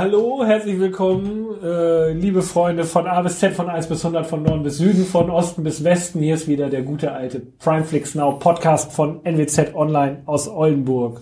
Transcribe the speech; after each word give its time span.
hallo, 0.00 0.42
herzlich 0.46 0.80
willkommen, 0.80 1.62
äh, 1.62 2.12
liebe 2.12 2.40
Freunde 2.40 2.84
von 2.84 3.06
A 3.06 3.20
bis 3.20 3.38
Z, 3.38 3.52
von 3.52 3.68
1 3.68 3.86
bis 3.86 4.02
100, 4.02 4.26
von 4.26 4.42
Norden 4.42 4.62
bis 4.62 4.78
Süden, 4.78 5.04
von 5.04 5.28
Osten 5.28 5.62
bis 5.62 5.84
Westen. 5.84 6.20
Hier 6.20 6.36
ist 6.36 6.48
wieder 6.48 6.70
der 6.70 6.80
gute 6.80 7.12
alte 7.12 7.38
Primeflix 7.38 8.14
Now 8.14 8.38
Podcast 8.38 8.92
von 8.92 9.22
NWZ 9.26 9.74
Online 9.74 10.22
aus 10.24 10.48
Oldenburg. 10.48 11.20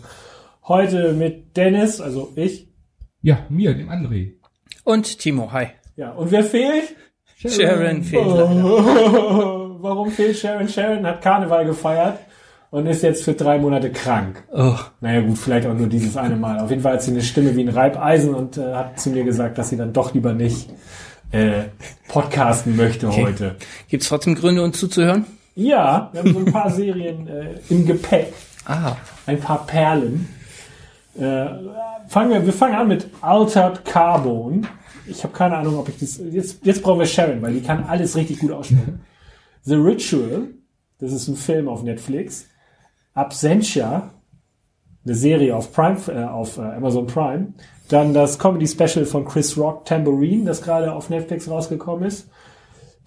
Heute 0.62 1.12
mit 1.12 1.57
Dennis, 1.57 2.00
also 2.00 2.32
ich. 2.36 2.68
Ja, 3.21 3.41
mir, 3.49 3.75
dem 3.75 3.89
André. 3.91 4.35
Und 4.85 5.18
Timo, 5.18 5.50
hi. 5.50 5.71
Ja, 5.96 6.13
und 6.13 6.31
wer 6.31 6.45
fehlt? 6.45 6.95
Sharon 7.36 8.04
fehlt 8.04 8.25
Oh. 8.25 9.76
Warum 9.81 10.08
fehlt 10.13 10.36
Sharon? 10.36 10.68
Sharon 10.68 11.04
hat 11.04 11.21
Karneval 11.21 11.64
gefeiert 11.64 12.21
und 12.71 12.86
ist 12.86 13.03
jetzt 13.03 13.25
für 13.25 13.32
drei 13.35 13.58
Monate 13.58 13.90
krank. 13.90 14.43
Oh, 14.53 14.75
Naja 15.00 15.21
gut, 15.22 15.39
vielleicht 15.39 15.67
auch 15.67 15.75
nur 15.75 15.86
dieses 15.86 16.17
eine 16.17 16.36
Mal. 16.36 16.58
Auf 16.61 16.71
jeden 16.71 16.82
Fall 16.82 16.94
hat 16.94 17.03
sie 17.03 17.11
eine 17.13 17.22
Stimme 17.22 17.54
wie 17.57 17.63
ein 17.63 17.68
Reibeisen 17.68 18.35
und 18.35 18.58
äh, 18.58 18.75
hat 18.75 19.00
zu 19.00 19.11
mir 19.11 19.25
gesagt, 19.25 19.58
dass 19.58 19.71
sie 19.71 19.77
dann 19.77 19.93
doch 19.93 20.14
lieber 20.14 20.32
nicht 20.35 20.68
äh, 21.31 21.64
podcasten 22.08 22.77
möchte 22.77 23.14
heute. 23.14 23.57
gibt's 23.89 24.08
trotzdem 24.08 24.35
Gründe, 24.35 24.63
uns 24.63 24.79
zuzuhören? 24.79 25.25
Ja, 25.54 26.08
wir 26.13 26.21
haben 26.21 26.32
so 26.32 26.39
ein 26.39 26.53
paar 26.53 26.71
Serien 26.79 27.27
äh, 27.29 27.54
im 27.68 27.85
Gepäck, 27.86 28.32
Ah, 28.64 28.96
ein 29.27 29.41
paar 29.41 29.66
Perlen. 29.66 30.29
Äh, 31.19 31.46
fangen 32.06 32.30
wir, 32.30 32.44
wir 32.44 32.53
fangen 32.53 32.75
an 32.75 32.89
mit 32.89 33.08
Altered 33.22 33.84
Carbon. 33.84 34.66
Ich 35.06 35.25
habe 35.25 35.33
keine 35.33 35.56
Ahnung, 35.56 35.78
ob 35.78 35.89
ich 35.89 35.98
das. 35.98 36.20
Jetzt, 36.30 36.64
jetzt 36.64 36.83
brauchen 36.83 36.98
wir 36.98 37.06
Sharon, 37.06 37.41
weil 37.41 37.55
die 37.55 37.62
kann 37.62 37.84
alles 37.84 38.14
richtig 38.14 38.41
gut 38.41 38.53
aussprechen. 38.53 39.00
The 39.62 39.74
Ritual, 39.77 40.48
das 41.00 41.12
ist 41.12 41.28
ein 41.28 41.36
Film 41.36 41.66
auf 41.69 41.83
Netflix. 41.83 42.46
Absentia, 43.19 44.11
eine 45.05 45.14
Serie 45.14 45.56
auf 45.56 45.72
Prime, 45.72 45.97
äh, 46.08 46.24
auf 46.24 46.58
äh, 46.58 46.62
Amazon 46.62 47.06
Prime. 47.06 47.48
Dann 47.88 48.12
das 48.14 48.38
Comedy 48.38 48.66
Special 48.66 49.05
von 49.06 49.24
Chris 49.24 49.56
Rock, 49.56 49.84
Tambourine, 49.86 50.44
das 50.44 50.62
gerade 50.62 50.92
auf 50.92 51.08
Netflix 51.11 51.48
rausgekommen 51.50 52.05
ist. 52.06 52.28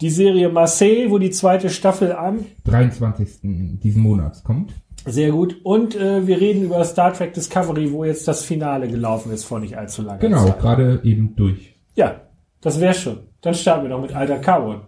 Die 0.02 0.09
Serie 0.09 0.50
Marseille, 0.50 1.12
wo 1.12 1.20
die 1.20 1.30
zweite 1.30 1.70
Staffel 1.70 2.12
an. 2.12 2.45
23. 2.66 3.80
diesen 3.84 4.02
Monats 4.02 4.44
kommt. 4.44 4.73
Sehr 5.06 5.32
gut. 5.32 5.58
Und 5.64 5.95
äh, 5.95 6.26
wir 6.26 6.42
reden 6.42 6.64
über 6.64 6.84
Star 6.86 7.14
Trek 7.14 7.34
Discovery, 7.34 7.92
wo 7.92 8.04
jetzt 8.04 8.28
das 8.28 8.44
Finale 8.44 8.88
gelaufen 8.88 9.32
ist 9.32 9.44
vor 9.45 9.59
nicht 9.59 9.78
allzu 9.78 10.02
langer 10.02 10.20
Genau, 10.20 10.45
Zeit. 10.45 10.59
gerade 10.59 11.00
eben 11.04 11.36
durch. 11.36 11.76
Ja, 11.95 12.22
das 12.62 12.80
wäre 12.80 12.94
schon. 12.95 13.20
Dann 13.42 13.54
starten 13.54 13.84
wir 13.84 13.89
doch 13.89 14.02
mit 14.02 14.16
Alter 14.16 14.39
Carbon. 14.39 14.82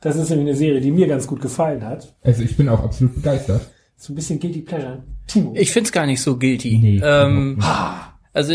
Das 0.00 0.16
ist 0.16 0.28
nämlich 0.30 0.48
eine 0.48 0.56
Serie, 0.56 0.80
die 0.80 0.90
mir 0.92 1.06
ganz 1.08 1.26
gut 1.26 1.40
gefallen 1.40 1.84
hat. 1.84 2.14
Also 2.22 2.42
ich 2.42 2.56
bin 2.56 2.68
auch 2.68 2.82
absolut 2.84 3.14
begeistert. 3.14 3.70
So 3.96 4.12
ein 4.12 4.16
bisschen 4.16 4.38
Guilty 4.38 4.60
Pleasure. 4.60 5.02
Timo. 5.26 5.54
ich 5.56 5.72
find's 5.72 5.92
gar 5.92 6.06
nicht 6.06 6.20
so 6.20 6.36
guilty. 6.36 6.78
Nee, 6.78 7.00
ähm, 7.02 7.58
also 8.32 8.52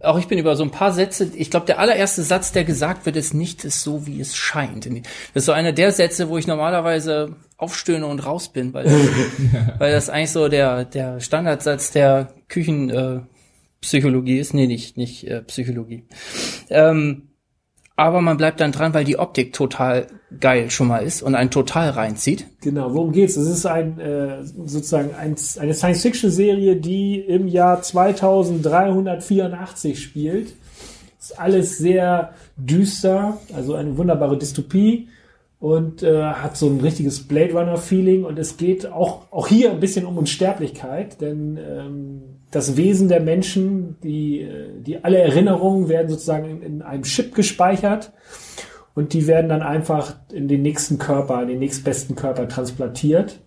auch 0.00 0.18
ich 0.18 0.28
bin 0.28 0.38
über 0.38 0.54
so 0.56 0.62
ein 0.62 0.70
paar 0.70 0.92
Sätze, 0.92 1.30
ich 1.34 1.50
glaube, 1.50 1.66
der 1.66 1.78
allererste 1.78 2.22
Satz, 2.22 2.52
der 2.52 2.64
gesagt 2.64 3.06
wird, 3.06 3.16
ist 3.16 3.34
nicht 3.34 3.64
ist 3.64 3.82
so, 3.82 4.06
wie 4.06 4.20
es 4.20 4.36
scheint. 4.36 4.86
Das 4.86 4.92
ist 5.34 5.46
so 5.46 5.52
einer 5.52 5.72
der 5.72 5.92
Sätze, 5.92 6.28
wo 6.28 6.38
ich 6.38 6.46
normalerweise 6.46 7.34
aufstöhne 7.56 8.06
und 8.06 8.24
raus 8.24 8.52
bin, 8.52 8.72
weil, 8.74 8.86
weil 9.78 9.92
das 9.92 10.08
eigentlich 10.08 10.30
so 10.30 10.48
der, 10.48 10.84
der 10.84 11.20
Standardsatz 11.20 11.90
der 11.90 12.32
Küchenpsychologie 12.48 13.18
äh, 13.18 13.80
Psychologie 13.80 14.38
ist. 14.38 14.54
Nee, 14.54 14.66
nicht, 14.66 14.96
nicht 14.96 15.26
äh, 15.26 15.42
Psychologie. 15.42 16.04
Ähm, 16.70 17.25
aber 17.96 18.20
man 18.20 18.36
bleibt 18.36 18.60
dann 18.60 18.72
dran, 18.72 18.92
weil 18.92 19.04
die 19.04 19.18
Optik 19.18 19.54
total 19.54 20.08
geil 20.38 20.70
schon 20.70 20.88
mal 20.88 20.98
ist 20.98 21.22
und 21.22 21.34
einen 21.34 21.50
total 21.50 21.88
reinzieht. 21.90 22.44
Genau, 22.60 22.92
worum 22.92 23.12
geht's? 23.12 23.36
Es 23.36 23.48
ist 23.48 23.64
ein 23.64 23.98
äh, 23.98 24.44
sozusagen 24.44 25.14
ein, 25.14 25.34
eine 25.58 25.74
Science-Fiction-Serie, 25.74 26.76
die 26.76 27.20
im 27.20 27.48
Jahr 27.48 27.80
2384 27.80 29.98
spielt. 30.00 30.52
Ist 31.18 31.40
alles 31.40 31.78
sehr 31.78 32.34
düster, 32.56 33.38
also 33.54 33.74
eine 33.74 33.96
wunderbare 33.96 34.36
Dystopie 34.36 35.08
und 35.58 36.02
äh, 36.02 36.22
hat 36.22 36.58
so 36.58 36.68
ein 36.68 36.80
richtiges 36.80 37.26
Blade 37.26 37.54
Runner-Feeling 37.54 38.24
und 38.24 38.38
es 38.38 38.58
geht 38.58 38.84
auch 38.86 39.22
auch 39.30 39.48
hier 39.48 39.70
ein 39.70 39.80
bisschen 39.80 40.04
um 40.04 40.18
Unsterblichkeit, 40.18 41.22
denn 41.22 41.56
ähm, 41.56 42.35
das 42.56 42.78
Wesen 42.78 43.08
der 43.08 43.20
Menschen, 43.20 43.96
die 44.02 44.40
äh, 44.40 44.70
die 44.80 45.04
alle 45.04 45.18
Erinnerungen 45.18 45.88
werden 45.88 46.08
sozusagen 46.08 46.48
in, 46.48 46.62
in 46.62 46.82
einem 46.82 47.02
Chip 47.02 47.34
gespeichert 47.34 48.12
und 48.94 49.12
die 49.12 49.26
werden 49.26 49.50
dann 49.50 49.60
einfach 49.60 50.14
in 50.32 50.48
den 50.48 50.62
nächsten 50.62 50.98
Körper, 50.98 51.42
in 51.42 51.48
den 51.48 51.58
nächstbesten 51.58 52.16
Körper 52.16 52.48
transplantiert. 52.48 53.40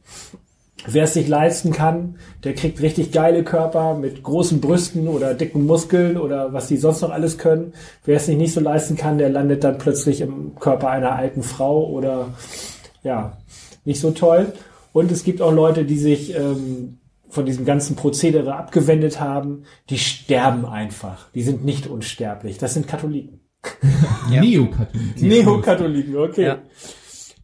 Wer 0.86 1.06
es 1.06 1.16
sich 1.16 1.28
leisten 1.28 1.72
kann, 1.72 2.18
der 2.44 2.54
kriegt 2.54 2.82
richtig 2.82 3.12
geile 3.12 3.44
Körper 3.44 3.96
mit 3.96 4.22
großen 4.22 4.62
Brüsten 4.62 5.08
oder 5.08 5.34
dicken 5.34 5.66
Muskeln 5.66 6.16
oder 6.16 6.54
was 6.54 6.68
die 6.68 6.78
sonst 6.78 7.02
noch 7.02 7.10
alles 7.10 7.40
können. 7.40 7.74
Wer 8.06 8.18
es 8.18 8.28
sich 8.28 8.38
nicht 8.38 8.54
so 8.54 8.60
leisten 8.60 8.96
kann, 8.96 9.18
der 9.18 9.30
landet 9.30 9.64
dann 9.64 9.80
plötzlich 9.80 10.22
im 10.22 10.54
Körper 10.60 10.92
einer 10.92 11.16
alten 11.16 11.42
Frau 11.42 11.90
oder 11.90 12.28
ja, 13.04 13.38
nicht 13.86 14.00
so 14.00 14.12
toll. 14.12 14.54
Und 14.94 15.12
es 15.12 15.24
gibt 15.24 15.42
auch 15.42 15.52
Leute, 15.52 15.84
die 15.84 15.98
sich 15.98 16.36
ähm, 16.36 16.99
von 17.30 17.46
diesem 17.46 17.64
ganzen 17.66 17.96
Prozedere 17.96 18.56
abgewendet 18.56 19.20
haben, 19.22 19.64
die 19.90 19.98
sterben 19.98 20.66
einfach. 20.66 21.30
Die 21.32 21.44
sind 21.44 21.64
nicht 21.64 21.88
unsterblich. 21.88 22.58
Das 22.58 22.74
sind 22.74 22.88
Katholiken. 22.88 23.40
Ja. 24.32 24.42
Neokatholiken. 24.42 25.28
Neokatholiken, 25.28 26.18
okay. 26.18 26.44
Ja, 26.44 26.58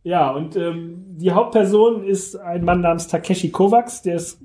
Ja. 0.03 0.31
und 0.31 0.56
ähm, 0.56 1.03
die 1.18 1.31
Hauptperson 1.31 2.03
ist 2.03 2.35
ein 2.35 2.63
Mann 2.63 2.81
namens 2.81 3.07
Takeshi 3.07 3.50
Kovacs, 3.50 4.01
der 4.03 4.18
ist 4.18 4.40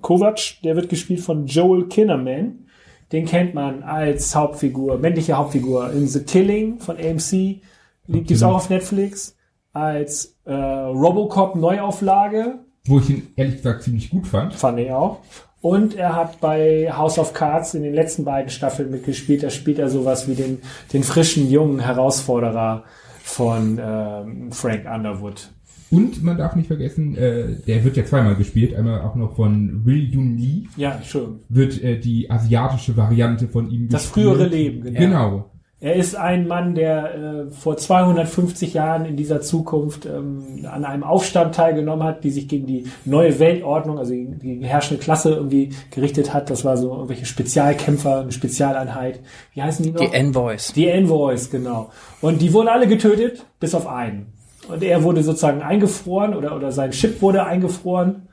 Kovac, 0.00 0.38
der 0.64 0.74
wird 0.74 0.88
gespielt 0.88 1.20
von 1.20 1.46
Joel 1.46 1.86
Kinnaman. 1.88 2.66
Den 3.12 3.26
kennt 3.26 3.52
man 3.54 3.82
als 3.82 4.34
Hauptfigur, 4.34 4.96
männliche 4.98 5.36
Hauptfigur 5.36 5.92
in 5.92 6.06
The 6.08 6.24
Killing 6.24 6.80
von 6.80 6.96
AMC. 6.96 7.60
Gibt 8.08 8.30
es 8.30 8.42
auch 8.42 8.54
auf 8.54 8.70
Netflix. 8.70 9.36
Als 9.74 10.38
äh, 10.46 10.52
Robocop 10.54 11.54
Neuauflage, 11.56 12.60
Wo 12.86 12.98
ich 12.98 13.10
ihn 13.10 13.28
ehrlich 13.36 13.56
gesagt 13.56 13.82
ziemlich 13.84 14.10
gut 14.10 14.26
fand. 14.26 14.54
fand 14.54 14.78
ich 14.80 14.90
auch. 14.90 15.20
Und 15.60 15.94
er 15.94 16.16
hat 16.16 16.40
bei 16.40 16.90
House 16.92 17.18
of 17.20 17.32
Cards 17.34 17.74
in 17.74 17.84
den 17.84 17.94
letzten 17.94 18.24
beiden 18.24 18.50
Staffeln 18.50 18.90
mitgespielt. 18.90 19.44
Da 19.44 19.50
spielt 19.50 19.78
er 19.78 19.88
sowas 19.88 20.26
wie 20.28 20.34
den, 20.34 20.58
den 20.92 21.04
frischen, 21.04 21.48
jungen 21.48 21.78
Herausforderer 21.78 22.82
von 23.22 23.78
ähm, 23.80 24.50
Frank 24.50 24.84
Underwood. 24.92 25.50
Und 25.92 26.22
man 26.24 26.38
darf 26.38 26.56
nicht 26.56 26.66
vergessen, 26.68 27.16
äh, 27.16 27.54
der 27.66 27.84
wird 27.84 27.96
ja 27.96 28.04
zweimal 28.04 28.34
gespielt. 28.34 28.74
Einmal 28.74 29.02
auch 29.02 29.14
noch 29.14 29.36
von 29.36 29.84
Will 29.84 30.12
Yun 30.12 30.36
Lee. 30.38 30.62
Ja, 30.76 30.98
schön. 31.04 31.40
Wird 31.48 31.80
äh, 31.84 32.00
die 32.00 32.28
asiatische 32.30 32.96
Variante 32.96 33.46
von 33.46 33.70
ihm 33.70 33.88
Das 33.88 34.04
gespielt. 34.04 34.26
frühere 34.26 34.46
Leben, 34.48 34.82
genau. 34.82 34.98
Genau. 34.98 35.51
Er 35.82 35.96
ist 35.96 36.14
ein 36.14 36.46
Mann, 36.46 36.76
der 36.76 37.14
äh, 37.14 37.50
vor 37.50 37.76
250 37.76 38.72
Jahren 38.72 39.04
in 39.04 39.16
dieser 39.16 39.40
Zukunft 39.40 40.06
ähm, 40.06 40.64
an 40.70 40.84
einem 40.84 41.02
Aufstand 41.02 41.56
teilgenommen 41.56 42.04
hat, 42.04 42.22
die 42.22 42.30
sich 42.30 42.46
gegen 42.46 42.66
die 42.66 42.86
neue 43.04 43.40
Weltordnung, 43.40 43.98
also 43.98 44.12
gegen 44.12 44.38
die 44.38 44.64
herrschende 44.64 45.02
Klasse 45.02 45.30
irgendwie 45.34 45.70
gerichtet 45.90 46.32
hat. 46.32 46.50
Das 46.50 46.64
war 46.64 46.76
so 46.76 46.92
irgendwelche 46.92 47.26
Spezialkämpfer, 47.26 48.20
eine 48.20 48.30
Spezialeinheit. 48.30 49.18
Wie 49.54 49.62
heißen 49.64 49.84
die 49.84 49.90
noch? 49.90 50.00
Die 50.08 50.14
Envoys. 50.14 50.72
Die 50.72 50.86
Envoys, 50.86 51.50
genau. 51.50 51.90
Und 52.20 52.40
die 52.40 52.52
wurden 52.52 52.68
alle 52.68 52.86
getötet, 52.86 53.44
bis 53.58 53.74
auf 53.74 53.88
einen. 53.88 54.32
Und 54.68 54.84
er 54.84 55.02
wurde 55.02 55.24
sozusagen 55.24 55.62
eingefroren 55.62 56.36
oder, 56.36 56.54
oder 56.54 56.70
sein 56.70 56.92
Chip 56.92 57.20
wurde 57.20 57.44
eingefroren. 57.44 58.28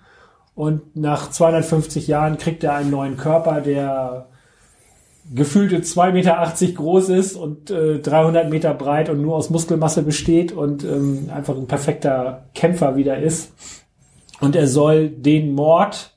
Und 0.54 0.96
nach 0.96 1.32
250 1.32 2.08
Jahren 2.08 2.38
kriegt 2.38 2.64
er 2.64 2.76
einen 2.76 2.92
neuen 2.92 3.18
Körper, 3.18 3.60
der 3.60 4.29
gefühlte 5.34 5.80
2,80 5.80 6.12
Meter 6.12 6.74
groß 6.76 7.10
ist 7.10 7.36
und 7.36 7.70
äh, 7.70 8.00
300 8.00 8.50
Meter 8.50 8.74
breit 8.74 9.10
und 9.10 9.22
nur 9.22 9.36
aus 9.36 9.50
Muskelmasse 9.50 10.04
besteht 10.04 10.52
und 10.52 10.84
ähm, 10.84 11.30
einfach 11.34 11.56
ein 11.56 11.68
perfekter 11.68 12.46
Kämpfer 12.56 12.96
wieder 12.96 13.18
ist. 13.20 13.54
Und 14.42 14.56
er 14.56 14.68
soll 14.68 15.10
den 15.10 15.54
Mord 15.54 16.16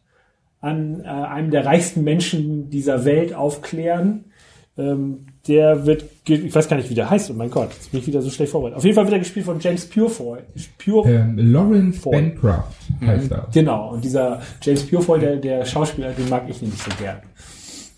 an 0.61 1.01
äh, 1.05 1.09
einem 1.09 1.51
der 1.51 1.67
reichsten 1.67 2.05
Menschen 2.05 2.71
dieser 2.71 3.05
Welt 3.05 3.35
aufklären. 3.35 4.27
Ähm, 4.79 5.27
der 5.49 5.85
wird, 5.87 6.05
ich 6.27 6.55
weiß 6.55 6.69
gar 6.69 6.77
nicht, 6.77 6.89
wie 6.89 6.95
der 6.95 7.11
heißt, 7.11 7.31
oh 7.31 7.35
mein 7.35 7.51
Gott, 7.51 7.71
jetzt 7.73 7.91
bin 7.91 8.01
ich 8.01 8.07
wieder 8.07 8.23
so 8.23 8.31
schlecht 8.31 8.53
vorbereitet. 8.53 8.79
Auf 8.79 8.85
jeden 8.85 8.95
Fall 8.95 9.05
wird 9.05 9.15
er 9.15 9.19
gespielt 9.19 9.45
von 9.45 9.59
James 9.61 9.87
Purefoy. 9.87 10.39
Pure, 10.83 11.11
Ähm, 11.11 11.37
Lawrence 11.37 11.99
Voll. 12.01 12.13
Bancroft 12.13 12.79
heißt 13.05 13.33
er. 13.33 13.49
Genau, 13.53 13.91
und 13.91 14.05
dieser 14.05 14.41
James 14.63 14.87
Purefoy, 14.87 15.19
der, 15.19 15.37
der 15.37 15.67
Schauspieler, 15.67 16.13
den 16.13 16.29
mag 16.29 16.45
ich 16.49 16.63
nämlich 16.63 16.81
so 16.81 16.91
gern. 16.99 17.19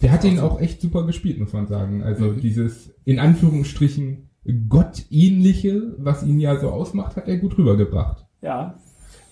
Der 0.05 0.13
hat 0.13 0.23
ihn 0.25 0.39
auch 0.39 0.61
echt 0.61 0.83
super 0.83 1.07
gespielt, 1.07 1.41
muss 1.41 1.55
man 1.55 1.67
sagen. 1.67 2.03
Also 2.03 2.33
dieses 2.33 2.95
in 3.05 3.19
Anführungsstrichen 3.19 4.29
Gottähnliche, 4.69 5.95
was 5.97 6.23
ihn 6.23 6.39
ja 6.39 6.59
so 6.61 6.69
ausmacht, 6.69 7.17
hat 7.17 7.27
er 7.27 7.39
gut 7.39 7.57
rübergebracht. 7.57 8.27
Ja. 8.43 8.75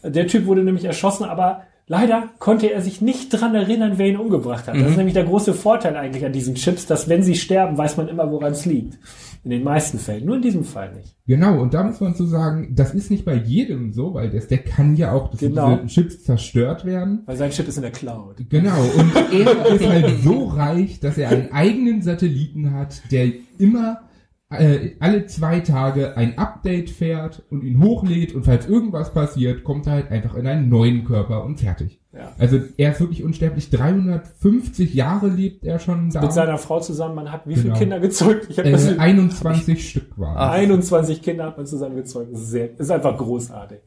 Der 0.02 0.26
Typ 0.26 0.46
wurde 0.46 0.64
nämlich 0.64 0.84
erschossen, 0.84 1.24
aber 1.24 1.64
Leider 1.88 2.30
konnte 2.38 2.72
er 2.72 2.80
sich 2.80 3.00
nicht 3.00 3.28
dran 3.30 3.54
erinnern, 3.54 3.94
wer 3.96 4.06
ihn 4.06 4.16
umgebracht 4.16 4.68
hat. 4.68 4.76
Das 4.76 4.90
ist 4.90 4.96
nämlich 4.96 5.14
der 5.14 5.24
große 5.24 5.52
Vorteil 5.52 5.96
eigentlich 5.96 6.24
an 6.24 6.32
diesen 6.32 6.54
Chips, 6.54 6.86
dass 6.86 7.08
wenn 7.08 7.22
sie 7.22 7.34
sterben, 7.34 7.76
weiß 7.76 7.96
man 7.96 8.08
immer, 8.08 8.30
woran 8.30 8.52
es 8.52 8.64
liegt. 8.64 8.98
In 9.44 9.50
den 9.50 9.64
meisten 9.64 9.98
Fällen. 9.98 10.24
Nur 10.24 10.36
in 10.36 10.42
diesem 10.42 10.62
Fall 10.62 10.94
nicht. 10.94 11.16
Genau, 11.26 11.60
und 11.60 11.74
da 11.74 11.82
muss 11.82 12.00
man 12.00 12.14
so 12.14 12.26
sagen, 12.26 12.74
das 12.76 12.94
ist 12.94 13.10
nicht 13.10 13.24
bei 13.24 13.34
jedem 13.34 13.92
so, 13.92 14.14
weil 14.14 14.30
das, 14.30 14.46
der 14.46 14.58
kann 14.58 14.94
ja 14.94 15.10
auch, 15.12 15.30
dass 15.30 15.40
Genau. 15.40 15.76
diese 15.76 15.86
Chips 15.88 16.22
zerstört 16.22 16.84
werden. 16.84 17.22
Weil 17.26 17.36
sein 17.36 17.50
Chip 17.50 17.66
ist 17.66 17.76
in 17.76 17.82
der 17.82 17.90
Cloud. 17.90 18.36
Genau, 18.48 18.80
und 18.80 19.12
er 19.32 19.74
ist 19.74 19.88
halt 19.88 20.22
so 20.22 20.44
reich, 20.46 21.00
dass 21.00 21.18
er 21.18 21.30
einen 21.30 21.50
eigenen 21.52 22.02
Satelliten 22.02 22.72
hat, 22.72 23.02
der 23.10 23.32
immer 23.58 24.02
äh, 24.50 24.90
alle 25.00 25.26
zwei 25.26 25.60
Tage 25.60 26.16
ein 26.16 26.38
Update 26.38 26.90
fährt 26.90 27.42
und 27.50 27.64
ihn 27.64 27.82
hochlädt 27.82 28.34
und 28.34 28.44
falls 28.44 28.68
irgendwas 28.68 29.12
passiert, 29.12 29.64
kommt 29.64 29.86
er 29.86 29.94
halt 29.94 30.10
einfach 30.10 30.34
in 30.36 30.46
einen 30.46 30.68
neuen 30.68 31.04
Körper 31.04 31.44
und 31.44 31.58
fertig. 31.58 32.01
Ja. 32.12 32.32
Also 32.38 32.60
er 32.76 32.92
ist 32.92 33.00
wirklich 33.00 33.22
unsterblich. 33.24 33.70
350 33.70 34.92
Jahre 34.92 35.28
lebt 35.28 35.64
er 35.64 35.78
schon 35.78 36.10
da. 36.10 36.20
Mit 36.20 36.32
seiner 36.32 36.58
Frau 36.58 36.78
zusammen, 36.80 37.14
man 37.14 37.32
hat 37.32 37.46
wie 37.46 37.54
viele 37.54 37.68
Genau. 37.68 37.78
Kinder 37.78 38.00
gezeugt? 38.00 38.48
Ich 38.50 38.58
hab 38.58 38.66
das 38.66 38.86
äh, 38.86 38.98
21 38.98 39.88
Stück 39.88 40.18
waren. 40.18 40.36
Ah. 40.36 40.50
21 40.50 41.22
Kinder 41.22 41.44
hat 41.46 41.56
man 41.56 41.66
zusammen 41.66 41.96
gezeugt. 41.96 42.32
Das 42.32 42.40
ist, 42.42 42.50
sehr, 42.50 42.78
ist 42.78 42.90
einfach 42.90 43.16
großartig. 43.16 43.78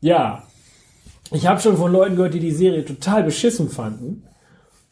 Ja. 0.00 0.44
Ich 1.30 1.46
habe 1.46 1.60
schon 1.60 1.76
von 1.76 1.92
Leuten 1.92 2.16
gehört, 2.16 2.34
die 2.34 2.40
die 2.40 2.50
Serie 2.50 2.84
total 2.84 3.22
beschissen 3.24 3.68
fanden. 3.68 4.24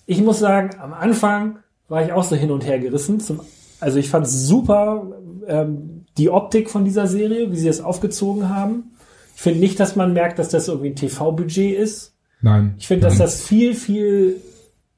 Ich 0.07 0.23
muss 0.23 0.39
sagen, 0.39 0.71
am 0.81 0.93
Anfang 0.93 1.59
war 1.89 2.05
ich 2.05 2.13
auch 2.13 2.25
so 2.25 2.37
hin 2.37 2.51
und 2.51 2.67
her 2.67 2.79
gerissen. 2.79 3.21
Zum, 3.21 3.41
also 3.79 3.99
ich 3.99 4.11
fand 4.11 4.27
super 4.29 5.13
ähm, 5.47 6.05
die 6.19 6.31
Optik 6.31 6.69
von 6.71 6.85
dieser 6.85 7.07
Serie, 7.07 7.51
wie 7.53 7.57
sie 7.57 7.69
es 7.69 7.81
aufgezogen 7.81 8.49
haben. 8.49 8.93
Ich 9.35 9.43
finde 9.43 9.61
nicht, 9.61 9.81
dass 9.81 9.97
man 9.97 10.13
merkt, 10.13 10.39
dass 10.39 10.51
das 10.51 10.69
irgendwie 10.69 10.91
ein 10.91 10.97
TV-Budget 10.97 11.79
ist. 11.79 12.10
Nein. 12.43 12.75
Ich 12.79 12.87
finde, 12.87 13.07
dass 13.07 13.19
das 13.19 13.43
viel, 13.43 13.75
viel 13.75 14.37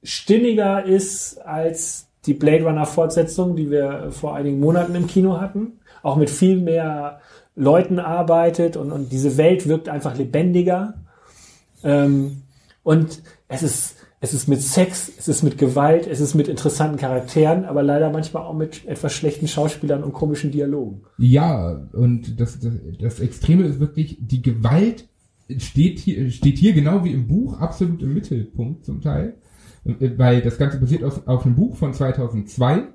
stimmiger 0.02 0.84
ist 0.84 1.38
als 1.38 2.08
die 2.26 2.34
Blade 2.34 2.64
Runner 2.64 2.86
Fortsetzung, 2.86 3.56
die 3.56 3.70
wir 3.70 4.08
vor 4.10 4.36
einigen 4.36 4.60
Monaten 4.60 4.94
im 4.94 5.06
Kino 5.06 5.40
hatten. 5.40 5.78
Auch 6.02 6.16
mit 6.16 6.30
viel 6.30 6.60
mehr 6.60 7.20
Leuten 7.54 7.98
arbeitet 7.98 8.76
und, 8.76 8.92
und 8.92 9.12
diese 9.12 9.36
Welt 9.36 9.68
wirkt 9.68 9.88
einfach 9.88 10.16
lebendiger. 10.16 10.94
Ähm, 11.82 12.42
und 12.82 13.22
es 13.48 13.62
ist, 13.62 13.96
es 14.20 14.34
ist 14.34 14.48
mit 14.48 14.62
Sex, 14.62 15.10
es 15.18 15.28
ist 15.28 15.42
mit 15.42 15.58
Gewalt, 15.58 16.06
es 16.06 16.20
ist 16.20 16.34
mit 16.34 16.48
interessanten 16.48 16.96
Charakteren, 16.96 17.64
aber 17.64 17.82
leider 17.82 18.10
manchmal 18.10 18.44
auch 18.44 18.54
mit 18.54 18.86
etwas 18.86 19.12
schlechten 19.12 19.48
Schauspielern 19.48 20.02
und 20.02 20.12
komischen 20.12 20.50
Dialogen. 20.50 21.02
Ja, 21.18 21.88
und 21.92 22.40
das, 22.40 22.58
das, 22.60 22.72
das 23.00 23.20
Extreme 23.20 23.64
ist 23.64 23.80
wirklich, 23.80 24.16
die 24.20 24.42
Gewalt 24.42 25.08
steht 25.60 25.98
hier, 25.98 26.30
steht 26.30 26.58
hier 26.58 26.72
genau 26.72 27.04
wie 27.04 27.12
im 27.12 27.26
Buch 27.26 27.58
absolut 27.58 28.02
im 28.02 28.14
Mittelpunkt 28.14 28.84
zum 28.84 29.00
Teil, 29.00 29.36
Äh, 29.84 30.18
weil 30.18 30.42
das 30.42 30.58
Ganze 30.58 30.78
basiert 30.78 31.04
auf, 31.04 31.26
auf 31.26 31.44
einem 31.44 31.56
Buch 31.56 31.76
von 31.76 31.92
2002 31.92 32.88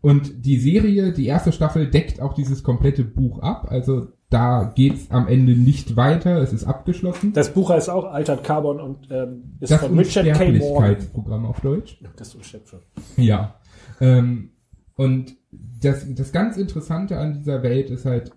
und 0.00 0.44
die 0.44 0.58
Serie, 0.58 1.12
die 1.12 1.26
erste 1.26 1.52
Staffel 1.52 1.90
deckt 1.90 2.20
auch 2.20 2.34
dieses 2.34 2.62
komplette 2.62 3.04
Buch 3.04 3.40
ab, 3.40 3.66
also 3.70 4.08
da 4.30 4.70
geht's 4.74 5.10
am 5.10 5.26
Ende 5.26 5.52
nicht 5.52 5.96
weiter, 5.96 6.36
es 6.42 6.52
ist 6.52 6.64
abgeschlossen. 6.64 7.32
Das 7.32 7.54
Buch 7.54 7.70
heißt 7.70 7.88
auch 7.88 8.04
Altered 8.04 8.44
Carbon 8.44 8.78
und 8.78 9.08
ähm, 9.10 9.56
ist 9.60 9.72
Das 9.72 9.80
von 9.80 9.98
Richard 9.98 10.26
K. 10.26 10.32
Morgan. 10.32 10.50
Unsterblichkeitsprogramm 10.50 11.46
auf 11.46 11.60
Deutsch. 11.60 11.98
Das 12.16 12.36
schon. 12.42 12.80
Ja. 13.16 13.54
Ähm, 14.00 14.50
und 14.96 15.36
das, 15.50 16.06
das 16.14 16.32
ganz 16.32 16.58
Interessante 16.58 17.18
an 17.18 17.32
dieser 17.32 17.62
Welt 17.62 17.88
ist 17.90 18.04
halt 18.04 18.32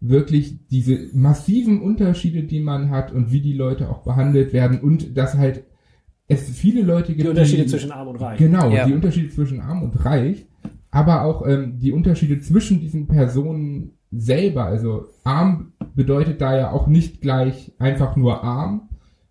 wirklich 0.00 0.58
diese 0.70 1.08
massiven 1.12 1.80
Unterschiede, 1.82 2.42
die 2.44 2.60
man 2.60 2.90
hat 2.90 3.12
und 3.12 3.32
wie 3.32 3.40
die 3.40 3.52
Leute 3.52 3.90
auch 3.90 4.02
behandelt 4.02 4.52
werden 4.52 4.80
und 4.80 5.16
dass 5.16 5.34
halt 5.36 5.64
es 6.28 6.48
viele 6.48 6.82
Leute 6.82 7.08
gibt. 7.12 7.24
Die 7.24 7.28
Unterschiede 7.28 7.66
zwischen 7.66 7.90
Arm 7.92 8.08
und 8.08 8.16
Reich. 8.16 8.38
Genau, 8.38 8.70
Ja. 8.70 8.86
die 8.86 8.92
Unterschiede 8.94 9.28
zwischen 9.30 9.60
arm 9.60 9.82
und 9.82 10.04
reich, 10.04 10.46
aber 10.90 11.22
auch 11.24 11.46
ähm, 11.46 11.78
die 11.78 11.92
Unterschiede 11.92 12.40
zwischen 12.40 12.80
diesen 12.80 13.08
Personen 13.08 13.92
selber. 14.12 14.64
Also 14.64 15.06
arm 15.24 15.72
bedeutet 15.94 16.40
da 16.40 16.56
ja 16.56 16.70
auch 16.70 16.86
nicht 16.86 17.20
gleich 17.20 17.72
einfach 17.78 18.16
nur 18.16 18.42
arm, 18.44 18.88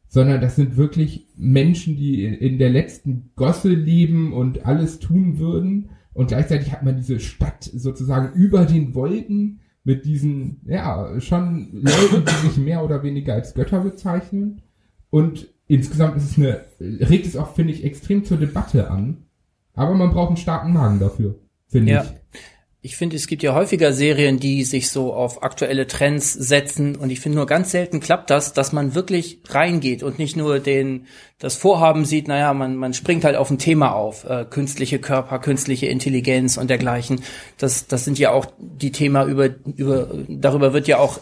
sondern 0.08 0.42
das 0.42 0.56
sind 0.56 0.76
wirklich 0.78 1.28
Menschen, 1.38 1.96
die 1.96 2.24
in- 2.26 2.34
in 2.34 2.58
der 2.60 2.70
letzten 2.70 3.32
Gosse 3.36 3.70
leben 3.70 4.34
und 4.34 4.66
alles 4.66 5.00
tun 5.00 5.40
würden. 5.40 5.90
Und 6.14 6.28
gleichzeitig 6.30 6.72
hat 6.74 6.84
man 6.84 6.98
diese 6.98 7.20
Stadt 7.20 7.64
sozusagen 7.64 8.34
über 8.38 8.66
den 8.66 8.94
Wolken 8.94 9.60
mit 9.90 10.06
diesen, 10.06 10.62
ja, 10.68 11.20
schon 11.20 11.70
Leuten, 11.74 12.24
die 12.24 12.48
sich 12.48 12.58
mehr 12.58 12.84
oder 12.84 13.02
weniger 13.02 13.34
als 13.34 13.56
Götter 13.56 13.80
bezeichnen. 13.80 14.62
Und 15.10 15.48
insgesamt 15.66 16.16
ist 16.18 16.30
es 16.30 16.38
eine, 16.38 16.62
regt 16.80 17.26
es 17.26 17.36
auch, 17.36 17.56
finde 17.56 17.74
ich, 17.74 17.84
extrem 17.84 18.24
zur 18.24 18.38
Debatte 18.38 18.92
an. 18.92 19.26
Aber 19.74 19.96
man 19.96 20.12
braucht 20.12 20.28
einen 20.28 20.38
starken 20.38 20.74
Magen 20.74 21.00
dafür, 21.00 21.40
finde 21.68 21.92
Ja. 21.92 22.04
ich. 22.04 22.40
Ich 22.82 22.96
finde, 22.96 23.18
es 23.18 23.28
gibt 23.28 23.44
ja 23.44 23.54
häufiger 23.54 23.92
Serien, 23.92 24.40
die 24.40 24.64
sich 24.64 24.90
so 24.90 25.14
auf 25.14 25.44
aktuelle 25.44 25.86
Trends 25.86 26.32
setzen 26.32 26.96
und 26.96 27.10
ich 27.10 27.20
finde 27.20 27.38
nur 27.38 27.46
ganz 27.46 27.72
selten 27.72 28.00
klappt 28.00 28.30
das, 28.30 28.54
dass 28.54 28.72
man 28.72 28.96
wirklich 28.96 29.42
reingeht 29.50 30.02
und 30.02 30.18
nicht 30.18 30.38
nur 30.38 30.60
den 30.60 31.06
das 31.40 31.58
Vorhaben 31.58 32.06
sieht, 32.06 32.30
naja, 32.30 32.54
man 32.54 32.78
man 32.78 32.94
springt 32.94 33.26
halt 33.26 33.36
auf 33.36 33.50
ein 33.50 33.58
Thema 33.58 33.92
auf, 33.92 34.24
äh, 34.24 34.46
künstliche 34.50 35.00
Körper, 35.00 35.40
künstliche 35.40 35.88
Intelligenz 35.88 36.56
und 36.56 36.70
dergleichen. 36.70 37.22
Das 37.58 37.88
das 37.88 38.06
sind 38.06 38.18
ja 38.18 38.32
auch 38.32 38.46
die 38.58 38.94
Thema 38.94 39.26
über 39.26 39.50
über 39.76 40.08
darüber 40.30 40.72
wird 40.72 40.88
ja 40.88 41.00
auch 41.00 41.20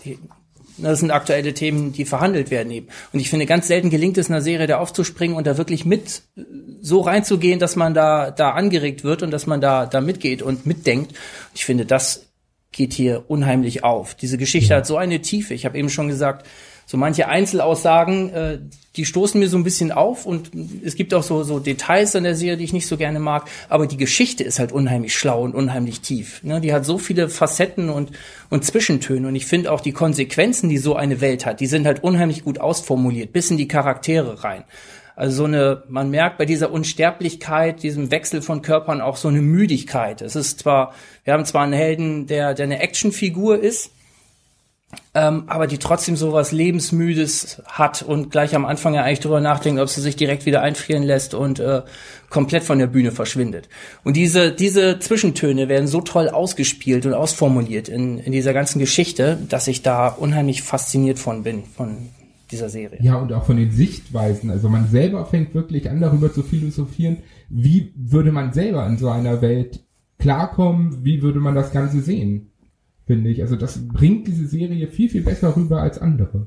das 0.77 1.00
sind 1.00 1.12
aktuelle 1.12 1.53
Themen, 1.53 1.91
die 1.91 2.06
verhandelt 2.06 2.51
werden 2.51 2.71
eben. 2.71 2.88
Und 3.12 3.19
ich 3.19 3.29
finde, 3.29 3.45
ganz 3.45 3.68
selten 3.68 3.89
gelingt 3.89 4.18
es 4.18 4.29
einer 4.29 4.41
Serie, 4.41 4.68
da 4.68 4.77
aufzuspringen 4.77 5.35
und 5.35 5.47
da 5.47 5.57
wirklich 5.57 5.85
mit 5.85 6.21
so 6.81 7.01
reinzugehen, 7.01 7.59
dass 7.59 7.75
man 7.75 7.94
da, 7.94 8.31
da 8.31 8.51
angeregt 8.51 9.03
wird 9.03 9.24
und 9.24 9.31
dass 9.31 9.47
man 9.47 9.62
da, 9.62 9.85
da 9.85 10.01
mitgeht 10.01 10.41
und 10.41 10.65
mitdenkt. 10.65 11.13
Ich 11.53 11.65
finde, 11.65 11.85
das 11.85 12.27
geht 12.71 12.94
hier 12.94 13.24
unheimlich 13.27 13.83
auf. 13.83 14.13
Diese 14.15 14.38
Geschichte 14.38 14.75
hat 14.75 14.85
so 14.85 14.97
eine 14.97 15.21
Tiefe. 15.21 15.53
Ich 15.53 15.65
habe 15.65 15.77
eben 15.77 15.89
schon 15.89 16.07
gesagt, 16.07 16.45
so 16.89 16.95
manche 16.95 17.27
Einzelaussagen, 17.27 18.29
äh, 18.29 18.59
die 18.95 19.05
stoßen 19.05 19.37
mir 19.39 19.49
so 19.49 19.57
ein 19.57 19.65
bisschen 19.65 19.91
auf 19.91 20.25
und 20.25 20.51
es 20.83 20.95
gibt 20.95 21.13
auch 21.13 21.21
so, 21.21 21.43
so 21.43 21.59
Details 21.59 22.15
an 22.15 22.23
der 22.23 22.33
Serie, 22.33 22.55
die 22.55 22.63
ich 22.63 22.71
nicht 22.71 22.87
so 22.87 22.95
gerne 22.95 23.19
mag, 23.19 23.49
aber 23.67 23.87
die 23.87 23.97
Geschichte 23.97 24.45
ist 24.45 24.57
halt 24.57 24.71
unheimlich 24.71 25.13
schlau 25.13 25.43
und 25.43 25.53
unheimlich 25.53 25.99
tief. 25.99 26.41
Ne? 26.43 26.61
Die 26.61 26.73
hat 26.73 26.85
so 26.85 26.97
viele 26.97 27.27
Facetten 27.27 27.89
und, 27.89 28.11
und 28.49 28.63
Zwischentöne 28.63 29.27
und 29.27 29.35
ich 29.35 29.45
finde 29.45 29.73
auch 29.73 29.81
die 29.81 29.91
Konsequenzen, 29.91 30.69
die 30.69 30.77
so 30.77 30.95
eine 30.95 31.19
Welt 31.19 31.45
hat, 31.45 31.59
die 31.59 31.67
sind 31.67 31.85
halt 31.85 32.03
unheimlich 32.03 32.45
gut 32.45 32.59
ausformuliert, 32.59 33.33
bis 33.33 33.51
in 33.51 33.57
die 33.57 33.67
Charaktere 33.67 34.45
rein. 34.45 34.63
Also 35.17 35.37
so 35.37 35.43
eine, 35.43 35.83
man 35.89 36.09
merkt 36.09 36.37
bei 36.37 36.45
dieser 36.45 36.71
Unsterblichkeit, 36.71 37.83
diesem 37.83 38.11
Wechsel 38.11 38.41
von 38.41 38.61
Körpern 38.61 39.01
auch 39.01 39.17
so 39.17 39.27
eine 39.27 39.41
Müdigkeit. 39.41 40.21
Es 40.21 40.37
ist 40.37 40.59
zwar, 40.59 40.93
wir 41.25 41.33
haben 41.33 41.43
zwar 41.43 41.63
einen 41.63 41.73
Helden, 41.73 42.27
der, 42.27 42.53
der 42.53 42.65
eine 42.65 42.79
Actionfigur 42.79 43.59
ist, 43.59 43.91
ähm, 45.13 45.44
aber 45.47 45.66
die 45.66 45.80
trotzdem 45.80 46.16
so 46.16 46.31
was 46.33 46.51
Lebensmüdes 46.51 47.61
hat 47.66 48.04
und 48.04 48.30
gleich 48.30 48.56
am 48.56 48.66
Anfang 48.66 48.94
ja 48.94 49.04
eigentlich 49.04 49.21
drüber 49.21 49.42
nachdenkt, 49.42 49.81
ob 49.81 49.89
sie 49.89 50.01
sich 50.01 50.16
direkt 50.16 50.45
wieder 50.45 50.61
einfrieren 50.61 51.04
lässt 51.04 51.33
und 51.33 51.59
äh, 51.59 51.81
komplett 52.30 52.63
von 52.63 52.77
der 52.77 52.87
Bühne 52.87 53.11
verschwindet. 53.11 53.68
Und 54.04 54.16
diese, 54.16 54.51
diese 54.51 54.99
Zwischentöne 54.99 55.69
werden 55.69 55.87
so 55.87 56.01
toll 56.01 56.30
ausgespielt 56.30 57.06
und 57.06 57.13
ausformuliert 57.13 57.89
in, 57.89 58.19
in 58.19 58.31
dieser 58.31 58.54
ganzen 58.54 58.80
Geschichte, 58.80 59.39
dass 59.49 59.68
ich 59.68 59.81
da 59.81 60.09
unheimlich 60.09 60.61
fasziniert 60.61 61.18
von 61.18 61.42
bin, 61.44 61.63
von 61.63 62.09
dieser 62.51 62.69
Serie. 62.69 62.99
Ja, 63.01 63.16
und 63.16 63.33
auch 63.33 63.45
von 63.45 63.57
den 63.57 63.71
Sichtweisen. 63.71 64.51
Also 64.51 64.69
man 64.69 64.87
selber 64.87 65.25
fängt 65.25 65.56
wirklich 65.56 65.89
an, 65.89 65.99
darüber 65.99 66.31
zu 66.31 66.44
philosophieren, 66.44 67.18
wie 67.49 67.92
würde 67.95 68.31
man 68.31 68.54
selber 68.54 68.85
in 68.85 68.97
so 68.97 69.09
einer 69.09 69.42
Welt 69.42 69.80
klarkommen, 70.19 71.04
wie 71.04 71.21
würde 71.21 71.39
man 71.39 71.56
das 71.56 71.71
Ganze 71.71 72.01
sehen, 72.01 72.51
finde 73.07 73.30
ich. 73.31 73.42
Also 73.42 73.56
das 73.56 73.80
bringt 73.87 74.28
diese 74.28 74.45
Serie 74.47 74.87
viel, 74.87 75.09
viel 75.09 75.23
besser 75.23 75.56
rüber 75.56 75.81
als 75.81 75.99
andere. 75.99 76.45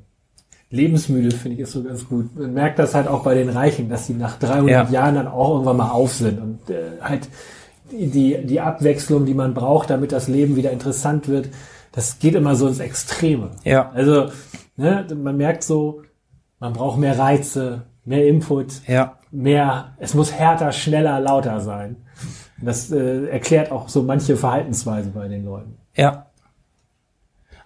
Lebensmüde 0.71 1.33
finde 1.35 1.57
ich 1.57 1.62
ist 1.62 1.73
so 1.73 1.83
ganz 1.83 2.09
gut. 2.09 2.38
Man 2.38 2.55
merkt 2.55 2.79
das 2.79 2.95
halt 2.95 3.09
auch 3.09 3.25
bei 3.25 3.35
den 3.35 3.49
Reichen, 3.49 3.88
dass 3.88 4.07
sie 4.07 4.14
nach 4.14 4.38
300 4.38 4.69
Ja. 4.71 4.88
Jahren 4.88 5.17
dann 5.17 5.26
auch 5.26 5.50
irgendwann 5.55 5.79
mal 5.79 5.90
auf 5.90 6.12
sind 6.14 6.40
und 6.40 6.71
äh, 6.71 7.00
halt 7.00 7.29
die, 7.90 8.37
die 8.47 8.61
Abwechslung, 8.61 9.26
die 9.26 9.35
man 9.35 9.52
braucht, 9.52 9.90
damit 9.90 10.12
das 10.12 10.29
Leben 10.29 10.55
wieder 10.55 10.71
interessant 10.71 11.26
wird, 11.26 11.49
das 11.90 12.21
geht 12.21 12.37
immer 12.37 12.55
so 12.55 12.69
ins 12.69 12.79
Extreme. 12.79 13.50
Ja. 13.64 13.90
Also, 13.90 14.26
ne, 14.76 15.07
man 15.21 15.37
merkt 15.37 15.64
so, 15.64 16.02
man 16.61 16.73
braucht 16.73 17.00
mehr 17.00 17.19
Reize, 17.19 17.83
mehr 18.05 18.29
Input, 18.29 18.87
Ja. 18.87 19.19
mehr, 19.33 19.97
es 19.99 20.14
muss 20.14 20.33
härter, 20.33 20.71
schneller, 20.71 21.19
lauter 21.19 21.59
sein. 21.61 21.97
Das 22.62 22.93
äh, 22.93 23.26
erklärt 23.26 23.73
auch 23.73 23.88
so 23.88 24.05
manche 24.05 24.37
Verhaltensweise 24.37 25.11
bei 25.11 25.26
den 25.26 25.45
Leuten. 25.45 25.79
Ja. 25.97 26.26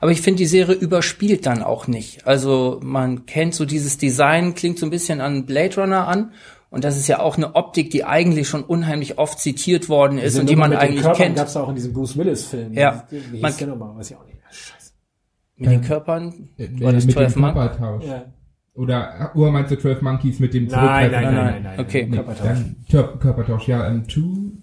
Aber 0.01 0.11
ich 0.11 0.21
finde, 0.21 0.39
die 0.39 0.47
Serie 0.47 0.75
überspielt 0.75 1.47
dann 1.47 1.63
auch 1.63 1.87
nicht. 1.87 2.27
Also 2.27 2.81
man 2.83 3.27
kennt 3.27 3.55
so 3.55 3.65
dieses 3.65 3.97
Design, 3.99 4.55
klingt 4.55 4.79
so 4.79 4.87
ein 4.87 4.91
bisschen 4.91 5.21
an 5.21 5.47
Blade 5.47 5.81
Runner 5.81 6.07
an. 6.07 6.33
Und 6.71 6.83
das 6.83 6.97
ist 6.97 7.07
ja 7.07 7.21
auch 7.21 7.37
eine 7.37 7.55
Optik, 7.55 7.91
die 7.91 8.05
eigentlich 8.05 8.49
schon 8.49 8.65
unheimlich 8.65 9.19
oft 9.19 9.39
zitiert 9.39 9.89
worden 9.89 10.19
ist 10.19 10.37
und 10.39 10.51
die 10.51 10.57
man 10.57 10.73
eigentlich 10.75 11.11
kennt. 11.13 11.37
Gab 11.37 11.47
es 11.47 11.57
auch 11.57 11.69
in 11.69 11.77
diesem 11.77 11.93
Bruce 11.93 12.17
Willis-Film. 12.17 12.73
Ja. 12.73 13.07
Wie 13.11 13.41
Man- 13.41 13.57
der 13.57 13.67
nochmal? 13.69 13.97
Weiß 13.97 14.11
ich 14.11 14.17
auch 14.17 14.27
nicht. 14.27 14.39
Scheiße. 14.51 14.93
Mit 15.57 15.71
den 15.71 15.83
Körpern. 15.83 16.49
Äh, 16.59 16.69
War 16.81 16.93
das 16.93 17.07
mit 17.07 17.15
dem 17.15 17.19
12 17.19 17.37
Mann? 17.37 17.55
Körpertausch. 17.55 18.05
Ja. 18.05 18.25
Oder 18.75 19.31
uh, 19.37 19.51
meinst 19.51 19.71
du 19.71 19.79
12 19.79 20.03
Monkeys 20.03 20.41
mit 20.41 20.53
dem 20.53 20.67
Nein, 20.67 21.13
nein, 21.13 21.23
nein, 21.23 21.23
nein, 21.23 21.35
nein, 21.35 21.63
nein. 21.63 21.81
Okay. 21.81 22.09
Körpertausch. 22.11 22.59
Körpertausch, 23.21 23.69
ja, 23.69 23.89
ähm, 23.89 24.09
Two 24.09 24.55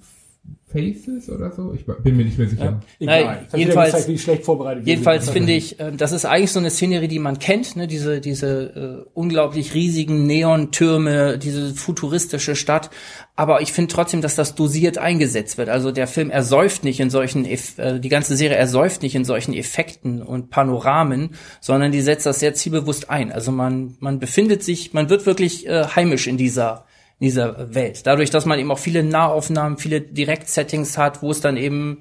Faces 0.72 1.30
oder 1.30 1.52
so? 1.52 1.74
Ich 1.74 1.86
bin 1.86 2.16
mir 2.18 2.26
nicht 2.26 2.38
mehr 2.38 2.48
sicher. 2.48 2.82
Egal. 3.00 3.24
Nein, 3.26 3.26
Das 3.26 3.36
hat 3.36 3.48
wieder 3.54 3.58
jedenfalls- 3.60 3.92
gezeigt, 3.92 4.08
wie 4.10 4.18
schlecht 4.18 4.44
vorbereitet 4.46 4.86
wir 4.86 4.94
Jedenfalls 4.94 5.26
sind. 5.26 5.34
finde 5.34 5.54
ich, 5.54 5.80
äh, 5.80 5.92
das 5.92 6.12
ist 6.12 6.26
eigentlich 6.26 6.52
so 6.52 6.60
eine 6.60 6.70
Szenerie, 6.70 7.08
die 7.08 7.20
man 7.20 7.40
kennt, 7.40 7.76
ne? 7.76 7.88
diese, 7.88 8.22
diese 8.22 9.04
äh, 9.06 9.10
unglaublich 9.14 9.74
riesigen 9.74 10.26
Neontürme, 10.26 11.38
diese 11.38 11.74
futuristische 11.74 12.56
Stadt. 12.56 12.90
Aber 13.36 13.62
ich 13.62 13.74
finde 13.74 13.94
trotzdem, 13.94 14.22
dass 14.22 14.36
das 14.36 14.56
dosiert 14.56 14.98
eingesetzt 14.98 15.58
wird. 15.58 15.70
Also 15.70 15.92
der 15.92 16.08
Film 16.08 16.30
ersäuft 16.30 16.84
nicht 16.84 17.00
in 17.00 17.10
solchen, 17.10 17.46
Eff 17.46 17.78
äh, 17.80 18.00
die 18.00 18.10
ganze 18.10 18.36
Serie 18.36 18.58
ersäuft 18.58 19.02
nicht 19.02 19.16
in 19.16 19.26
solchen 19.26 19.54
Effekten 19.54 20.22
und 20.22 20.50
Panoramen, 20.52 21.32
sondern 21.60 21.92
die 21.92 22.02
setzt 22.02 22.26
das 22.26 22.40
sehr 22.40 22.54
zielbewusst 22.54 23.10
ein. 23.10 23.32
Also 23.32 23.52
man, 23.52 23.96
man 24.00 24.20
befindet 24.20 24.64
sich, 24.64 24.94
man 24.94 25.10
wird 25.10 25.26
wirklich 25.26 25.66
äh, 25.68 25.86
heimisch 25.96 26.28
in 26.28 26.38
dieser 26.38 26.86
in 27.22 27.28
dieser 27.28 27.74
Welt. 27.76 28.08
Dadurch, 28.08 28.32
dass 28.32 28.48
man 28.48 28.58
eben 28.58 28.72
auch 28.72 28.80
viele 28.80 29.04
Nahaufnahmen, 29.04 29.78
viele 29.78 30.02
Direktsettings 30.02 30.98
hat, 30.98 31.22
wo 31.22 31.30
es 31.30 31.40
dann 31.40 31.56
eben 31.56 32.00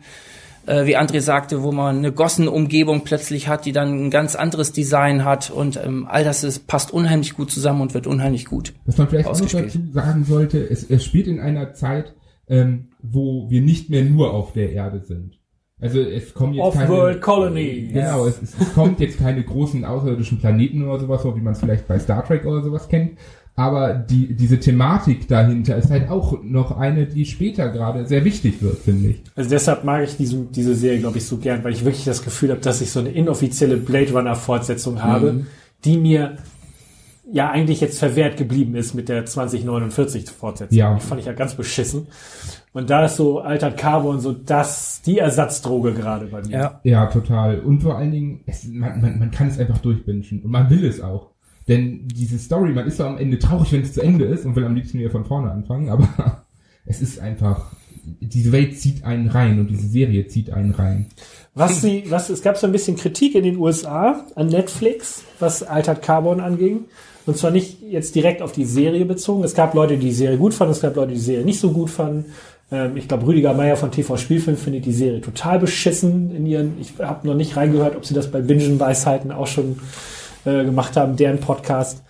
äh, 0.67 0.87
wie 0.87 0.97
André 0.97 1.21
sagte, 1.21 1.62
wo 1.62 1.73
man 1.73 1.99
eine 1.99 2.11
Gossenumgebung 2.11 3.05
plötzlich 3.05 3.47
hat, 3.47 3.67
die 3.67 3.73
dann 3.73 4.07
ein 4.07 4.11
ganz 4.11 4.35
anderes 4.35 4.73
Design 4.73 5.25
hat 5.25 5.50
und 5.50 5.79
ähm, 5.85 6.07
all 6.09 6.25
das 6.25 6.43
ist, 6.43 6.67
passt 6.67 6.91
unheimlich 6.91 7.35
gut 7.35 7.50
zusammen 7.50 7.83
und 7.83 7.93
wird 7.93 8.07
unheimlich 8.07 8.47
gut. 8.47 8.73
Was 8.87 8.97
man 8.97 9.09
vielleicht 9.09 9.29
auch 9.29 9.39
noch 9.39 9.47
dazu 9.47 9.79
sagen 9.93 10.25
sollte, 10.25 10.59
es, 10.59 10.89
es 10.89 11.05
spielt 11.05 11.27
in 11.27 11.39
einer 11.39 11.75
Zeit, 11.75 12.15
ähm, 12.49 12.89
wo 13.03 13.50
wir 13.50 13.61
nicht 13.61 13.91
mehr 13.91 14.05
nur 14.05 14.33
auf 14.33 14.55
der 14.55 14.73
Erde 14.73 15.03
sind. 15.03 15.39
Also 15.83 16.00
es 16.00 16.35
kommen 16.35 16.55
jetzt 16.55 16.65
Off-World 16.65 17.21
keine, 17.23 17.39
Colony. 17.39 17.91
Genau, 17.93 18.27
es, 18.27 18.43
es, 18.43 18.55
es 18.59 18.75
kommt 18.75 19.00
jetzt 19.00 19.19
keine 19.19 19.43
großen 19.43 19.85
außerirdischen 19.85 20.39
Planeten 20.39 20.87
oder 20.87 21.00
sowas, 21.00 21.23
so 21.23 21.35
wie 21.37 21.41
man 21.41 21.55
es 21.55 21.61
vielleicht 21.61 21.89
bei 21.89 21.99
Star 21.99 22.25
Trek 22.25 22.45
oder 22.45 22.62
sowas 22.62 22.89
kennt. 22.89 23.19
Aber 23.57 23.92
die, 23.95 24.35
diese 24.35 24.59
Thematik 24.59 25.28
dahinter 25.28 25.76
ist 25.76 25.90
halt 25.90 26.09
auch 26.09 26.42
noch 26.42 26.76
eine, 26.78 27.07
die 27.07 27.26
später 27.26 27.69
gerade 27.69 28.07
sehr 28.07 28.25
wichtig 28.25 28.62
wird, 28.62 28.78
finde 28.78 29.11
ich. 29.11 29.23
Also 29.37 29.50
deshalb 29.50 29.85
mag 29.85 30.04
ich 30.04 30.16
diese, 30.16 30.45
diese 30.47 30.75
Serie, 30.75 31.00
glaube 31.00 31.19
ich, 31.19 31.26
so 31.26 31.37
gern, 31.37 31.62
weil 31.62 31.73
ich 31.73 31.85
wirklich 31.85 32.04
das 32.04 32.23
Gefühl 32.23 32.50
habe, 32.50 32.61
dass 32.61 32.80
ich 32.80 32.90
so 32.90 33.00
eine 33.00 33.11
inoffizielle 33.11 33.76
Blade 33.76 34.12
Runner 34.12 34.35
Fortsetzung 34.35 35.02
habe, 35.02 35.33
Mhm. 35.33 35.47
die 35.85 35.99
mir 35.99 36.37
ja 37.33 37.50
eigentlich 37.50 37.80
jetzt 37.80 37.99
verwehrt 37.99 38.37
geblieben 38.37 38.75
ist 38.75 38.95
mit 38.95 39.09
der 39.09 39.25
2049 39.25 40.28
Fortsetzung. 40.30 40.76
Ja. 40.76 40.95
Die 40.95 41.00
fand 41.00 41.21
ich 41.21 41.26
ja 41.26 41.33
ganz 41.33 41.54
beschissen. 41.54 42.07
Und 42.73 42.88
da 42.90 43.04
ist 43.04 43.16
so 43.16 43.40
Altered 43.40 43.76
Carbon 43.76 44.21
so 44.21 44.33
das, 44.33 45.02
die 45.04 45.19
Ersatzdroge 45.19 45.92
gerade 45.92 46.26
bei 46.26 46.42
mir. 46.42 46.80
Ja, 46.83 47.07
total. 47.07 47.61
Und 47.61 47.83
vor 47.83 47.97
allen 47.99 48.11
Dingen, 48.12 48.40
es, 48.47 48.64
man, 48.66 49.00
man, 49.00 49.19
man 49.19 49.30
kann 49.30 49.49
es 49.49 49.59
einfach 49.59 49.78
durchbingen. 49.78 50.25
Und 50.42 50.50
man 50.50 50.71
will 50.71 50.85
es 50.85 51.00
auch. 51.00 51.30
Denn 51.71 52.09
diese 52.09 52.37
Story, 52.37 52.73
man 52.73 52.89
ist 52.89 52.97
so 52.97 53.05
am 53.05 53.17
Ende 53.17 53.39
traurig, 53.39 53.71
wenn 53.71 53.83
es 53.83 53.93
zu 53.93 54.03
Ende 54.03 54.25
ist 54.25 54.45
und 54.45 54.57
will 54.57 54.65
am 54.65 54.75
liebsten 54.75 54.99
wieder 54.99 55.11
von 55.11 55.25
vorne 55.25 55.53
anfangen, 55.53 55.89
aber 55.89 56.09
es 56.85 57.00
ist 57.00 57.21
einfach, 57.21 57.71
diese 58.21 58.50
Welt 58.50 58.77
zieht 58.77 59.05
einen 59.05 59.29
rein 59.29 59.61
und 59.61 59.69
diese 59.69 59.87
Serie 59.87 60.27
zieht 60.27 60.53
einen 60.53 60.73
rein. 60.73 61.07
Was 61.55 61.81
sie, 61.81 62.07
was, 62.09 62.29
es 62.29 62.43
gab 62.43 62.57
so 62.57 62.67
ein 62.67 62.73
bisschen 62.73 62.97
Kritik 62.97 63.37
in 63.37 63.45
den 63.45 63.57
USA 63.57 64.27
an 64.35 64.49
Netflix, 64.49 65.23
was 65.39 65.62
Altered 65.62 66.03
Carbon 66.03 66.41
anging. 66.41 66.87
Und 67.25 67.37
zwar 67.37 67.53
nicht 67.53 67.81
jetzt 67.83 68.17
direkt 68.17 68.43
auf 68.43 68.50
die 68.50 68.65
Serie 68.65 69.05
bezogen. 69.05 69.45
Es 69.45 69.55
gab 69.55 69.73
Leute, 69.75 69.97
die 69.97 70.07
die 70.07 70.12
Serie 70.12 70.39
gut 70.39 70.55
fanden, 70.55 70.73
es 70.73 70.81
gab 70.81 70.97
Leute, 70.97 71.12
die 71.12 71.19
die 71.19 71.25
Serie 71.25 71.45
nicht 71.45 71.61
so 71.61 71.71
gut 71.71 71.91
fanden. 71.91 72.25
Ähm, 72.73 72.97
ich 72.97 73.07
glaube, 73.07 73.29
Rüdiger 73.29 73.55
Meier 73.55 73.77
von 73.77 73.93
TV 73.93 74.17
Spielfilm 74.17 74.57
findet 74.57 74.87
die 74.87 74.93
Serie 74.93 75.21
total 75.21 75.61
beschissen 75.61 76.35
in 76.35 76.47
ihren, 76.47 76.81
ich 76.81 76.95
habe 76.99 77.29
noch 77.29 77.37
nicht 77.37 77.57
reingehört, 77.57 77.95
ob 77.95 78.05
sie 78.05 78.15
das 78.15 78.29
bei 78.29 78.41
Bingen 78.41 78.81
Weisheiten 78.81 79.31
auch 79.31 79.47
schon 79.47 79.79
äh, 80.45 80.65
gemacht 80.65 80.97
haben, 80.97 81.17
deren 81.17 81.41
Podcast. 81.41 82.03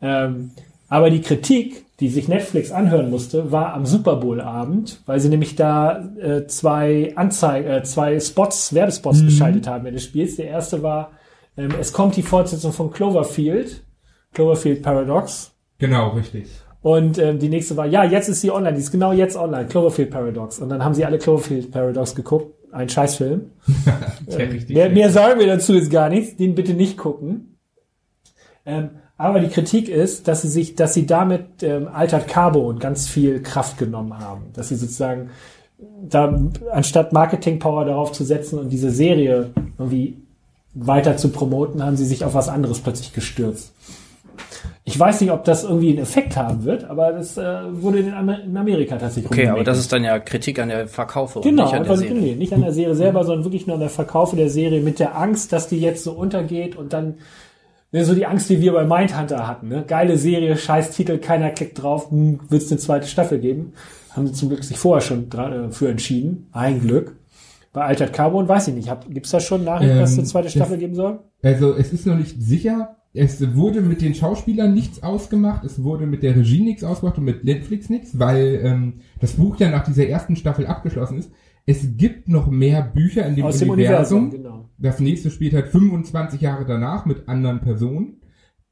Ähm, 0.00 0.52
aber 0.88 1.10
die 1.10 1.20
Kritik, 1.20 1.84
die 2.00 2.08
sich 2.08 2.28
Netflix 2.28 2.72
anhören 2.72 3.10
musste, 3.10 3.52
war 3.52 3.74
am 3.74 3.86
Super 3.86 4.16
Bowl 4.16 4.40
Abend, 4.40 5.02
weil 5.06 5.20
sie 5.20 5.28
nämlich 5.28 5.54
da 5.54 6.04
äh, 6.20 6.46
zwei 6.46 7.12
Anzeigen, 7.16 7.70
äh, 7.70 7.82
zwei 7.84 8.18
Spots, 8.18 8.74
Werbespots 8.74 9.22
geschaltet 9.24 9.66
haben 9.66 9.84
während 9.84 9.98
des 9.98 10.04
Spiels. 10.04 10.36
Der 10.36 10.46
erste 10.46 10.82
war, 10.82 11.12
ähm, 11.56 11.70
es 11.78 11.92
kommt 11.92 12.16
die 12.16 12.22
Fortsetzung 12.22 12.72
von 12.72 12.90
Cloverfield, 12.90 13.84
Cloverfield 14.32 14.82
Paradox. 14.82 15.52
Genau, 15.78 16.10
richtig. 16.10 16.48
Und 16.82 17.18
ähm, 17.18 17.38
die 17.38 17.48
nächste 17.48 17.76
war, 17.76 17.86
ja, 17.86 18.04
jetzt 18.04 18.28
ist 18.28 18.40
sie 18.40 18.50
online, 18.50 18.74
die 18.74 18.80
ist 18.80 18.90
genau 18.90 19.12
jetzt 19.12 19.36
online, 19.36 19.66
Cloverfield 19.66 20.10
Paradox. 20.10 20.58
Und 20.58 20.70
dann 20.70 20.82
haben 20.82 20.94
sie 20.94 21.04
alle 21.04 21.18
Cloverfield 21.18 21.70
Paradox 21.70 22.14
geguckt, 22.14 22.54
ein 22.72 22.88
Scheißfilm. 22.88 23.50
Richtig 24.28 24.70
Mehr, 24.70 24.88
mehr 24.88 25.10
sagen 25.10 25.38
wir 25.38 25.46
dazu 25.46 25.74
ist 25.74 25.90
gar 25.90 26.08
nichts, 26.08 26.36
den 26.36 26.54
bitte 26.54 26.72
nicht 26.74 26.96
gucken. 26.96 27.58
Ähm, 28.70 28.90
aber 29.16 29.40
die 29.40 29.48
Kritik 29.48 29.88
ist, 29.88 30.28
dass 30.28 30.42
sie 30.42 30.48
sich, 30.48 30.76
dass 30.76 30.94
sie 30.94 31.06
damit 31.06 31.62
ähm, 31.62 31.88
Altered 31.92 32.26
Carbon 32.26 32.78
ganz 32.78 33.06
viel 33.06 33.42
Kraft 33.42 33.76
genommen 33.76 34.18
haben. 34.18 34.44
Dass 34.54 34.68
sie 34.68 34.76
sozusagen 34.76 35.30
da 36.08 36.40
anstatt 36.72 37.12
Marketing 37.12 37.58
Power 37.58 37.84
darauf 37.84 38.12
zu 38.12 38.24
setzen 38.24 38.58
und 38.58 38.70
diese 38.70 38.90
Serie 38.90 39.50
irgendwie 39.78 40.16
weiter 40.74 41.16
zu 41.16 41.30
promoten, 41.30 41.82
haben 41.84 41.96
sie 41.96 42.06
sich 42.06 42.24
auf 42.24 42.34
was 42.34 42.48
anderes 42.48 42.80
plötzlich 42.80 43.12
gestürzt. 43.12 43.72
Ich 44.84 44.98
weiß 44.98 45.20
nicht, 45.20 45.30
ob 45.30 45.44
das 45.44 45.64
irgendwie 45.64 45.90
einen 45.90 45.98
Effekt 45.98 46.36
haben 46.36 46.64
wird, 46.64 46.84
aber 46.84 47.12
das 47.12 47.36
äh, 47.36 47.42
wurde 47.70 47.98
in, 47.98 48.12
Amer 48.12 48.42
in 48.42 48.56
Amerika 48.56 48.96
tatsächlich 48.96 49.30
Okay, 49.30 49.48
aber 49.48 49.64
das 49.64 49.78
ist 49.78 49.92
dann 49.92 50.02
ja 50.02 50.18
Kritik 50.18 50.58
an 50.58 50.70
der 50.70 50.88
Verkaufe 50.88 51.38
und 51.38 51.44
Genau, 51.44 51.64
nicht 51.64 51.74
an 51.74 51.82
der 51.84 51.92
einfach, 51.92 52.02
Serie. 52.02 52.20
nee, 52.20 52.34
nicht 52.34 52.52
an 52.52 52.62
der 52.62 52.72
Serie 52.72 52.94
selber, 52.94 53.24
sondern 53.24 53.44
wirklich 53.44 53.66
nur 53.66 53.74
an 53.74 53.80
der 53.80 53.90
Verkaufe 53.90 54.36
der 54.36 54.48
Serie 54.48 54.80
mit 54.80 54.98
der 54.98 55.16
Angst, 55.18 55.52
dass 55.52 55.68
die 55.68 55.78
jetzt 55.78 56.04
so 56.04 56.12
untergeht 56.12 56.76
und 56.76 56.92
dann 56.92 57.18
ne, 57.92 58.04
so 58.04 58.14
die 58.14 58.26
Angst, 58.26 58.48
die 58.50 58.60
wir 58.60 58.72
bei 58.72 58.84
Mindhunter 58.84 59.46
hatten. 59.46 59.68
Ne? 59.68 59.84
Geile 59.86 60.16
Serie, 60.18 60.56
scheiß 60.56 60.90
Titel, 60.92 61.18
keiner 61.18 61.50
klickt 61.50 61.82
drauf, 61.82 62.10
hm, 62.10 62.40
wird 62.48 62.62
es 62.62 62.70
eine 62.70 62.78
zweite 62.80 63.06
Staffel 63.06 63.38
geben. 63.38 63.72
Haben 64.10 64.26
sie 64.26 64.32
zum 64.32 64.48
Glück 64.48 64.64
sich 64.64 64.76
vorher 64.78 65.00
schon 65.00 65.28
dra- 65.28 65.68
äh, 65.68 65.70
für 65.72 65.88
entschieden. 65.88 66.48
Ein 66.52 66.80
Glück. 66.80 67.16
Bei 67.72 67.82
Altered 67.84 68.12
Carbon 68.12 68.48
weiß 68.48 68.68
ich 68.68 68.74
nicht. 68.74 68.90
Gibt 69.10 69.26
es 69.26 69.32
da 69.32 69.38
schon 69.38 69.62
Nachrichten, 69.64 69.98
dass 69.98 70.10
es 70.10 70.16
eine 70.18 70.22
Ähm, 70.24 70.28
zweite 70.28 70.44
das- 70.46 70.52
Staffel 70.54 70.78
geben 70.78 70.94
soll? 70.96 71.20
Also 71.42 71.74
es 71.74 71.92
ist 71.92 72.06
noch 72.06 72.16
nicht 72.16 72.42
sicher. 72.42 72.96
Es 73.12 73.54
wurde 73.56 73.80
mit 73.80 74.02
den 74.02 74.14
Schauspielern 74.14 74.72
nichts 74.72 75.02
ausgemacht, 75.02 75.64
es 75.64 75.82
wurde 75.82 76.06
mit 76.06 76.22
der 76.22 76.36
Regie 76.36 76.60
nichts 76.62 76.84
ausgemacht 76.84 77.18
und 77.18 77.24
mit 77.24 77.44
Netflix 77.44 77.88
nichts, 77.90 78.16
weil 78.20 78.60
ähm, 78.62 79.00
das 79.20 79.32
Buch 79.32 79.56
ja 79.58 79.68
nach 79.68 79.82
dieser 79.84 80.06
ersten 80.06 80.36
Staffel 80.36 80.66
abgeschlossen 80.66 81.18
ist. 81.18 81.30
Es 81.66 81.96
gibt 81.96 82.28
noch 82.28 82.50
mehr 82.50 82.82
Bücher 82.82 83.26
in 83.26 83.36
dem 83.36 83.44
Aus 83.44 83.58
dem 83.58 83.70
Universum. 83.70 84.24
Universum, 84.24 84.42
genau. 84.42 84.70
Das 84.78 85.00
nächste 85.00 85.30
spielt 85.30 85.54
halt 85.54 85.68
25 85.68 86.40
Jahre 86.40 86.64
danach 86.64 87.06
mit 87.06 87.28
anderen 87.28 87.60
Personen. 87.60 88.20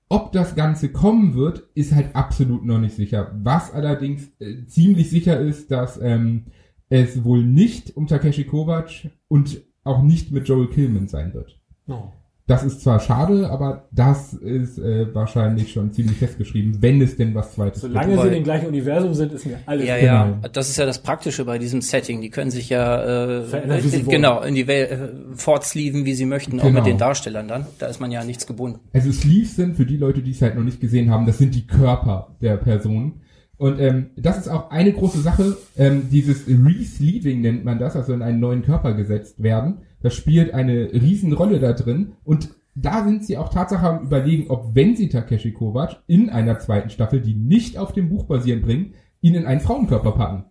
Ob 0.09 0.33
das 0.33 0.54
Ganze 0.54 0.90
kommen 0.90 1.35
wird, 1.35 1.68
ist 1.75 1.95
halt 1.95 2.16
absolut 2.16 2.64
noch 2.64 2.78
nicht 2.78 2.97
sicher. 2.97 3.30
Was 3.42 3.73
allerdings 3.73 4.30
äh, 4.40 4.64
ziemlich 4.66 5.11
sicher 5.11 5.38
ist, 5.38 5.71
dass 5.71 6.00
ähm, 6.00 6.47
es 6.88 7.25
wohl 7.25 7.45
nicht 7.45 7.97
um 7.97 8.07
Takeshi 8.07 8.45
Kovacs 8.45 9.09
und 9.28 9.62
auch 9.85 10.02
nicht 10.02 10.33
mit 10.33 10.49
Joel 10.49 10.68
Kilman 10.68 11.09
sein 11.09 11.35
wird. 11.35 11.61
No. 11.87 12.12
Das 12.49 12.64
ist 12.64 12.81
zwar 12.81 12.99
schade, 12.99 13.50
aber 13.50 13.85
das 13.93 14.33
ist 14.33 14.78
äh, 14.78 15.14
wahrscheinlich 15.14 15.71
schon 15.71 15.93
ziemlich 15.93 16.17
festgeschrieben, 16.17 16.78
wenn 16.81 17.00
es 17.02 17.14
denn 17.17 17.35
was 17.35 17.52
Zweites 17.52 17.83
Solange 17.83 18.17
Wobei- 18.17 18.31
sie 18.31 18.37
im 18.38 18.43
gleichen 18.45 18.67
Universum 18.69 19.12
sind, 19.14 19.33
ist 19.35 19.45
mir 19.47 19.59
alles 19.67 19.87
Ja, 19.87 19.97
Genau. 19.99 20.38
ja, 20.43 20.49
das 20.50 20.71
ist 20.71 20.78
ja 20.78 20.87
das 20.87 20.99
Praktische 21.02 21.45
bei 21.45 21.59
diesem 21.59 21.83
Setting. 21.83 22.23
Die 22.23 22.31
können 22.31 22.50
sich 22.50 22.71
ja 22.71 23.02
äh, 23.40 23.45
Verändern, 23.45 23.85
wollen. 23.93 24.09
genau 24.09 24.40
in 24.40 24.55
die 24.55 24.67
Welt 24.67 24.90
äh, 24.90 25.09
fortsleeven, 25.35 26.07
wie 26.07 26.14
sie 26.14 26.25
möchten, 26.25 26.59
auch 26.59 26.64
Genau. 26.64 26.78
mit 26.81 26.87
den 26.87 26.97
Darstellern 26.97 27.49
dann. 27.49 27.67
Da 27.78 27.87
ist 27.87 28.00
man 28.00 28.11
ja 28.11 28.25
nichts 28.25 28.47
gebunden. 28.47 28.81
Also 28.95 29.12
Sleeves 29.12 29.55
sind, 29.57 29.76
für 29.76 29.85
die 29.87 29.99
Leute, 29.99 30.23
die 30.23 30.31
es 30.31 30.40
halt 30.43 30.57
noch 30.57 30.64
nicht 30.64 30.81
gesehen 30.81 31.11
haben, 31.11 31.26
das 31.26 31.37
sind 31.38 31.55
die 31.55 31.67
Körper 31.67 32.35
der 32.40 32.57
Personen. 32.57 33.21
Und 33.59 33.78
ähm, 33.81 34.07
das 34.17 34.38
ist 34.38 34.49
auch 34.49 34.71
eine 34.71 34.93
große 34.93 35.21
Sache, 35.21 35.57
ähm, 35.76 36.05
dieses 36.11 36.47
Re-Sleeving 36.47 37.40
nennt 37.40 37.64
man 37.64 37.78
das, 37.78 37.95
also 37.97 38.12
in 38.14 38.23
einen 38.23 38.40
neuen 38.40 38.62
Körper 38.62 38.95
gesetzt 38.95 39.43
werden. 39.43 39.78
Das 40.00 40.14
spielt 40.14 40.55
eine 40.55 40.93
Riesenrolle 40.93 41.61
da 41.61 41.73
drin. 41.73 42.12
Und 42.25 42.50
da 42.75 43.05
sind 43.05 43.25
sie 43.25 43.37
auch 43.37 43.49
Tatsache 43.49 43.87
am 43.87 44.05
überlegen, 44.05 44.50
ob 44.50 44.75
wenn 44.75 44.95
sie 44.97 45.09
Takeshi 45.09 45.52
Kovacs 45.52 45.97
in 46.07 46.31
einer 46.31 46.59
zweiten 46.59 46.90
Staffel, 46.90 47.21
die 47.21 47.35
nicht 47.35 47.76
auf 47.78 47.93
dem 47.93 48.09
Buch 48.09 48.25
basieren 48.25 48.62
bringen, 48.62 48.95
ihn 49.21 49.35
in 49.35 49.47
einen 49.47 49.61
Frauenkörper 49.61 50.12
packen. 50.12 50.45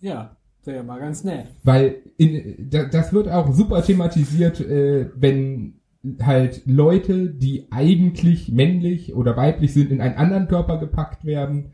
Ja, 0.00 0.36
wäre 0.64 0.78
ja 0.78 0.82
mal 0.82 1.00
ganz 1.00 1.24
nett. 1.24 1.46
Weil 1.62 2.02
in, 2.16 2.68
da, 2.70 2.84
das 2.84 3.12
wird 3.12 3.28
auch 3.28 3.52
super 3.52 3.82
thematisiert, 3.82 4.60
äh, 4.60 5.10
wenn 5.14 5.80
halt 6.20 6.62
Leute, 6.66 7.30
die 7.30 7.66
eigentlich 7.70 8.50
männlich 8.52 9.14
oder 9.14 9.36
weiblich 9.36 9.72
sind, 9.72 9.90
in 9.90 10.00
einen 10.00 10.16
anderen 10.16 10.48
Körper 10.48 10.78
gepackt 10.78 11.24
werden. 11.24 11.72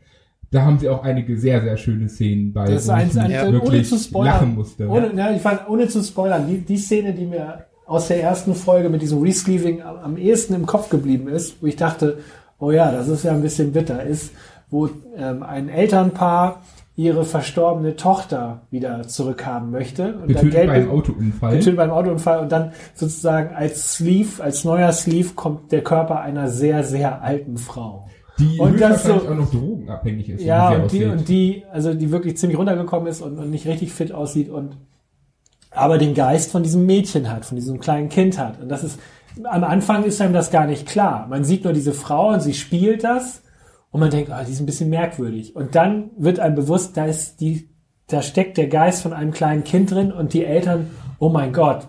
Da 0.53 0.61
haben 0.63 0.79
sie 0.79 0.87
auch 0.87 1.03
einige 1.03 1.37
sehr, 1.37 1.61
sehr 1.61 1.75
schöne 1.77 2.07
Szenen 2.07 2.53
bei, 2.53 2.65
Das 2.65 2.83
ist 2.83 2.87
wo 2.87 2.91
eins, 2.93 3.15
ich 3.15 3.21
ein, 3.21 3.31
ohne 3.47 3.53
wirklich 3.53 3.89
zu 3.89 3.97
spoilern. 3.97 4.33
lachen 4.33 4.55
musste. 4.55 4.87
Ohne, 4.87 5.11
ja, 5.15 5.31
ich 5.31 5.41
fand, 5.41 5.67
ohne 5.67 5.87
zu 5.87 6.01
spoilern, 6.03 6.47
die, 6.47 6.59
die 6.59 6.77
Szene, 6.77 7.13
die 7.13 7.25
mir 7.25 7.65
aus 7.85 8.07
der 8.07 8.21
ersten 8.23 8.55
Folge 8.55 8.89
mit 8.89 9.01
diesem 9.01 9.21
Resleeving 9.21 9.81
am, 9.81 9.97
am 9.97 10.17
ehesten 10.17 10.53
im 10.53 10.65
Kopf 10.65 10.89
geblieben 10.89 11.27
ist, 11.27 11.61
wo 11.61 11.67
ich 11.67 11.75
dachte, 11.75 12.19
oh 12.59 12.71
ja, 12.71 12.91
das 12.91 13.09
ist 13.09 13.23
ja 13.25 13.31
ein 13.33 13.41
bisschen 13.41 13.73
bitter, 13.73 14.03
ist, 14.03 14.31
wo 14.69 14.89
ähm, 15.17 15.43
ein 15.43 15.67
Elternpaar 15.69 16.61
ihre 16.95 17.25
verstorbene 17.25 17.95
Tochter 17.95 18.61
wieder 18.69 19.07
zurückhaben 19.07 19.71
möchte. 19.71 20.13
Und 20.15 20.27
Getötet 20.27 20.51
Geld 20.51 20.67
beim 20.67 20.85
be- 20.85 20.91
Autounfall. 20.91 21.51
Getötet 21.57 21.75
beim 21.77 21.89
Autounfall 21.91 22.39
und 22.39 22.51
dann 22.51 22.71
sozusagen 22.93 23.55
als 23.55 23.93
Sleeve, 23.95 24.43
als 24.43 24.63
neuer 24.63 24.91
Sleeve 24.91 25.33
kommt 25.35 25.71
der 25.71 25.83
Körper 25.83 26.21
einer 26.21 26.49
sehr, 26.49 26.83
sehr 26.83 27.21
alten 27.23 27.57
Frau. 27.57 28.07
Die 28.39 28.59
Und 28.59 28.79
das 28.81 29.03
so- 29.03 29.13
auch 29.13 29.29
noch 29.35 29.51
drogenabhängig 29.51 30.29
ist. 30.29 30.43
Ja, 30.43 30.69
und 30.71 30.91
die, 30.91 31.05
und 31.05 31.27
die, 31.29 31.63
also 31.71 31.93
die 31.93 32.11
wirklich 32.11 32.37
ziemlich 32.37 32.57
runtergekommen 32.57 33.07
ist 33.07 33.21
und, 33.21 33.37
und 33.37 33.49
nicht 33.51 33.67
richtig 33.67 33.91
fit 33.93 34.11
aussieht 34.11 34.49
und 34.49 34.77
aber 35.71 35.97
den 35.97 36.13
Geist 36.13 36.51
von 36.51 36.61
diesem 36.63 36.85
Mädchen 36.85 37.31
hat, 37.31 37.45
von 37.45 37.55
diesem 37.55 37.79
kleinen 37.79 38.09
Kind 38.09 38.37
hat. 38.37 38.59
Und 38.61 38.69
das 38.69 38.83
ist, 38.83 38.99
am 39.43 39.63
Anfang 39.63 40.03
ist 40.03 40.21
einem 40.21 40.33
das 40.33 40.51
gar 40.51 40.67
nicht 40.67 40.87
klar. 40.87 41.25
Man 41.27 41.43
sieht 41.43 41.63
nur 41.63 41.73
diese 41.73 41.93
Frau 41.93 42.29
und 42.29 42.41
sie 42.41 42.53
spielt 42.53 43.03
das 43.03 43.41
und 43.91 43.99
man 43.99 44.11
denkt, 44.11 44.31
ah, 44.31 44.43
die 44.43 44.51
ist 44.51 44.59
ein 44.59 44.67
bisschen 44.67 44.89
merkwürdig. 44.91 45.55
Und 45.55 45.73
dann 45.75 46.11
wird 46.17 46.39
einem 46.39 46.55
bewusst, 46.55 46.95
da 46.97 47.05
ist 47.05 47.39
die, 47.41 47.69
da 48.07 48.21
steckt 48.21 48.57
der 48.57 48.67
Geist 48.67 49.01
von 49.01 49.13
einem 49.13 49.31
kleinen 49.31 49.63
Kind 49.63 49.89
drin 49.91 50.11
und 50.11 50.33
die 50.33 50.45
Eltern, 50.45 50.91
oh 51.17 51.29
mein 51.29 51.53
Gott, 51.53 51.87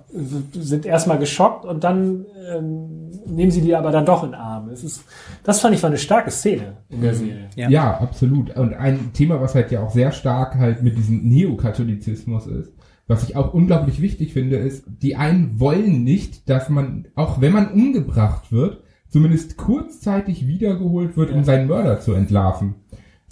sind 0.53 0.87
erstmal 0.87 1.19
geschockt 1.19 1.67
und 1.67 1.85
dann 1.85 2.25
ähm, 2.55 3.04
nehmen 3.27 3.51
sie 3.51 3.61
die 3.61 3.75
aber 3.75 3.91
dann 3.91 4.07
doch 4.07 4.23
in 4.25 4.31
den 4.31 4.41
Arm. 4.41 4.69
Es 4.69 4.85
ist, 4.85 5.05
das 5.43 5.61
fand 5.61 5.75
ich 5.75 5.83
war 5.83 5.91
eine 5.91 5.99
starke 5.99 6.31
Szene 6.31 6.79
in 6.89 7.01
der 7.01 7.15
Serie. 7.15 7.49
Ja. 7.57 7.69
Ja. 7.69 8.01
absolut. 8.01 8.57
Und 8.57 8.75
ein 8.75 9.13
Thema, 9.13 9.41
was 9.41 9.55
halt 9.55 9.71
ja 9.71 9.83
auch 9.83 9.91
sehr 9.91 10.13
stark 10.13 10.57
halt 10.57 10.83
mit 10.83 10.97
diesem 10.97 11.23
Neokatholizismus 11.29 12.47
ist, 12.47 12.73
was 13.07 13.29
ich 13.29 13.37
auch 13.37 13.53
unglaublich 13.53 14.01
wichtig 14.01 14.33
finde, 14.33 14.57
ist, 14.57 14.85
die 14.87 15.17
einen 15.17 15.61
wollen 15.61 16.05
nicht, 16.05 16.49
dass 16.49 16.69
man, 16.71 17.07
auch 17.15 17.41
wenn 17.41 17.53
man 17.53 17.71
umgebracht 17.71 18.51
wird, 18.51 18.83
zumindest 19.09 19.57
kurzzeitig 19.57 20.47
wiedergeholt 20.47 21.17
wird, 21.17 21.31
Ja. 21.31 21.37
um 21.37 21.45
seinen 21.45 21.69
Mörder 21.69 22.01
zu 22.01 22.15
entlarven. 22.15 22.77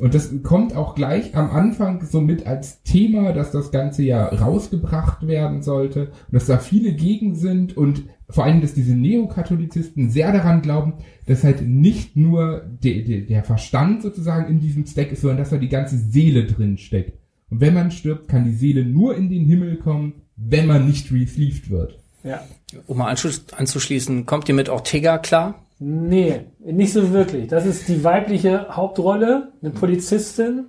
Und 0.00 0.14
das 0.14 0.32
kommt 0.42 0.74
auch 0.74 0.94
gleich 0.94 1.36
am 1.36 1.50
Anfang 1.50 2.04
so 2.04 2.20
mit 2.20 2.46
als 2.46 2.82
Thema, 2.82 3.32
dass 3.32 3.50
das 3.52 3.70
Ganze 3.70 4.02
ja 4.02 4.26
rausgebracht 4.26 5.26
werden 5.26 5.62
sollte 5.62 6.06
und 6.06 6.32
dass 6.34 6.46
da 6.46 6.58
viele 6.58 6.92
gegen 6.92 7.34
sind 7.34 7.76
und 7.76 8.04
vor 8.32 8.44
allem, 8.44 8.60
dass 8.62 8.74
diese 8.74 8.94
Neokatholizisten 8.94 10.10
sehr 10.10 10.32
daran 10.32 10.62
glauben, 10.62 10.94
dass 11.26 11.44
halt 11.44 11.62
nicht 11.62 12.16
nur 12.16 12.62
de, 12.82 13.04
de, 13.04 13.26
der 13.26 13.44
Verstand 13.44 14.02
sozusagen 14.02 14.50
in 14.50 14.58
diesem 14.58 14.86
Stack 14.86 15.12
ist, 15.12 15.20
sondern 15.20 15.38
dass 15.38 15.50
da 15.50 15.58
die 15.58 15.68
ganze 15.68 15.98
Seele 15.98 16.46
drin 16.46 16.78
steckt. 16.78 17.18
Und 17.50 17.60
wenn 17.60 17.74
man 17.74 17.90
stirbt, 17.90 18.28
kann 18.28 18.44
die 18.44 18.54
Seele 18.54 18.84
nur 18.84 19.14
in 19.14 19.28
den 19.28 19.44
Himmel 19.44 19.76
kommen, 19.76 20.22
wenn 20.36 20.66
man 20.66 20.86
nicht 20.86 21.12
resleeved 21.12 21.70
wird. 21.70 21.98
Ja. 22.24 22.42
Um 22.86 22.98
mal 22.98 23.14
anzuschließen, 23.56 24.24
kommt 24.24 24.48
ihr 24.48 24.54
mit 24.54 24.70
Ortega 24.70 25.18
klar? 25.18 25.66
Nee, 25.78 26.40
nicht 26.64 26.92
so 26.92 27.12
wirklich. 27.12 27.48
Das 27.48 27.66
ist 27.66 27.88
die 27.88 28.02
weibliche 28.04 28.68
Hauptrolle, 28.70 29.52
eine 29.60 29.72
Polizistin, 29.72 30.66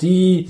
die, 0.00 0.48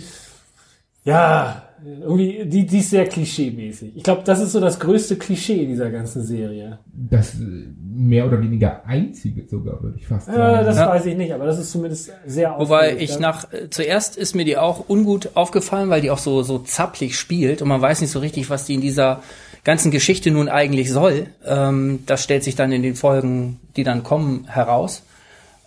ja, 1.05 1.66
irgendwie, 2.01 2.45
die, 2.47 2.67
die 2.67 2.79
ist 2.79 2.91
sehr 2.91 3.07
klischee-mäßig. 3.09 3.93
Ich 3.97 4.03
glaube, 4.03 4.23
das 4.25 4.41
ist 4.41 4.53
so 4.53 4.61
das 4.61 4.81
größte 4.81 5.17
Klischee 5.17 5.63
in 5.63 5.69
dieser 5.69 5.91
ganzen 5.91 6.25
Serie. 6.25 6.79
Das 6.93 7.35
äh, 7.35 7.45
mehr 7.81 8.27
oder 8.27 8.41
weniger 8.41 8.85
einzige 8.87 9.47
sogar, 9.49 9.83
würde 9.83 9.97
ich 9.99 10.07
fast 10.07 10.29
Äh, 10.29 10.33
sagen. 10.33 10.67
das 10.67 10.77
Ja. 10.77 10.89
weiß 10.89 11.07
ich 11.07 11.17
nicht, 11.17 11.33
aber 11.33 11.47
das 11.47 11.59
ist 11.59 11.71
zumindest 11.71 12.11
sehr 12.27 12.55
Wobei 12.59 12.97
ich 12.97 13.19
nach, 13.19 13.53
äh, 13.53 13.71
zuerst 13.71 14.17
ist 14.17 14.35
mir 14.35 14.45
die 14.45 14.57
auch 14.57 14.89
ungut 14.89 15.31
aufgefallen, 15.35 15.89
weil 15.91 16.01
die 16.01 16.11
auch 16.11 16.19
so, 16.19 16.43
so 16.43 16.59
zapplig 16.59 17.19
spielt 17.19 17.63
und 17.63 17.69
man 17.69 17.81
weiß 17.81 18.01
nicht 18.01 18.11
so 18.11 18.19
richtig, 18.19 18.51
was 18.51 18.65
die 18.65 18.75
in 18.75 18.81
dieser 18.81 19.23
ganzen 19.65 19.91
Geschichte 19.91 20.31
nun 20.31 20.49
eigentlich 20.49 20.91
soll. 20.93 21.27
Ähm, 21.45 22.01
das 22.07 22.23
stellt 22.25 22.45
sich 22.45 22.55
dann 22.57 22.73
in 22.73 22.83
den 22.83 22.95
Folgen, 22.97 23.61
die 23.77 23.85
dann 23.85 24.03
kommen, 24.03 24.47
heraus. 24.49 25.03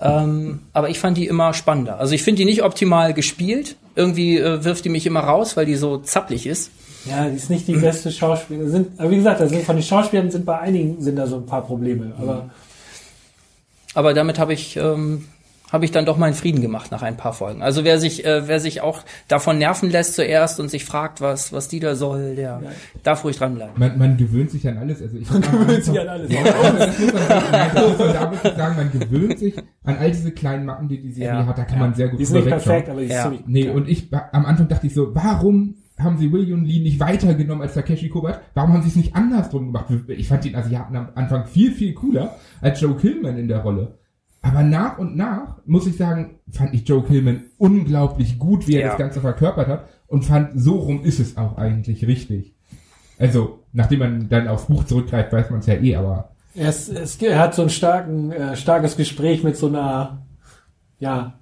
Ähm, 0.01 0.59
aber 0.73 0.89
ich 0.89 0.99
fand 0.99 1.17
die 1.17 1.27
immer 1.27 1.53
spannender. 1.53 1.99
Also 1.99 2.13
ich 2.13 2.23
finde 2.23 2.39
die 2.39 2.45
nicht 2.45 2.63
optimal 2.63 3.13
gespielt. 3.13 3.75
Irgendwie 3.95 4.37
äh, 4.37 4.63
wirft 4.63 4.85
die 4.85 4.89
mich 4.89 5.05
immer 5.05 5.19
raus, 5.21 5.57
weil 5.57 5.65
die 5.65 5.75
so 5.75 5.97
zapplig 5.97 6.45
ist. 6.47 6.71
Ja, 7.05 7.27
die 7.27 7.35
ist 7.35 7.49
nicht 7.49 7.67
die 7.67 7.75
beste 7.75 8.11
Schauspielerin. 8.11 8.71
Sind, 8.71 8.99
aber 8.99 9.11
wie 9.11 9.17
gesagt, 9.17 9.39
sind 9.47 9.63
von 9.63 9.75
den 9.75 9.83
Schauspielern 9.83 10.31
sind 10.31 10.45
bei 10.45 10.59
einigen 10.59 11.01
sind 11.01 11.15
da 11.15 11.27
so 11.27 11.37
ein 11.37 11.45
paar 11.45 11.65
Probleme. 11.65 12.13
Aber 12.17 12.49
Aber 13.93 14.13
damit 14.13 14.39
habe 14.39 14.53
ich 14.53 14.77
ähm, 14.77 15.25
habe 15.71 15.85
ich 15.85 15.91
dann 15.91 16.05
doch 16.05 16.17
meinen 16.17 16.33
Frieden 16.33 16.61
gemacht 16.61 16.91
nach 16.91 17.01
ein 17.03 17.15
paar 17.17 17.33
Folgen. 17.33 17.61
Also 17.61 17.83
wer 17.83 17.99
sich 17.99 18.25
äh, 18.25 18.47
wer 18.47 18.59
sich 18.59 18.81
auch 18.81 19.01
davon 19.27 19.57
nerven 19.57 19.89
lässt 19.89 20.15
zuerst 20.15 20.59
und 20.59 20.69
sich 20.69 20.85
fragt, 20.85 21.21
was 21.21 21.53
was 21.53 21.67
die 21.67 21.79
da 21.79 21.95
soll, 21.95 22.35
der 22.35 22.61
darf 23.03 23.23
ruhig 23.23 23.37
dranbleiben. 23.37 23.73
Man, 23.77 23.97
man 23.97 24.17
gewöhnt 24.17 24.51
sich 24.51 24.67
an 24.67 24.77
alles. 24.77 25.01
Also 25.01 25.17
ich 25.17 25.29
man 25.31 25.41
gewöhnt 25.41 25.83
sich 25.83 25.99
an 25.99 26.07
alles. 26.07 26.31
Ja, 26.31 26.43
das 26.43 26.99
muss 26.99 27.13
man, 27.13 27.89
muss 27.89 27.99
man 27.99 28.13
da 28.13 28.31
wirklich 28.31 28.53
sagen, 28.55 28.75
man 28.75 28.91
gewöhnt 28.91 29.39
sich 29.39 29.57
an 29.83 29.97
all 29.97 30.11
diese 30.11 30.31
kleinen 30.31 30.65
Macken, 30.65 30.87
die 30.89 31.01
die 31.01 31.11
Serie 31.11 31.39
Ja. 31.41 31.45
hat. 31.45 31.57
Da 31.57 31.63
kann 31.65 31.79
man 31.79 31.93
sehr 31.93 32.09
gut 32.09 32.19
die 32.19 32.23
ist 32.23 32.31
nicht 32.31 32.47
perfekt, 32.47 32.89
aber 32.89 33.01
die 33.01 33.07
ist 33.07 33.13
Ja. 33.13 33.23
ziemlich 33.23 33.41
Nee, 33.45 33.65
ja. 33.67 33.71
und 33.73 33.87
ich, 33.87 34.09
am 34.13 34.45
Anfang 34.45 34.67
dachte 34.67 34.87
ich 34.87 34.93
so, 34.93 35.13
warum 35.15 35.75
haben 35.99 36.17
sie 36.17 36.31
William 36.31 36.63
Lee 36.63 36.79
nicht 36.79 36.99
weitergenommen 36.99 37.61
als 37.61 37.73
Takeshi 37.73 38.07
Kobat? 38.09 38.41
Warum 38.53 38.73
haben 38.73 38.81
sie 38.83 38.87
es 38.89 38.95
nicht 38.95 39.15
andersrum 39.15 39.67
gemacht? 39.67 39.85
Ich 40.07 40.29
fand 40.29 40.45
den 40.45 40.55
Asiaten 40.55 40.95
am 40.95 41.09
Anfang 41.15 41.45
viel, 41.45 41.73
viel 41.73 41.93
cooler 41.93 42.37
als 42.61 42.79
Joe 42.79 42.95
Killman 42.95 43.37
in 43.37 43.47
der 43.49 43.59
Rolle. 43.59 43.98
Aber 44.41 44.63
nach 44.63 44.97
und 44.97 45.17
nach, 45.17 45.57
muss 45.65 45.85
ich 45.85 45.97
sagen, 45.97 46.39
fand 46.49 46.73
ich 46.73 46.87
Joe 46.87 47.03
Killman 47.03 47.43
unglaublich 47.57 48.39
gut, 48.39 48.67
wie 48.67 48.75
er 48.75 48.81
Ja. 48.81 48.87
das 48.89 48.97
Ganze 48.97 49.21
verkörpert 49.21 49.67
hat 49.67 49.85
und 50.07 50.23
fand, 50.23 50.51
so 50.59 50.75
rum 50.77 51.03
ist 51.03 51.19
es 51.19 51.35
auch 51.37 51.57
eigentlich 51.57 52.07
richtig. 52.07 52.53
Also, 53.17 53.59
nachdem 53.73 53.99
man 53.99 54.29
dann 54.29 54.47
aufs 54.47 54.67
Buch 54.67 54.85
zurückgreift, 54.85 55.33
weiß 55.33 55.49
man 55.49 55.59
es 55.59 55.65
ja 55.65 55.73
eh, 55.75 55.95
aber 55.97 56.31
Er, 56.55 56.69
ist, 56.69 56.87
es, 56.89 57.17
er 57.21 57.37
hat 57.37 57.53
so 57.53 57.63
ein 57.63 57.69
starken, 57.69 58.31
äh, 58.31 58.55
starkes 58.55 58.95
Gespräch 58.95 59.43
mit 59.43 59.57
so 59.57 59.67
einer, 59.67 60.21
ja, 60.99 61.33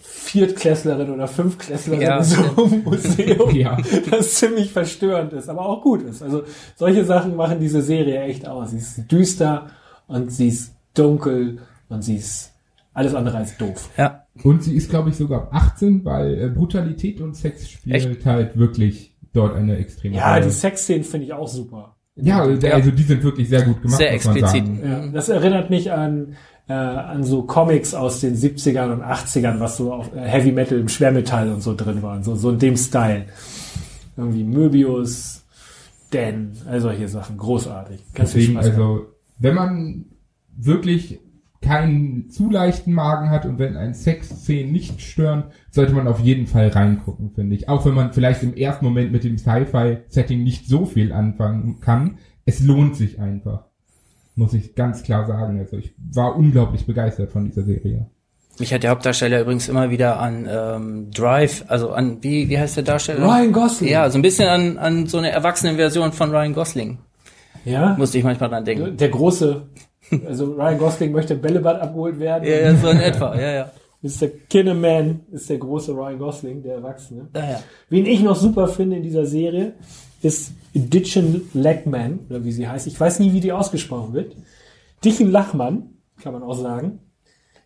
Viertklässlerin 0.00 1.10
oder 1.10 1.28
Fünftklässlerin 1.28 2.00
Ja. 2.02 2.18
in 2.18 2.24
so 2.24 2.64
einem 2.64 2.82
Museum, 2.84 3.50
Ja. 3.54 3.76
das 4.10 4.34
ziemlich 4.34 4.72
verstörend 4.72 5.32
ist, 5.32 5.48
aber 5.48 5.66
auch 5.66 5.82
gut 5.82 6.02
ist. 6.02 6.22
Also 6.22 6.44
solche 6.76 7.04
Sachen 7.04 7.36
machen 7.36 7.58
diese 7.60 7.82
Serie 7.82 8.22
echt 8.22 8.46
aus. 8.48 8.70
Sie 8.70 8.78
ist 8.78 9.10
düster 9.10 9.66
und 10.06 10.30
sie 10.32 10.48
ist 10.48 10.72
dunkel 10.94 11.58
und 11.92 12.02
sie 12.02 12.16
ist 12.16 12.52
alles 12.94 13.14
andere 13.14 13.38
als 13.38 13.56
doof. 13.56 13.90
Ja. 13.96 14.26
Und 14.42 14.62
sie 14.62 14.74
ist, 14.76 14.90
glaube 14.90 15.10
ich, 15.10 15.16
sogar 15.16 15.42
ab 15.42 15.48
18, 15.54 16.04
weil 16.04 16.38
äh, 16.42 16.48
Brutalität 16.48 17.20
und 17.20 17.34
Sex 17.36 17.68
spielt 17.70 18.24
halt 18.26 18.56
wirklich 18.58 19.14
dort 19.32 19.54
eine 19.54 19.76
extreme 19.76 20.16
Ja, 20.16 20.32
Rolle. 20.34 20.46
die 20.46 20.50
Sexszenen 20.50 21.04
finde 21.04 21.26
ich 21.26 21.32
auch 21.32 21.48
super. 21.48 21.96
Ja, 22.16 22.42
also 22.42 22.90
die 22.90 23.02
sind 23.02 23.22
wirklich 23.22 23.48
sehr 23.48 23.62
gut 23.62 23.80
gemacht, 23.80 23.96
Sehr 23.96 24.12
muss 24.12 24.24
man 24.26 24.36
explizit. 24.36 24.66
sagen. 24.66 24.80
Ja, 24.84 25.06
das 25.08 25.28
erinnert 25.30 25.70
mich 25.70 25.90
an, 25.92 26.36
äh, 26.68 26.74
an 26.74 27.24
so 27.24 27.42
Comics 27.44 27.94
aus 27.94 28.20
den 28.20 28.36
70ern 28.36 28.92
und 28.92 29.02
80ern, 29.02 29.60
was 29.60 29.78
so 29.78 29.94
auf 29.94 30.14
äh, 30.14 30.20
Heavy 30.20 30.52
Metal 30.52 30.78
im 30.78 30.88
Schwermetall 30.90 31.50
und 31.50 31.62
so 31.62 31.74
drin 31.74 32.02
waren. 32.02 32.22
So, 32.22 32.34
so 32.36 32.50
in 32.50 32.58
dem 32.58 32.76
Style. 32.76 33.24
Irgendwie 34.18 34.44
Möbius, 34.44 35.44
Dan, 36.10 36.52
all 36.68 36.82
solche 36.82 37.08
Sachen. 37.08 37.38
Großartig. 37.38 38.00
Ganz 38.12 38.32
viel 38.32 38.42
Deswegen, 38.42 38.58
also, 38.58 39.06
wenn 39.38 39.54
man 39.54 40.04
wirklich 40.54 41.18
keinen 41.62 42.28
zu 42.28 42.50
leichten 42.50 42.92
Magen 42.92 43.30
hat 43.30 43.46
und 43.46 43.58
wenn 43.58 43.76
ein 43.76 43.94
Sexszenen 43.94 44.72
nicht 44.72 45.00
stören, 45.00 45.44
sollte 45.70 45.94
man 45.94 46.08
auf 46.08 46.20
jeden 46.20 46.46
Fall 46.46 46.68
reingucken, 46.68 47.30
finde 47.34 47.56
ich. 47.56 47.68
Auch 47.68 47.86
wenn 47.86 47.94
man 47.94 48.12
vielleicht 48.12 48.42
im 48.42 48.54
ersten 48.54 48.84
Moment 48.84 49.12
mit 49.12 49.24
dem 49.24 49.38
Sci-Fi-Setting 49.38 50.42
nicht 50.42 50.66
so 50.66 50.84
viel 50.84 51.12
anfangen 51.12 51.80
kann, 51.80 52.18
es 52.44 52.60
lohnt 52.60 52.96
sich 52.96 53.20
einfach. 53.20 53.64
Muss 54.34 54.54
ich 54.54 54.74
ganz 54.74 55.02
klar 55.02 55.26
sagen. 55.26 55.58
Also 55.58 55.76
ich 55.76 55.94
war 56.12 56.36
unglaublich 56.36 56.86
begeistert 56.86 57.30
von 57.30 57.44
dieser 57.44 57.62
Serie. 57.62 58.06
Mich 58.58 58.72
hat 58.74 58.82
der 58.82 58.90
Hauptdarsteller 58.90 59.40
übrigens 59.40 59.68
immer 59.68 59.90
wieder 59.90 60.20
an 60.20 60.46
ähm, 60.50 61.10
Drive, 61.10 61.64
also 61.68 61.90
an 61.90 62.18
wie 62.22 62.48
wie 62.48 62.58
heißt 62.58 62.76
der 62.76 62.84
Darsteller? 62.84 63.24
Ryan 63.24 63.52
Gosling. 63.52 63.90
Ja, 63.90 64.10
so 64.10 64.18
ein 64.18 64.22
bisschen 64.22 64.48
an 64.48 64.78
an 64.78 65.06
so 65.06 65.18
eine 65.18 65.30
erwachsene 65.30 65.76
Version 65.76 66.12
von 66.12 66.30
Ryan 66.30 66.52
Gosling. 66.52 66.98
Ja? 67.64 67.94
Musste 67.96 68.18
ich 68.18 68.24
manchmal 68.24 68.50
dran 68.50 68.64
denken. 68.64 68.96
Der 68.96 69.08
große, 69.08 69.68
also 70.26 70.52
Ryan 70.52 70.78
Gosling 70.78 71.12
möchte 71.12 71.34
im 71.34 71.40
Bällebad 71.40 71.80
abgeholt 71.80 72.18
werden. 72.18 72.48
Ja, 72.48 72.56
ja, 72.56 72.76
so 72.76 72.88
in 72.88 72.98
etwa. 72.98 73.34
Ja, 73.34 73.52
ja. 73.52 73.70
Mr. 74.02 74.28
Kinnaman 74.48 75.20
ist 75.30 75.48
der 75.48 75.58
große 75.58 75.92
Ryan 75.92 76.18
Gosling, 76.18 76.62
der 76.62 76.74
Erwachsene. 76.74 77.28
Ja, 77.34 77.50
ja. 77.50 77.62
Wen 77.88 78.04
ich 78.04 78.20
noch 78.20 78.36
super 78.36 78.66
finde 78.68 78.96
in 78.96 79.02
dieser 79.02 79.26
Serie, 79.26 79.74
ist 80.22 80.52
Ditchen 80.74 81.48
Lachman, 81.54 82.20
oder 82.28 82.44
wie 82.44 82.52
sie 82.52 82.66
heißt. 82.66 82.86
Ich 82.86 82.98
weiß 82.98 83.20
nie, 83.20 83.32
wie 83.32 83.40
die 83.40 83.52
ausgesprochen 83.52 84.12
wird. 84.12 84.36
Dichen 85.04 85.30
Lachmann, 85.30 85.90
kann 86.22 86.32
man 86.32 86.42
auch 86.42 86.54
sagen. 86.54 87.00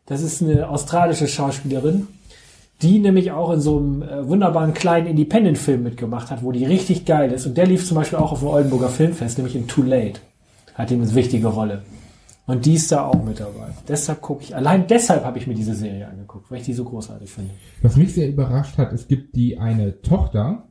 Das 0.07 0.23
ist 0.23 0.43
eine 0.43 0.69
australische 0.69 1.27
Schauspielerin, 1.27 2.07
die 2.83 2.99
nämlich 2.99 3.33
auch 3.33 3.53
in 3.53 3.61
so 3.61 3.79
einem 3.79 4.03
äh, 4.03 4.29
wunderbaren 4.29 4.75
kleinen 4.75 5.07
Independent-Film 5.09 5.83
mitgemacht 5.83 6.31
hat, 6.31 6.43
wo 6.43 6.53
die 6.53 6.65
richtig 6.65 7.07
geil 7.07 7.33
ist. 7.33 7.47
Und 7.47 7.57
der 7.57 7.67
lief 7.67 7.87
zum 7.87 7.97
Beispiel 7.97 8.19
auch 8.19 8.33
auf 8.33 8.41
dem 8.41 8.49
Oldenburger 8.49 8.89
Filmfest, 8.89 9.39
nämlich 9.39 9.57
in 9.57 9.67
Too 9.67 9.83
Late. 9.83 10.21
Hat 10.75 10.91
ihm 10.91 11.03
eine 11.03 11.15
wichtige 11.15 11.49
Rolle. 11.49 11.83
Und 12.47 12.65
die 12.65 12.75
ist 12.75 12.93
da 12.93 13.05
auch 13.05 13.25
mit 13.25 13.41
dabei. 13.41 13.71
Deshalb 13.89 14.21
gucke 14.21 14.45
ich, 14.45 14.55
allein 14.55 14.87
deshalb 14.87 15.25
habe 15.25 15.39
ich 15.39 15.47
mir 15.47 15.55
diese 15.55 15.75
Serie 15.75 16.07
angeguckt, 16.07 16.51
weil 16.51 16.59
ich 16.59 16.65
die 16.65 16.75
so 16.75 16.85
großartig 16.85 17.29
finde. 17.29 17.51
Was 17.83 17.97
mich 17.97 18.15
sehr 18.15 18.29
überrascht 18.29 18.79
hat, 18.79 18.93
es 18.93 19.09
gibt 19.09 19.35
die 19.35 19.59
eine 19.59 20.01
Tochter 20.01 20.69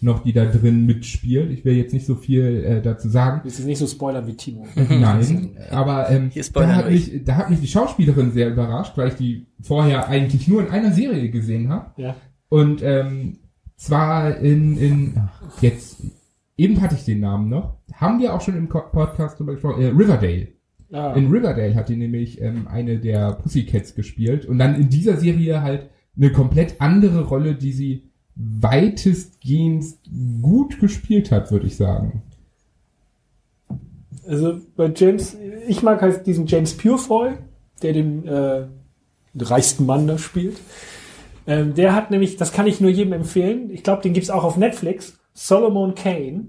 noch, 0.00 0.22
die 0.22 0.32
da 0.32 0.44
drin 0.44 0.86
mitspielt. 0.86 1.50
Ich 1.50 1.64
will 1.64 1.74
jetzt 1.74 1.92
nicht 1.92 2.06
so 2.06 2.14
viel 2.14 2.64
äh, 2.64 2.82
dazu 2.82 3.08
sagen. 3.08 3.40
Willst 3.44 3.58
du 3.58 3.64
nicht 3.64 3.78
so 3.78 3.86
spoilern 3.86 4.26
wie 4.26 4.36
Timo? 4.36 4.66
Nein, 4.74 5.56
aber 5.70 6.10
ähm, 6.10 6.30
da, 6.52 6.74
hat 6.74 6.90
mich, 6.90 7.24
da 7.24 7.36
hat 7.36 7.50
mich 7.50 7.60
die 7.60 7.68
Schauspielerin 7.68 8.32
sehr 8.32 8.50
überrascht, 8.50 8.96
weil 8.96 9.08
ich 9.08 9.14
die 9.14 9.46
vorher 9.60 10.08
eigentlich 10.08 10.48
nur 10.48 10.62
in 10.62 10.70
einer 10.70 10.92
Serie 10.92 11.30
gesehen 11.30 11.68
habe. 11.68 12.00
Ja. 12.00 12.16
Und 12.48 12.82
ähm, 12.82 13.38
zwar 13.76 14.36
in, 14.38 14.76
in 14.76 15.14
ach, 15.16 15.62
jetzt, 15.62 16.02
eben 16.56 16.80
hatte 16.80 16.94
ich 16.96 17.04
den 17.04 17.20
Namen 17.20 17.48
noch, 17.48 17.78
haben 17.92 18.20
wir 18.20 18.34
auch 18.34 18.40
schon 18.40 18.56
im 18.56 18.68
Podcast 18.68 19.38
drüber 19.38 19.54
gesprochen, 19.54 19.82
äh, 19.82 19.88
Riverdale. 19.88 20.48
Ah. 20.92 21.14
In 21.14 21.30
Riverdale 21.30 21.74
hat 21.74 21.88
die 21.88 21.96
nämlich 21.96 22.40
ähm, 22.40 22.68
eine 22.68 22.98
der 22.98 23.32
Pussycats 23.32 23.94
gespielt 23.94 24.44
und 24.44 24.58
dann 24.58 24.74
in 24.74 24.90
dieser 24.90 25.16
Serie 25.16 25.62
halt 25.62 25.88
eine 26.16 26.30
komplett 26.30 26.80
andere 26.80 27.24
Rolle, 27.24 27.54
die 27.54 27.72
sie 27.72 28.10
weitestgehend 28.34 29.84
gut 30.42 30.80
gespielt 30.80 31.30
hat, 31.30 31.50
würde 31.50 31.66
ich 31.66 31.76
sagen. 31.76 32.22
Also 34.26 34.60
bei 34.76 34.92
James, 34.94 35.36
ich 35.66 35.82
mag 35.82 36.02
halt 36.02 36.26
diesen 36.26 36.46
James 36.46 36.76
Purefoy, 36.76 37.32
der 37.82 37.92
den 37.92 38.26
äh, 38.26 38.66
reichsten 39.36 39.86
Mann 39.86 40.06
da 40.06 40.18
spielt. 40.18 40.58
Ähm, 41.46 41.74
der 41.74 41.94
hat 41.94 42.10
nämlich, 42.10 42.36
das 42.36 42.52
kann 42.52 42.66
ich 42.66 42.80
nur 42.80 42.90
jedem 42.90 43.14
empfehlen, 43.14 43.70
ich 43.70 43.82
glaube, 43.82 44.02
den 44.02 44.12
gibt's 44.12 44.30
auch 44.30 44.44
auf 44.44 44.56
Netflix, 44.56 45.18
Solomon 45.34 45.94
Kane. 45.94 46.48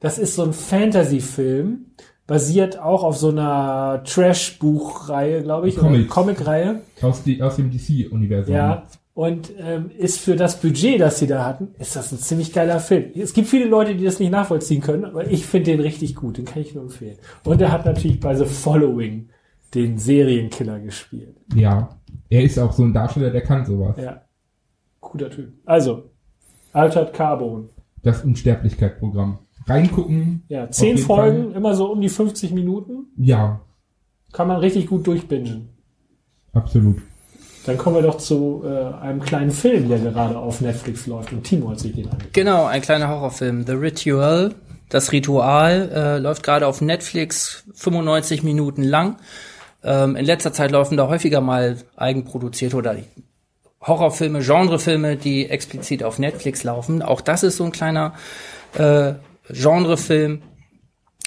Das 0.00 0.18
ist 0.18 0.34
so 0.34 0.44
ein 0.44 0.52
Fantasy-Film, 0.52 1.86
basiert 2.26 2.78
auch 2.78 3.02
auf 3.02 3.16
so 3.16 3.28
einer 3.28 4.02
Trash-Buchreihe, 4.04 5.42
glaube 5.42 5.68
ich, 5.68 5.78
oder 5.78 5.88
Comics. 5.88 6.10
Comic-Reihe. 6.10 6.80
Aus, 7.02 7.22
die, 7.22 7.42
aus 7.42 7.56
dem 7.56 7.70
DC-Universum. 7.70 8.54
Ja, 8.54 8.84
und 9.14 9.52
ähm, 9.58 9.90
ist 9.96 10.18
für 10.18 10.34
das 10.34 10.60
Budget, 10.60 11.00
das 11.00 11.20
sie 11.20 11.26
da 11.26 11.44
hatten, 11.44 11.68
ist 11.78 11.94
das 11.94 12.10
ein 12.10 12.18
ziemlich 12.18 12.52
geiler 12.52 12.80
Film. 12.80 13.10
Es 13.14 13.32
gibt 13.32 13.46
viele 13.46 13.66
Leute, 13.66 13.94
die 13.94 14.04
das 14.04 14.18
nicht 14.18 14.32
nachvollziehen 14.32 14.80
können, 14.80 15.04
aber 15.04 15.30
ich 15.30 15.46
finde 15.46 15.70
den 15.70 15.80
richtig 15.80 16.16
gut, 16.16 16.36
den 16.38 16.46
kann 16.46 16.62
ich 16.62 16.74
nur 16.74 16.84
empfehlen. 16.84 17.18
Und 17.44 17.60
er 17.60 17.70
hat 17.70 17.84
natürlich 17.86 18.18
bei 18.18 18.34
The 18.34 18.44
Following 18.44 19.28
den 19.74 19.98
Serienkiller 19.98 20.80
gespielt. 20.80 21.36
ja. 21.54 21.96
Er 22.30 22.42
ist 22.42 22.58
auch 22.58 22.72
so 22.72 22.82
ein 22.84 22.92
Darsteller, 22.92 23.30
der 23.30 23.42
kann 23.42 23.64
sowas. 23.66 23.96
Ja, 23.96 24.22
guter 25.00 25.30
Typ. 25.30 25.52
Also, 25.66 26.10
Altered 26.72 27.12
Carbon. 27.12 27.68
Das 28.02 28.24
Unsterblichkeit-Programm. 28.24 29.38
Reingucken. 29.66 30.42
Ja, 30.48 30.70
zehn 30.70 30.98
Folgen, 30.98 31.52
immer 31.54 31.74
so 31.74 31.90
um 31.90 32.00
die 32.00 32.08
50 32.08 32.52
Minuten, 32.52 33.06
Ja, 33.16 33.60
kann 34.32 34.48
man 34.48 34.58
richtig 34.58 34.86
gut 34.88 35.06
durchbingen. 35.06 35.68
absolut. 36.52 36.96
Dann 37.66 37.78
kommen 37.78 37.96
wir 37.96 38.02
doch 38.02 38.18
zu 38.18 38.62
äh, 38.66 38.94
einem 39.02 39.20
kleinen 39.20 39.50
Film, 39.50 39.88
der 39.88 39.98
gerade 39.98 40.36
auf 40.36 40.60
Netflix 40.60 41.06
läuft. 41.06 41.32
Und 41.32 41.44
Timo 41.44 41.70
hat 41.70 41.80
sich 41.80 41.94
den 41.94 42.04
angeguckt. 42.04 42.34
Genau, 42.34 42.66
ein 42.66 42.82
kleiner 42.82 43.08
Horrorfilm. 43.08 43.64
The 43.66 43.72
Ritual, 43.72 44.54
das 44.90 45.12
Ritual, 45.12 45.90
äh, 45.94 46.18
läuft 46.18 46.42
gerade 46.42 46.66
auf 46.66 46.82
Netflix, 46.82 47.64
95 47.74 48.42
Minuten 48.42 48.82
lang. 48.82 49.16
Ähm, 49.82 50.14
in 50.14 50.26
letzter 50.26 50.52
Zeit 50.52 50.72
laufen 50.72 50.98
da 50.98 51.08
häufiger 51.08 51.40
mal 51.40 51.78
eigenproduzierte 51.96 52.76
oder 52.76 52.96
Horrorfilme, 53.80 54.40
Genrefilme, 54.40 55.16
die 55.16 55.48
explizit 55.48 56.04
auf 56.04 56.18
Netflix 56.18 56.64
laufen. 56.64 57.00
Auch 57.00 57.22
das 57.22 57.42
ist 57.42 57.56
so 57.56 57.64
ein 57.64 57.72
kleiner 57.72 58.12
äh, 58.76 59.14
Genrefilm. 59.48 60.42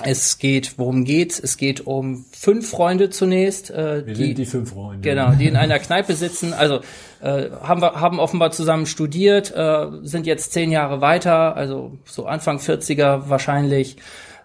Es 0.03 0.38
geht, 0.38 0.77
worum 0.77 1.06
geht's? 1.06 1.39
Es 1.39 1.58
geht 1.58 1.88
um 1.88 2.23
fünf 2.32 2.69
Freunde 2.69 3.10
zunächst, 3.10 3.71
äh, 3.71 4.03
die, 4.03 4.45
fünf 4.45 4.69
Freunde. 4.69 5.01
Genau, 5.01 5.32
die 5.32 5.47
in 5.47 5.56
einer 5.56 5.80
Kneipe 5.80 6.13
sitzen. 6.13 6.53
Also 6.53 6.82
äh, 7.19 7.49
haben 7.63 7.82
wir 7.82 7.99
haben 7.99 8.19
offenbar 8.19 8.51
zusammen 8.51 8.86
studiert, 8.86 9.51
äh, 9.56 9.88
sind 10.03 10.27
jetzt 10.27 10.53
zehn 10.53 10.71
Jahre 10.71 11.01
weiter, 11.01 11.56
also 11.56 11.97
so 12.06 12.27
Anfang 12.27 12.60
40er 12.60 13.30
wahrscheinlich. 13.30 13.97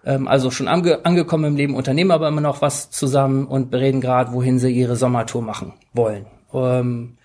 Ähm, 0.05 0.27
also 0.27 0.49
schon 0.49 0.67
ange 0.67 1.05
angekommen 1.05 1.45
im 1.45 1.55
Leben, 1.55 1.75
unternehmen 1.75 2.11
aber 2.11 2.27
immer 2.27 2.41
noch 2.41 2.63
was 2.63 2.89
zusammen 2.89 3.45
und 3.45 3.69
bereden 3.69 4.01
gerade, 4.01 4.33
wohin 4.33 4.57
sie 4.57 4.71
ihre 4.71 4.95
Sommertour 4.95 5.43
machen 5.43 5.73
wollen. 5.93 6.25
Ähm, 6.51 7.17
äh, 7.21 7.22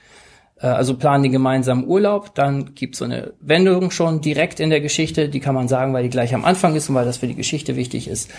also 0.66 0.96
planen 0.96 1.24
die 1.24 1.30
gemeinsamen 1.30 1.86
Urlaub. 1.86 2.34
Dann 2.34 2.74
gibt's 2.74 2.98
so 2.98 3.04
eine 3.04 3.32
Wendung 3.40 3.90
schon 3.90 4.20
direkt 4.20 4.60
in 4.60 4.70
der 4.70 4.80
Geschichte, 4.80 5.28
die 5.28 5.40
kann 5.40 5.54
man 5.54 5.68
sagen, 5.68 5.92
weil 5.92 6.02
die 6.02 6.10
gleich 6.10 6.34
am 6.34 6.44
Anfang 6.44 6.74
ist 6.74 6.88
und 6.88 6.94
weil 6.94 7.04
das 7.04 7.18
für 7.18 7.28
die 7.28 7.34
Geschichte 7.34 7.76
wichtig 7.76 8.08
ist. 8.08 8.30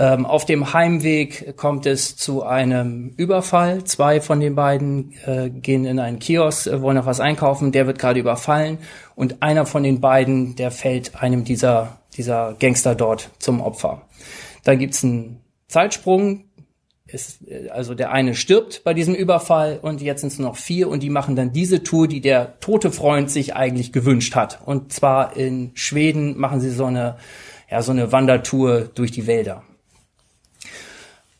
Ähm, 0.00 0.26
auf 0.26 0.46
dem 0.46 0.72
Heimweg 0.72 1.56
kommt 1.56 1.84
es 1.84 2.16
zu 2.16 2.44
einem 2.44 3.12
Überfall. 3.16 3.82
Zwei 3.84 4.20
von 4.20 4.38
den 4.38 4.54
beiden 4.54 5.12
äh, 5.26 5.50
gehen 5.50 5.84
in 5.84 5.98
einen 5.98 6.20
Kiosk, 6.20 6.68
äh, 6.68 6.80
wollen 6.80 6.96
noch 6.96 7.06
was 7.06 7.18
einkaufen. 7.18 7.72
Der 7.72 7.86
wird 7.86 7.98
gerade 7.98 8.20
überfallen 8.20 8.78
und 9.16 9.42
einer 9.42 9.66
von 9.66 9.82
den 9.82 10.00
beiden, 10.00 10.54
der 10.54 10.70
fällt 10.70 11.20
einem 11.20 11.44
dieser 11.44 11.98
dieser 12.18 12.54
Gangster 12.58 12.94
dort 12.94 13.30
zum 13.38 13.60
Opfer. 13.60 14.02
Dann 14.64 14.78
gibt's 14.78 15.02
einen 15.02 15.40
Zeitsprung. 15.68 16.44
Äh, 17.12 17.68
also 17.70 17.94
der 17.94 18.12
eine 18.12 18.34
stirbt 18.34 18.82
bei 18.84 18.94
diesem 18.94 19.14
Überfall 19.14 19.78
und 19.80 20.00
jetzt 20.00 20.20
sind 20.20 20.32
es 20.32 20.38
noch 20.38 20.56
vier 20.56 20.88
und 20.88 21.02
die 21.02 21.10
machen 21.10 21.36
dann 21.36 21.52
diese 21.52 21.82
Tour, 21.82 22.08
die 22.08 22.20
der 22.20 22.58
tote 22.60 22.90
Freund 22.90 23.30
sich 23.30 23.54
eigentlich 23.54 23.92
gewünscht 23.92 24.34
hat. 24.34 24.60
Und 24.64 24.92
zwar 24.92 25.36
in 25.36 25.70
Schweden 25.74 26.38
machen 26.38 26.60
sie 26.60 26.70
so 26.70 26.86
eine, 26.86 27.16
ja, 27.70 27.82
so 27.82 27.92
eine 27.92 28.12
Wandertour 28.12 28.90
durch 28.94 29.10
die 29.10 29.26
Wälder. 29.26 29.62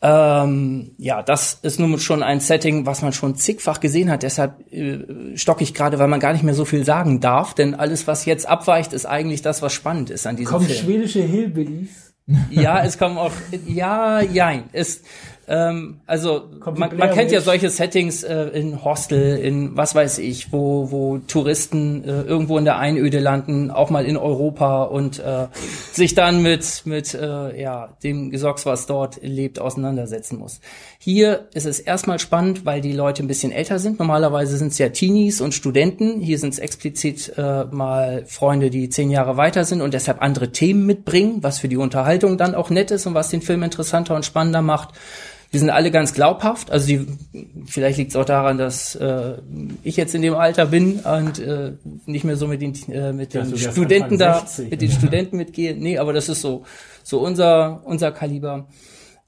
Ähm, 0.01 0.91
ja, 0.97 1.21
das 1.21 1.59
ist 1.61 1.77
nun 1.77 1.99
schon 1.99 2.23
ein 2.23 2.39
Setting, 2.39 2.85
was 2.85 3.01
man 3.01 3.11
schon 3.11 3.35
zigfach 3.35 3.81
gesehen 3.81 4.09
hat. 4.09 4.23
Deshalb 4.23 4.71
äh, 4.71 5.35
stocke 5.35 5.63
ich 5.63 5.73
gerade, 5.73 5.99
weil 5.99 6.07
man 6.07 6.21
gar 6.21 6.31
nicht 6.31 6.43
mehr 6.43 6.53
so 6.53 6.63
viel 6.63 6.85
sagen 6.85 7.19
darf. 7.19 7.53
Denn 7.53 7.75
alles, 7.75 8.07
was 8.07 8.23
jetzt 8.23 8.47
abweicht, 8.47 8.93
ist 8.93 9.05
eigentlich 9.05 9.41
das, 9.41 9.61
was 9.61 9.73
spannend 9.73 10.09
ist 10.09 10.25
an 10.25 10.37
diesem 10.37 10.53
Kommen 10.53 10.67
Film. 10.67 10.79
schwedische 10.79 11.21
Hillbillies. 11.21 12.13
Ja, 12.51 12.83
es 12.83 12.97
kommen 12.97 13.17
auch, 13.17 13.31
ja, 13.65 14.21
jein. 14.21 14.65
Es, 14.71 15.01
ähm, 15.49 16.01
also 16.05 16.43
man, 16.75 16.95
man 16.95 17.09
kennt 17.11 17.31
ja 17.31 17.41
solche 17.41 17.71
Settings 17.71 18.23
äh, 18.23 18.49
in 18.49 18.83
Hostel, 18.83 19.35
in 19.37 19.75
was 19.75 19.95
weiß 19.95 20.19
ich, 20.19 20.53
wo, 20.53 20.91
wo 20.91 21.17
Touristen 21.17 22.03
äh, 22.03 22.21
irgendwo 22.21 22.59
in 22.59 22.65
der 22.65 22.77
Einöde 22.77 23.19
landen, 23.19 23.71
auch 23.71 23.89
mal 23.89 24.05
in 24.05 24.15
Europa 24.15 24.83
und 24.83 25.17
äh, 25.17 25.47
sich 25.91 26.13
dann 26.13 26.43
mit, 26.43 26.83
mit 26.85 27.15
äh, 27.15 27.59
ja, 27.59 27.89
dem 28.03 28.29
Gesocks, 28.29 28.67
was 28.67 28.85
dort 28.85 29.23
lebt, 29.23 29.59
auseinandersetzen 29.59 30.37
muss. 30.37 30.59
Hier 30.99 31.47
ist 31.55 31.65
es 31.65 31.79
erstmal 31.79 32.19
spannend, 32.19 32.67
weil 32.67 32.81
die 32.81 32.93
Leute 32.93 33.23
ein 33.23 33.27
bisschen 33.27 33.51
älter 33.51 33.79
sind. 33.79 33.97
Normalerweise 33.97 34.55
sind 34.55 34.71
es 34.71 34.77
ja 34.77 34.89
Teenies 34.89 35.41
und 35.41 35.55
Studenten. 35.55 36.21
Hier 36.21 36.37
sind 36.37 36.53
es 36.53 36.59
explizit 36.59 37.33
äh, 37.37 37.63
mal 37.71 38.23
Freunde, 38.27 38.69
die 38.69 38.89
zehn 38.89 39.09
Jahre 39.09 39.35
weiter 39.35 39.65
sind 39.65 39.81
und 39.81 39.95
deshalb 39.95 40.21
andere 40.21 40.51
Themen 40.51 40.85
mitbringen, 40.85 41.39
was 41.41 41.57
für 41.57 41.69
die 41.69 41.77
Unterhaltung 41.77 42.37
dann 42.37 42.53
auch 42.53 42.69
nett 42.69 42.91
ist 42.91 43.07
und 43.07 43.15
was 43.15 43.29
den 43.29 43.41
Film 43.41 43.63
interessanter 43.63 44.15
und 44.15 44.25
spannender 44.25 44.61
macht. 44.61 44.89
Die 45.51 45.57
sind 45.57 45.71
alle 45.71 45.89
ganz 45.89 46.13
glaubhaft. 46.13 46.69
Also 46.69 46.87
die, 46.87 47.07
vielleicht 47.65 47.97
liegt 47.97 48.11
es 48.11 48.15
auch 48.15 48.25
daran, 48.25 48.57
dass 48.57 48.95
äh, 48.95 49.33
ich 49.83 49.97
jetzt 49.97 50.13
in 50.13 50.21
dem 50.21 50.35
Alter 50.35 50.67
bin 50.67 50.99
und 50.99 51.39
äh, 51.39 51.73
nicht 52.05 52.23
mehr 52.23 52.35
so 52.35 52.47
mit 52.47 52.61
den, 52.61 52.73
äh, 52.91 53.13
mit 53.13 53.33
Ja, 53.33 53.41
den 53.41 53.51
wärst 53.51 53.71
Studenten 53.71 54.17
da, 54.19 54.39
60, 54.39 54.69
mit 54.69 54.81
den 54.81 54.91
Studenten 54.91 55.37
mitgehe. 55.37 55.75
Nee, 55.75 55.97
aber 55.97 56.13
das 56.13 56.29
ist 56.29 56.41
so, 56.41 56.65
so 57.03 57.19
unser, 57.19 57.81
unser 57.85 58.11
Kaliber. 58.11 58.67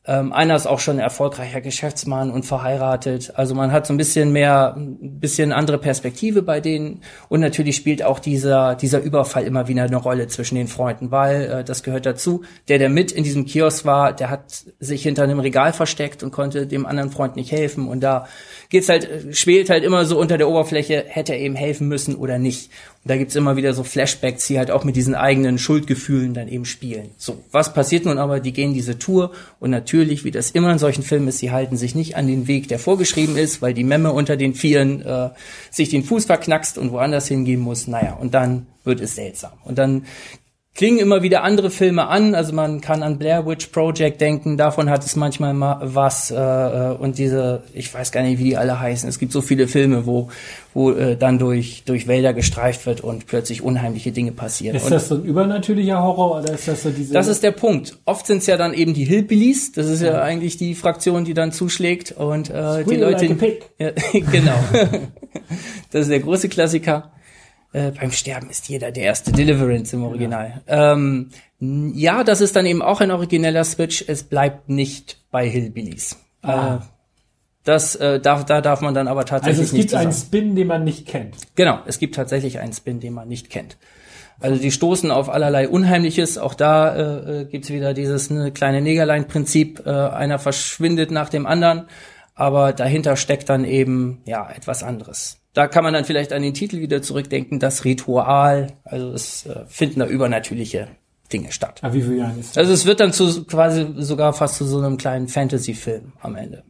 Ähm, 0.08 0.34
einer 0.34 0.56
ist 0.56 0.66
auch 0.66 0.80
schon 0.80 0.96
ein 0.96 1.00
erfolgreicher 1.00 1.62
Geschäftsmann 1.62 2.32
und 2.32 2.44
verheiratet. 2.44 3.34
Also 3.36 3.54
man 3.54 3.72
hat 3.72 3.86
so 3.86 3.94
ein 3.94 3.98
bisschen 3.98 4.32
mehr, 4.32 4.74
ein 4.76 5.20
bisschen 5.20 5.52
andere 5.52 5.78
Perspektive 5.78 6.42
bei 6.42 6.60
denen. 6.60 7.02
Und 7.30 7.42
natürlich 7.42 7.76
spielt 7.76 8.02
auch 8.02 8.18
dieser, 8.18 8.74
dieser 8.74 9.00
Überfall 9.00 9.44
immer 9.44 9.68
wieder 9.68 9.84
eine 9.84 9.98
Rolle 9.98 10.28
zwischen 10.28 10.56
den 10.56 10.68
Freunden, 10.68 11.12
weil 11.12 11.44
äh, 11.44 11.64
das 11.64 11.84
gehört 11.84 12.08
dazu. 12.08 12.42
Der, 12.68 12.80
der 12.80 12.90
mit 12.90 13.12
in 13.12 13.24
diesem 13.24 13.46
Kiosk 13.46 13.86
war, 13.86 14.12
der 14.12 14.32
hat 14.32 14.66
sich 14.80 15.04
hinter 15.04 15.24
einem 15.24 15.40
Regal 15.40 15.72
versteckt 15.72 16.24
und 16.24 16.32
konnte 16.32 16.66
dem 16.66 16.88
anderen 16.88 17.12
Freund 17.12 17.36
nicht 17.36 17.52
helfen. 17.52 17.88
Und 17.88 18.02
da 18.02 18.28
geht's 18.71 18.89
halt, 18.89 19.07
schwelt 19.34 19.69
halt 19.69 19.84
immer 19.84 20.05
so 20.05 20.17
unter 20.17 20.38
der 20.38 20.49
Oberfläche, 20.49 21.03
hätte 21.07 21.34
er 21.34 21.45
ihm 21.45 21.55
helfen 21.55 21.88
müssen 21.89 22.15
oder 22.15 22.39
nicht. 22.39 22.71
Und 23.03 23.12
da 23.12 23.17
gibt's 23.17 23.36
immer 23.36 23.57
wieder 23.57 23.73
so 23.73 23.84
Flashbacks, 23.84 24.47
die 24.47 24.57
halt 24.57 24.71
auch 24.71 24.86
mit 24.86 24.95
diesen 24.95 25.13
eigenen 25.13 25.57
Schuldgefühlen 25.57 26.34
dann 26.34 26.47
eben 26.47 26.65
spielen. 26.65 27.10
So, 27.17 27.43
was 27.51 27.73
passiert 27.73 28.05
nun 28.05 28.17
aber? 28.17 28.39
Die 28.39 28.53
gehen 28.53 28.73
diese 28.73 28.97
Tour 28.97 29.31
und 29.60 29.71
natürlich, 29.71 30.23
wie 30.23 30.31
das 30.31 30.51
immer 30.51 30.71
in 30.71 30.79
solchen 30.79 31.03
Filmen 31.03 31.27
ist, 31.27 31.39
sie 31.39 31.51
halten 31.51 31.75
sich 31.75 31.95
nicht 31.95 32.15
an 32.15 32.27
den 32.27 32.47
Weg, 32.47 32.69
der 32.69 32.79
vorgeschrieben 32.79 33.36
ist, 33.36 33.62
weil 33.62 33.73
die 33.73 33.84
Memme 33.84 34.13
unter 34.13 34.38
den 34.38 34.55
Vieren 34.55 35.01
äh, 35.01 35.29
sich 35.69 35.89
den 35.89 36.03
Fuß 36.03 36.25
verknackst 36.25 36.77
und 36.77 36.91
woanders 36.91 37.27
hingehen 37.27 37.60
muss. 37.60 37.88
Naja, 37.88 38.17
und 38.21 38.34
dann 38.34 38.67
wird 38.86 39.01
es 39.01 39.15
seltsam. 39.15 39.51
Und 39.65 39.77
dann 39.77 40.05
klingen 40.73 40.99
immer 40.99 41.21
wieder 41.21 41.43
andere 41.43 41.69
Filme 41.69 42.07
an. 42.07 42.34
Also 42.34 42.53
man 42.53 42.79
kann 42.81 43.03
an 43.03 43.17
Blair 43.17 43.45
Witch 43.45 43.67
Project 43.67 44.21
denken, 44.21 44.57
davon 44.57 44.89
hat 44.89 45.05
es 45.05 45.15
manchmal 45.15 45.53
ma 45.53 45.81
was. 45.84 46.31
Äh, 46.31 46.36
äh, 46.36 46.95
und 46.95 47.17
diese, 47.17 47.63
ich 47.73 47.93
weiß 47.93 48.12
gar 48.12 48.23
nicht, 48.23 48.39
wie 48.39 48.45
die 48.45 48.57
alle 48.57 48.79
heißen. 48.79 49.07
Es 49.10 49.19
gibt 49.19 49.34
so 49.34 49.41
viele 49.41 49.67
Filme, 49.67 50.05
wo, 50.05 50.29
wo 50.73 50.91
äh, 50.91 51.17
dann 51.17 51.39
durch, 51.39 51.84
durch 51.86 52.07
Wälder 52.07 52.34
gestreift 52.34 52.86
wird 52.86 53.01
und 53.01 53.27
plötzlich 53.27 53.62
unheimliche 53.62 54.12
Dinge 54.12 54.31
passieren. 54.31 54.77
Ist 54.77 54.86
und 54.86 54.91
das 54.91 55.10
so 55.10 55.15
ein 55.15 55.25
übernatürlicher 55.25 56.01
Horror 56.01 56.39
oder 56.39 56.53
ist 56.53 56.67
das 56.67 56.84
so 56.84 56.89
diese... 56.89 57.13
das 57.13 57.27
ist 57.27 57.43
der 57.43 57.51
Punkt. 57.51 57.97
Oft 58.05 58.25
sind 58.25 58.38
es 58.38 58.47
ja 58.47 58.55
dann 58.55 58.73
eben 58.73 58.93
die 58.93 59.03
Hillbillies. 59.03 59.73
Das 59.73 59.88
ist 59.88 60.01
ja, 60.01 60.21
eigentlich 60.21 60.55
die 60.57 60.73
Fraktion, 60.75 61.25
die 61.25 61.34
dann 61.34 61.51
zuschlägt 61.51 62.13
und 62.13 62.49
äh, 62.49 62.84
die 62.84 62.95
Squeal 62.95 63.12
Leute. 63.12 63.25
like. 63.27 63.71
Ja, 63.77 63.91
genau. 64.31 64.57
das 65.91 66.03
ist 66.03 66.12
der 66.12 66.21
große 66.21 66.47
Klassiker. 66.47 67.12
Äh, 67.73 67.91
beim 67.91 68.12
Sterben 68.12 68.49
ist 68.49 68.67
jeder 68.69 68.91
der 68.91 69.03
erste 69.05 69.31
Deliverance 69.31 69.93
im 69.95 70.03
Original. 70.03 70.62
Ähm, 70.67 71.29
n- 71.62 71.93
ja, 71.95 72.23
das 72.23 72.41
ist 72.41 72.55
dann 72.55 72.65
eben 72.65 72.81
auch 72.81 72.99
ein 73.01 73.12
origineller 73.12 73.63
Switch. 73.63 74.03
Es 74.07 74.23
bleibt 74.23 74.67
nicht 74.69 75.17
bei 75.31 75.47
Hillbillies. 75.47 76.17
Ah. 76.41 76.75
Äh, 76.75 76.79
Das, 77.63 77.95
äh, 77.95 78.19
darf, 78.19 78.43
da 78.45 78.60
darf 78.60 78.81
man 78.81 78.93
dann 78.95 79.07
aber 79.07 79.23
tatsächlich 79.23 79.60
Also 79.60 79.63
es 79.63 79.73
nicht 79.73 79.89
gibt 79.89 79.93
einen. 79.95 80.12
Spin, 80.12 80.55
den 80.55 80.67
man 80.67 80.84
nicht 80.84 81.07
kennt. 81.07 81.36
Genau, 81.55 81.79
es 81.86 81.99
gibt 81.99 82.15
tatsächlich 82.15 82.57
einen 82.60 82.73
Spin, 82.73 82.99
den 82.99 83.13
man 83.13 83.27
nicht 83.27 83.49
kennt. 83.51 83.77
Also 84.39 84.60
die 84.60 84.71
stoßen 84.71 85.12
auf 85.12 85.29
allerlei 85.29 85.69
Unheimliches. 85.69 86.39
Auch 86.39 86.55
da 86.55 86.95
äh, 86.95 87.41
äh, 87.41 87.45
gibt's 87.45 87.69
wieder 87.69 87.93
dieses 87.93 88.31
ne, 88.31 88.51
kleine 88.51 88.81
Negerlein-Prinzip. 88.81 89.84
Äh, 89.86 89.91
einer 89.91 90.39
verschwindet 90.39 91.12
nach 91.12 91.29
dem 91.29 91.45
anderen, 91.45 91.86
aber 92.34 92.73
dahinter 92.73 93.15
steckt 93.15 93.47
dann 93.49 93.63
eben 93.63 94.23
ja 94.25 94.49
etwas 94.49 94.81
anderes. 94.81 95.38
Da 95.54 95.68
kann 95.68 95.84
man 95.84 95.94
dann 95.94 96.06
vielleicht 96.06 96.32
an 96.32 96.42
den 96.42 96.54
Titel 96.54 96.80
wieder 96.80 97.02
zurückdenken, 97.02 97.60
das 97.60 97.84
Ritual. 97.84 98.68
Also 98.84 99.12
es 99.12 99.46
äh, 99.46 99.66
finden 99.68 100.00
da 100.00 100.08
übernatürliche 100.08 100.88
Dinge 101.32 101.52
statt. 101.52 101.80
Aber 101.82 101.94
wie 101.94 102.18
Jahre 102.18 102.40
ist 102.40 102.52
das? 102.52 102.58
Also 102.58 102.74
es 102.74 102.86
wird 102.86 103.00
dann 103.00 103.14
zu 103.14 103.46
quasi 103.46 103.88
sogar 103.98 104.34
fast 104.34 104.56
zu 104.56 104.66
so 104.66 104.80
einem 104.80 104.98
kleinen 104.98 105.28
Fantasy-Film 105.28 106.14
am 106.22 106.36
Ende. 106.36 106.64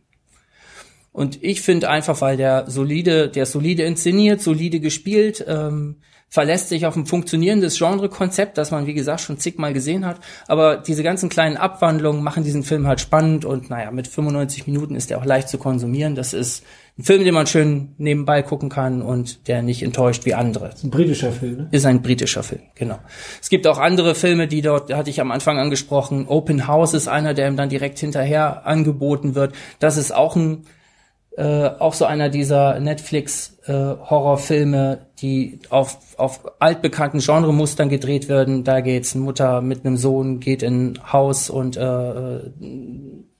Und 1.11 1.43
ich 1.43 1.61
finde 1.61 1.89
einfach, 1.89 2.21
weil 2.21 2.37
der 2.37 2.69
solide, 2.69 3.27
der 3.29 3.45
solide 3.45 3.83
inszeniert, 3.83 4.41
solide 4.41 4.79
gespielt, 4.79 5.43
ähm, 5.47 5.97
verlässt 6.31 6.69
sich 6.69 6.85
auf 6.85 6.95
ein 6.95 7.05
funktionierendes 7.05 7.77
Genrekonzept, 7.77 8.57
das 8.57 8.71
man, 8.71 8.87
wie 8.87 8.93
gesagt, 8.93 9.19
schon 9.19 9.37
zigmal 9.37 9.73
gesehen 9.73 10.05
hat. 10.05 10.21
Aber 10.47 10.77
diese 10.77 11.03
ganzen 11.03 11.27
kleinen 11.27 11.57
Abwandlungen 11.57 12.23
machen 12.23 12.45
diesen 12.45 12.63
Film 12.63 12.87
halt 12.87 13.01
spannend 13.01 13.43
und 13.43 13.69
naja, 13.69 13.91
mit 13.91 14.07
95 14.07 14.65
Minuten 14.65 14.95
ist 14.95 15.09
der 15.09 15.17
auch 15.17 15.25
leicht 15.25 15.49
zu 15.49 15.57
konsumieren. 15.57 16.15
Das 16.15 16.33
ist 16.33 16.63
ein 16.97 17.03
Film, 17.03 17.25
den 17.25 17.33
man 17.33 17.47
schön 17.47 17.95
nebenbei 17.97 18.43
gucken 18.43 18.69
kann 18.69 19.01
und 19.01 19.49
der 19.49 19.61
nicht 19.61 19.83
enttäuscht 19.83 20.25
wie 20.25 20.33
andere. 20.33 20.69
Das 20.69 20.75
ist 20.75 20.83
ein 20.85 20.89
britischer 20.89 21.33
Film, 21.33 21.57
ne? 21.57 21.67
Ist 21.71 21.85
ein 21.85 22.01
britischer 22.01 22.43
Film, 22.43 22.61
genau. 22.75 22.99
Es 23.41 23.49
gibt 23.49 23.67
auch 23.67 23.77
andere 23.77 24.15
Filme, 24.15 24.47
die 24.47 24.61
dort, 24.61 24.93
hatte 24.93 25.09
ich 25.09 25.19
am 25.19 25.31
Anfang 25.31 25.59
angesprochen. 25.59 26.27
Open 26.29 26.65
House 26.65 26.93
ist 26.93 27.09
einer, 27.09 27.33
der 27.33 27.49
ihm 27.49 27.57
dann 27.57 27.67
direkt 27.67 27.99
hinterher 27.99 28.65
angeboten 28.65 29.35
wird. 29.35 29.53
Das 29.79 29.97
ist 29.97 30.15
auch 30.15 30.37
ein, 30.37 30.63
äh, 31.41 31.71
auch 31.79 31.95
so 31.95 32.05
einer 32.05 32.29
dieser 32.29 32.79
Netflix 32.79 33.57
äh, 33.65 33.73
Horrorfilme, 33.73 35.07
die 35.21 35.59
auf, 35.71 35.97
auf 36.17 36.41
altbekannten 36.59 37.19
Genremustern 37.19 37.89
gedreht 37.89 38.29
werden. 38.29 38.63
Da 38.63 38.81
geht's 38.81 39.15
Mutter 39.15 39.61
mit 39.61 39.83
einem 39.83 39.97
Sohn 39.97 40.39
geht 40.39 40.61
in 40.61 40.91
ein 40.91 41.11
Haus 41.11 41.49
und 41.49 41.77
äh, 41.77 41.81
äh, 41.81 42.51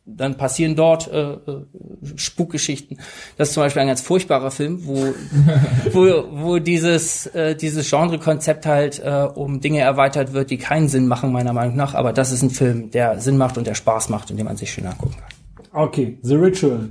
dann 0.03 0.35
passieren 0.35 0.75
dort 0.75 1.11
äh, 1.11 1.33
äh, 1.33 1.37
Spukgeschichten. 2.15 2.97
Das 3.37 3.49
ist 3.49 3.53
zum 3.53 3.61
Beispiel 3.61 3.83
ein 3.83 3.87
ganz 3.87 4.01
furchtbarer 4.01 4.49
Film, 4.49 4.79
wo, 4.87 5.13
wo, 5.91 6.23
wo 6.31 6.57
dieses, 6.57 7.27
äh, 7.27 7.55
dieses 7.55 7.87
Genrekonzept 7.87 8.65
halt 8.65 8.99
äh, 8.99 9.27
um 9.35 9.61
Dinge 9.61 9.81
erweitert 9.81 10.33
wird, 10.33 10.49
die 10.49 10.57
keinen 10.57 10.89
Sinn 10.89 11.07
machen, 11.07 11.31
meiner 11.31 11.53
Meinung 11.53 11.75
nach. 11.75 11.93
Aber 11.93 12.13
das 12.13 12.31
ist 12.31 12.41
ein 12.41 12.49
Film, 12.49 12.89
der 12.89 13.19
Sinn 13.19 13.37
macht 13.37 13.59
und 13.59 13.67
der 13.67 13.75
Spaß 13.75 14.09
macht 14.09 14.31
und 14.31 14.37
den 14.37 14.47
man 14.47 14.57
sich 14.57 14.71
schön 14.71 14.87
angucken 14.87 15.17
kann. 15.19 15.83
Okay, 15.83 16.17
The 16.23 16.35
Ritual 16.35 16.89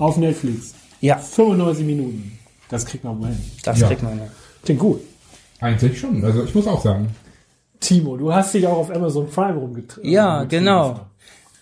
auf 0.00 0.16
Netflix. 0.16 0.74
Ja, 1.00 1.16
95 1.18 1.86
Minuten. 1.86 2.38
Das 2.68 2.84
kriegt 2.86 3.04
man 3.04 3.18
mal 3.20 3.28
hin. 3.28 3.38
das 3.64 3.80
Ja. 3.80 3.86
kriegt 3.88 4.02
man. 4.02 4.18
Ja. 4.18 4.26
Klingt 4.64 4.80
gut. 4.80 5.00
Eigentlich 5.60 5.98
schon. 5.98 6.24
Also 6.24 6.44
ich 6.44 6.54
muss 6.54 6.66
auch 6.66 6.82
sagen. 6.82 7.08
Timo, 7.80 8.16
du 8.16 8.32
hast 8.32 8.52
dich 8.54 8.66
auch 8.66 8.76
auf 8.78 8.90
Amazon 8.90 9.28
Prime 9.28 9.54
rumgetrieben. 9.58 10.10
Ja, 10.10 10.44
genau. 10.44 11.00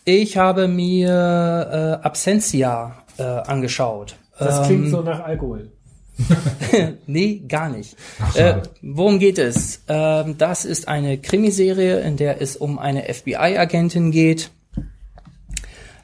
Ich 0.05 0.37
habe 0.37 0.67
mir 0.69 1.99
äh, 2.03 2.05
Absentia 2.07 2.97
äh, 3.19 3.23
angeschaut. 3.23 4.17
Das 4.39 4.59
Ähm, 4.61 4.65
klingt 4.65 4.91
so 4.91 5.03
nach 5.03 5.21
Alkohol. 5.25 5.71
Nee, 7.07 7.43
gar 7.49 7.69
nicht. 7.69 7.97
Ach, 8.21 8.35
Äh, 8.37 8.63
worum 8.83 9.19
geht 9.19 9.39
es? 9.39 9.83
Ähm, 9.89 10.37
das 10.37 10.65
ist 10.65 10.89
eine 10.89 11.19
Krimiserie, 11.19 12.01
in 12.01 12.17
der 12.17 12.43
es 12.43 12.57
um 12.57 12.79
eine 12.79 13.03
FBI-Agentin 13.13 14.11
geht. 14.11 14.51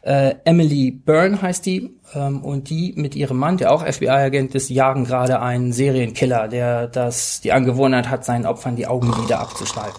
Äh, 0.05 0.35
Emily 0.45 0.91
Byrne 0.91 1.41
heißt 1.41 1.65
die. 1.65 1.91
Ähm, 2.15 2.45
und 2.45 2.69
die 2.69 2.93
mit 2.97 3.17
ihrem 3.17 3.39
Mann, 3.39 3.57
der 3.57 3.73
auch 3.73 3.87
FBI-Agent 3.87 4.55
ist, 4.55 4.69
jagen 4.69 5.05
gerade 5.05 5.41
einen 5.41 5.73
Serienkiller, 5.73 6.49
der 6.49 6.87
das 6.87 7.41
die 7.41 7.53
Angewohnheit 7.53 8.11
hat, 8.11 8.25
seinen 8.25 8.47
Opfern 8.47 8.77
die 8.77 8.87
Augenlider 8.87 9.41
abzuschneiden. 9.41 9.97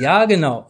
Ja, 0.00 0.26
genau. 0.26 0.66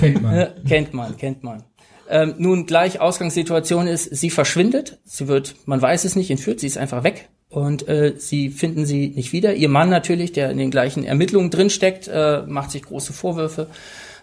Kennt 0.00 0.22
man. 0.22 0.34
Äh, 0.40 0.50
kennt 0.66 0.94
man, 0.94 1.16
kennt 1.16 1.42
man. 1.44 1.62
Ähm, 2.08 2.34
nun 2.38 2.66
gleich 2.66 3.00
Ausgangssituation 3.00 3.86
ist, 3.86 4.04
sie 4.04 4.30
verschwindet, 4.30 4.98
sie 5.04 5.28
wird, 5.28 5.54
man 5.66 5.80
weiß 5.80 6.04
es 6.04 6.16
nicht, 6.16 6.30
entführt, 6.30 6.58
sie 6.58 6.66
ist 6.66 6.76
einfach 6.76 7.04
weg 7.04 7.28
und 7.50 7.86
äh, 7.88 8.14
sie 8.16 8.50
finden 8.50 8.84
sie 8.84 9.10
nicht 9.10 9.32
wieder. 9.32 9.54
Ihr 9.54 9.68
Mann 9.68 9.90
natürlich, 9.90 10.32
der 10.32 10.50
in 10.50 10.58
den 10.58 10.72
gleichen 10.72 11.04
Ermittlungen 11.04 11.50
drinsteckt, 11.50 12.08
äh, 12.08 12.42
macht 12.46 12.72
sich 12.72 12.82
große 12.82 13.12
Vorwürfe, 13.12 13.68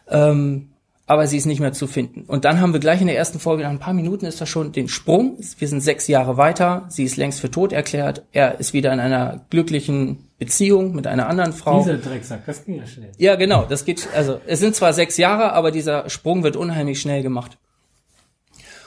ähm, 0.10 0.70
aber 1.08 1.26
sie 1.26 1.38
ist 1.38 1.46
nicht 1.46 1.62
mehr 1.62 1.72
zu 1.72 1.88
finden. 1.88 2.26
Und 2.28 2.44
dann 2.46 2.60
haben 2.60 2.74
wir 2.74 2.82
gleich 2.82 3.00
in 3.00 3.08
der 3.08 3.18
ersten 3.18 3.40
Folge, 3.40 3.64
nach 3.64 3.70
ein 3.70 3.80
paar 3.80 3.94
Minuten 3.94 4.26
ist 4.26 4.42
das 4.42 4.50
schon 4.50 4.74
den 4.74 4.90
Sprung. 4.90 5.38
Wir 5.58 5.68
sind 5.68 5.82
sechs 5.82 6.08
Jahre 6.08 6.36
weiter, 6.36 6.86
sie 6.90 7.06
ist 7.06 7.16
längst 7.16 7.40
für 7.40 7.50
tot 7.50 7.72
erklärt, 7.72 8.24
er 8.34 8.60
ist 8.60 8.74
wieder 8.74 8.92
in 8.92 9.00
einer 9.00 9.46
glücklichen 9.50 10.28
Beziehung 10.38 10.94
mit 10.94 11.08
einer 11.08 11.28
anderen 11.28 11.54
Frau. 11.54 11.80
Dieser 11.80 11.98
Drecksack, 11.98 12.46
das 12.46 12.66
ging 12.66 12.76
ja 12.78 12.86
schnell. 12.86 13.12
Ja, 13.18 13.36
genau. 13.36 13.66
Das 13.68 13.86
geht, 13.86 14.08
also 14.14 14.40
es 14.46 14.60
sind 14.60 14.76
zwar 14.76 14.92
sechs 14.92 15.18
Jahre, 15.18 15.54
aber 15.54 15.72
dieser 15.72 16.10
Sprung 16.10 16.44
wird 16.44 16.58
unheimlich 16.58 17.00
schnell 17.00 17.24
gemacht. 17.24 17.58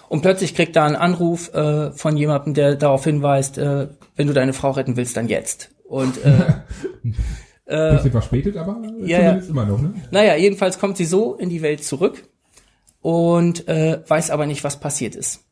Und 0.09 0.21
plötzlich 0.21 0.55
kriegt 0.55 0.77
da 0.77 0.85
einen 0.85 0.97
Anruf 0.97 1.55
äh, 1.55 1.93
von 1.93 2.17
jemandem, 2.17 2.53
der 2.53 2.75
darauf 2.77 3.05
hinweist, 3.05 3.57
äh, 3.57 3.89
wenn 4.17 4.27
du 4.27 4.35
deine 4.35 4.53
Frau 4.53 4.73
retten 4.73 4.97
willst, 4.97 5.17
dann 5.17 5.29
jetzt. 5.29 5.71
Und 5.85 6.23
äh, 6.25 6.33
Bisschen 7.71 8.13
verspätet, 8.13 8.57
aber 8.57 8.77
ja, 9.05 9.19
zumindest 9.19 9.51
immer 9.51 9.67
noch, 9.67 9.81
ne? 9.81 9.95
naja, 10.11 10.37
jedenfalls 10.37 10.79
kommt 10.79 10.97
sie 10.97 11.05
so 11.05 11.35
in 11.35 11.49
die 11.51 11.63
Welt 11.63 11.85
zurück 11.85 12.25
und 13.01 13.69
äh, 13.69 14.01
weiß 14.07 14.31
aber 14.31 14.47
nicht, 14.47 14.65
was 14.65 14.81
passiert 14.81 15.15
ist. 15.15 15.45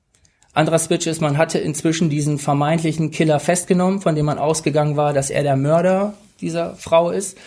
Anderer 0.55 0.79
Switch 0.79 1.07
ist, 1.07 1.21
man 1.21 1.39
hatte 1.39 1.59
inzwischen 1.59 2.11
diesen 2.11 2.39
vermeintlichen 2.39 3.11
Killer 3.11 3.39
festgenommen, 3.39 4.01
von 4.01 4.15
dem 4.15 4.27
man 4.27 4.39
ausgegangen 4.39 4.97
war, 4.97 5.13
dass 5.13 5.31
er 5.31 5.43
der 5.43 5.57
Mörder 5.57 6.15
dieser 6.41 6.75
Frau 6.75 7.11
ist. 7.11 7.39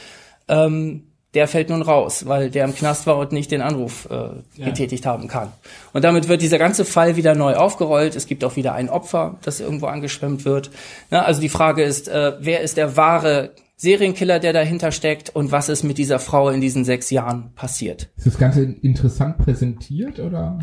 Ähm, 0.47 1.03
der 1.33 1.47
fällt 1.47 1.69
nun 1.69 1.81
raus, 1.81 2.25
weil 2.27 2.49
der 2.49 2.65
im 2.65 2.75
Knast 2.75 3.07
war 3.07 3.17
und 3.17 3.31
nicht 3.31 3.51
den 3.51 3.61
Anruf 3.61 4.07
äh, 4.09 4.61
getätigt 4.61 5.05
haben 5.05 5.29
kann. 5.29 5.51
Und 5.93 6.03
damit 6.03 6.27
wird 6.27 6.41
dieser 6.41 6.57
ganze 6.57 6.83
Fall 6.83 7.15
wieder 7.15 7.35
neu 7.35 7.55
aufgerollt. 7.55 8.17
Es 8.17 8.27
gibt 8.27 8.43
auch 8.43 8.57
wieder 8.57 8.73
ein 8.73 8.89
Opfer, 8.89 9.37
das 9.41 9.61
irgendwo 9.61 9.85
angeschwemmt 9.85 10.43
wird. 10.43 10.71
Na, 11.09 11.23
also 11.23 11.39
die 11.39 11.49
Frage 11.49 11.83
ist, 11.83 12.09
äh, 12.09 12.33
wer 12.39 12.61
ist 12.61 12.75
der 12.75 12.97
wahre 12.97 13.51
Serienkiller, 13.81 14.37
der 14.37 14.53
dahinter 14.53 14.91
steckt 14.91 15.35
und 15.35 15.51
was 15.51 15.67
ist 15.67 15.81
mit 15.81 15.97
dieser 15.97 16.19
Frau 16.19 16.49
in 16.49 16.61
diesen 16.61 16.85
sechs 16.85 17.09
Jahren 17.09 17.55
passiert? 17.55 18.11
Ist 18.15 18.27
das 18.27 18.37
Ganze 18.37 18.61
interessant 18.61 19.39
präsentiert 19.39 20.19
oder? 20.19 20.59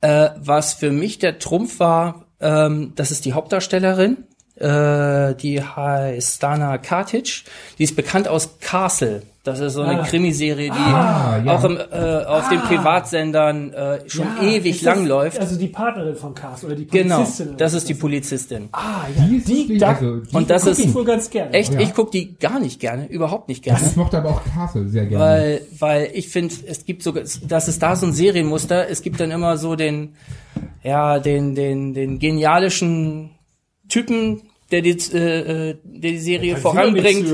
Äh, 0.00 0.30
was 0.38 0.72
für 0.72 0.90
mich 0.90 1.18
der 1.18 1.38
Trumpf 1.38 1.80
war, 1.80 2.28
ähm, 2.40 2.92
das 2.96 3.10
ist 3.10 3.26
die 3.26 3.34
Hauptdarstellerin. 3.34 4.24
Äh, 4.58 5.34
die 5.34 5.62
heißt 5.62 6.36
Stana 6.36 6.78
Katic. 6.78 7.44
Die 7.78 7.84
ist 7.84 7.94
bekannt 7.94 8.26
aus 8.26 8.58
Castle. 8.60 9.22
Das 9.44 9.60
ist 9.60 9.74
so 9.74 9.82
eine 9.82 10.00
Ah. 10.00 10.04
Krimiserie, 10.04 10.70
die 10.70 10.76
Ah, 10.76 11.40
ja. 11.44 11.54
auch 11.54 11.62
im, 11.62 11.76
äh, 11.76 12.24
auf 12.24 12.48
den 12.48 12.58
Privatsendern 12.62 13.72
äh, 13.72 14.00
schon 14.08 14.26
Ja, 14.40 14.48
ewig 14.48 14.76
das- 14.78 14.82
lang 14.82 15.06
läuft. 15.06 15.38
Also 15.38 15.56
die 15.56 15.68
Partnerin 15.68 16.16
von 16.16 16.34
Cast 16.34 16.64
oder 16.64 16.74
die 16.74 16.86
Genau, 16.86 17.16
Polizistin. 17.18 17.48
oder 17.50 17.56
das 17.58 17.74
ist 17.74 17.88
die 17.88 17.94
Polizistin. 17.94 18.68
Ah, 18.72 19.02
ja, 19.16 19.22
Die 19.24 19.38
die, 19.38 19.54
wirklich- 19.58 19.78
da, 19.80 19.88
also 19.90 20.16
die 20.16 20.34
Und 20.34 20.50
das 20.50 20.66
ist 20.66 20.80
ich 20.80 20.92
wohl 20.94 21.04
ganz 21.04 21.30
gerne. 21.30 21.52
echt, 21.52 21.74
Ja. 21.74 21.78
ich 21.80 21.94
guck 21.94 22.10
die 22.10 22.36
gar 22.38 22.58
nicht 22.58 22.80
gerne, 22.80 23.06
überhaupt 23.06 23.48
nicht 23.48 23.62
gerne. 23.62 23.78
Ich 23.86 23.94
mochte 23.94 24.18
aber 24.18 24.30
auch 24.30 24.40
Castle 24.52 24.88
sehr 24.88 25.06
gerne. 25.06 25.22
Weil, 25.24 25.60
weil 25.78 26.10
ich 26.14 26.28
finde, 26.28 26.52
es 26.66 26.84
gibt 26.84 27.04
sogar, 27.04 27.22
das 27.46 27.68
ist 27.68 27.80
da 27.82 27.94
so 27.94 28.06
ein 28.06 28.14
Serienmuster. 28.14 28.88
Es 28.90 29.00
gibt 29.02 29.20
dann 29.20 29.30
immer 29.30 29.58
so 29.58 29.76
den, 29.76 30.14
ja, 30.82 31.20
den, 31.20 31.54
den, 31.54 31.94
den 31.94 32.18
genialischen 32.18 33.30
Typen, 33.88 34.42
der 34.70 34.82
die, 34.82 34.90
äh, 35.14 35.70
äh, 35.70 35.76
der 35.84 36.10
die 36.10 36.18
Serie 36.18 36.56
voranbringt. 36.56 37.32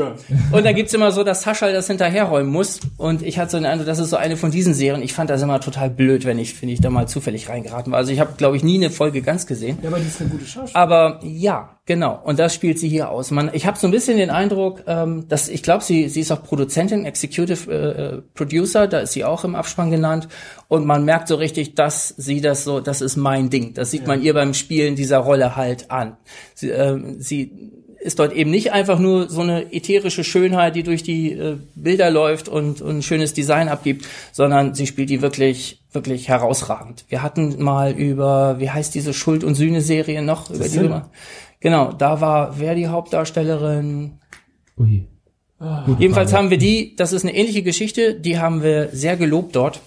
Und 0.50 0.64
dann 0.64 0.74
gibt's 0.74 0.92
immer 0.92 1.12
so, 1.12 1.24
dass 1.24 1.42
Sascha 1.42 1.72
das 1.72 1.86
hinterherräumen 1.86 2.52
muss. 2.52 2.80
Und 2.98 3.22
ich 3.22 3.38
hatte 3.38 3.52
so 3.52 3.56
den 3.58 3.66
Eindruck, 3.66 3.86
das 3.86 3.98
ist 3.98 4.10
so 4.10 4.16
eine 4.16 4.36
von 4.36 4.50
diesen 4.50 4.74
Serien. 4.74 5.02
Ich 5.02 5.14
fand 5.14 5.30
das 5.30 5.40
immer 5.40 5.60
total 5.60 5.88
blöd, 5.88 6.26
wenn 6.26 6.38
ich, 6.38 6.60
wenn 6.60 6.68
ich 6.68 6.80
da 6.80 6.90
mal 6.90 7.08
zufällig 7.08 7.48
reingeraten 7.48 7.92
war. 7.92 7.98
Also 7.98 8.12
ich 8.12 8.20
habe, 8.20 8.34
glaube 8.36 8.56
ich, 8.56 8.64
nie 8.64 8.76
eine 8.76 8.90
Folge 8.90 9.22
ganz 9.22 9.46
gesehen. 9.46 9.78
Ja, 9.82 9.88
aber 9.88 9.98
die 9.98 10.06
ist 10.06 10.20
eine 10.20 10.28
gute 10.28 10.44
Schauspielerin. 10.44 10.74
Aber 10.74 11.20
ja, 11.24 11.78
genau. 11.86 12.20
Und 12.24 12.38
das 12.38 12.54
spielt 12.54 12.78
sie 12.78 12.88
hier 12.88 13.10
aus. 13.10 13.30
Man, 13.30 13.50
ich 13.52 13.66
habe 13.66 13.78
so 13.78 13.86
ein 13.86 13.90
bisschen 13.90 14.16
den 14.16 14.30
Eindruck, 14.30 14.82
ähm, 14.86 15.28
dass 15.28 15.48
ich 15.48 15.62
glaube, 15.62 15.84
sie, 15.84 16.08
sie 16.08 16.20
ist 16.20 16.30
auch 16.32 16.42
Produzentin, 16.42 17.04
Executive 17.04 17.70
äh, 17.70 17.76
äh, 17.76 18.22
Producer, 18.34 18.86
da 18.86 19.00
ist 19.00 19.12
sie 19.12 19.24
auch 19.24 19.44
im 19.44 19.54
Abspann 19.54 19.90
genannt. 19.90 20.28
Und 20.68 20.86
man 20.86 21.04
merkt 21.04 21.28
so 21.28 21.36
richtig, 21.36 21.74
dass 21.74 22.08
sie 22.08 22.40
das 22.40 22.64
so, 22.64 22.80
das 22.80 23.00
ist 23.00 23.16
mein 23.16 23.50
Ding. 23.50 23.74
Das 23.74 23.90
sieht 23.90 24.06
man 24.06 24.22
ihr 24.22 24.34
beim 24.34 24.54
Spielen 24.54 24.96
dieser 24.96 25.18
Rolle 25.18 25.56
halt 25.56 25.90
an. 25.90 26.16
Sie, 26.54 26.70
ähm, 26.70 27.20
sie 27.20 27.72
ist 28.02 28.18
dort 28.18 28.32
eben 28.32 28.50
nicht 28.50 28.72
einfach 28.72 28.98
nur 28.98 29.28
so 29.28 29.40
eine 29.40 29.72
ätherische 29.72 30.24
Schönheit, 30.24 30.74
die 30.74 30.82
durch 30.82 31.02
die 31.02 31.32
äh, 31.32 31.58
Bilder 31.74 32.10
läuft 32.10 32.48
und, 32.48 32.82
und 32.82 32.98
ein 32.98 33.02
schönes 33.02 33.32
Design 33.32 33.68
abgibt, 33.68 34.06
sondern 34.32 34.74
sie 34.74 34.86
spielt 34.86 35.08
die 35.08 35.22
wirklich, 35.22 35.82
wirklich 35.92 36.28
herausragend. 36.28 37.04
Wir 37.08 37.22
hatten 37.22 37.62
mal 37.62 37.92
über, 37.92 38.58
wie 38.58 38.70
heißt 38.70 38.94
diese 38.94 39.14
Schuld- 39.14 39.44
und 39.44 39.54
Sühne-Serie 39.54 40.22
noch? 40.22 40.50
Über 40.50 40.68
die 40.68 40.90
genau, 41.62 41.92
da 41.92 42.20
war 42.20 42.58
wer 42.58 42.74
die 42.74 42.88
Hauptdarstellerin? 42.88 44.18
Ui. 44.76 45.06
Gute 45.86 46.00
Jedenfalls 46.00 46.30
Frage. 46.30 46.42
haben 46.42 46.50
wir 46.50 46.58
die, 46.58 46.96
das 46.96 47.12
ist 47.12 47.22
eine 47.24 47.34
ähnliche 47.34 47.62
Geschichte, 47.62 48.14
die 48.14 48.38
haben 48.38 48.62
wir 48.62 48.88
sehr 48.92 49.16
gelobt 49.16 49.54
dort. 49.54 49.80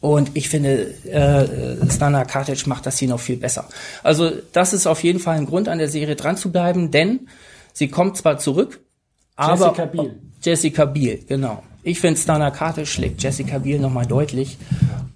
Und 0.00 0.32
ich 0.34 0.50
finde, 0.50 0.92
äh, 1.04 1.90
Stana 1.90 2.24
Kartic 2.24 2.66
macht 2.66 2.84
das 2.84 2.98
hier 2.98 3.08
noch 3.08 3.18
viel 3.18 3.38
besser. 3.38 3.66
Also 4.02 4.30
das 4.52 4.74
ist 4.74 4.86
auf 4.86 5.02
jeden 5.02 5.18
Fall 5.18 5.38
ein 5.38 5.46
Grund 5.46 5.68
an 5.68 5.78
der 5.78 5.88
Serie 5.88 6.14
dran 6.14 6.36
zu 6.36 6.52
bleiben, 6.52 6.90
denn 6.90 7.28
sie 7.72 7.88
kommt 7.88 8.18
zwar 8.18 8.38
zurück, 8.38 8.80
aber 9.34 9.68
Jessica 9.68 9.84
Biel. 9.86 10.20
Jessica 10.42 10.84
Biel, 10.84 11.24
genau. 11.26 11.62
Ich 11.82 12.00
finde, 12.00 12.20
Stana 12.20 12.50
Kartic 12.50 12.86
schlägt 12.86 13.22
Jessica 13.22 13.58
Biel 13.58 13.78
nochmal 13.78 14.06
deutlich. 14.06 14.58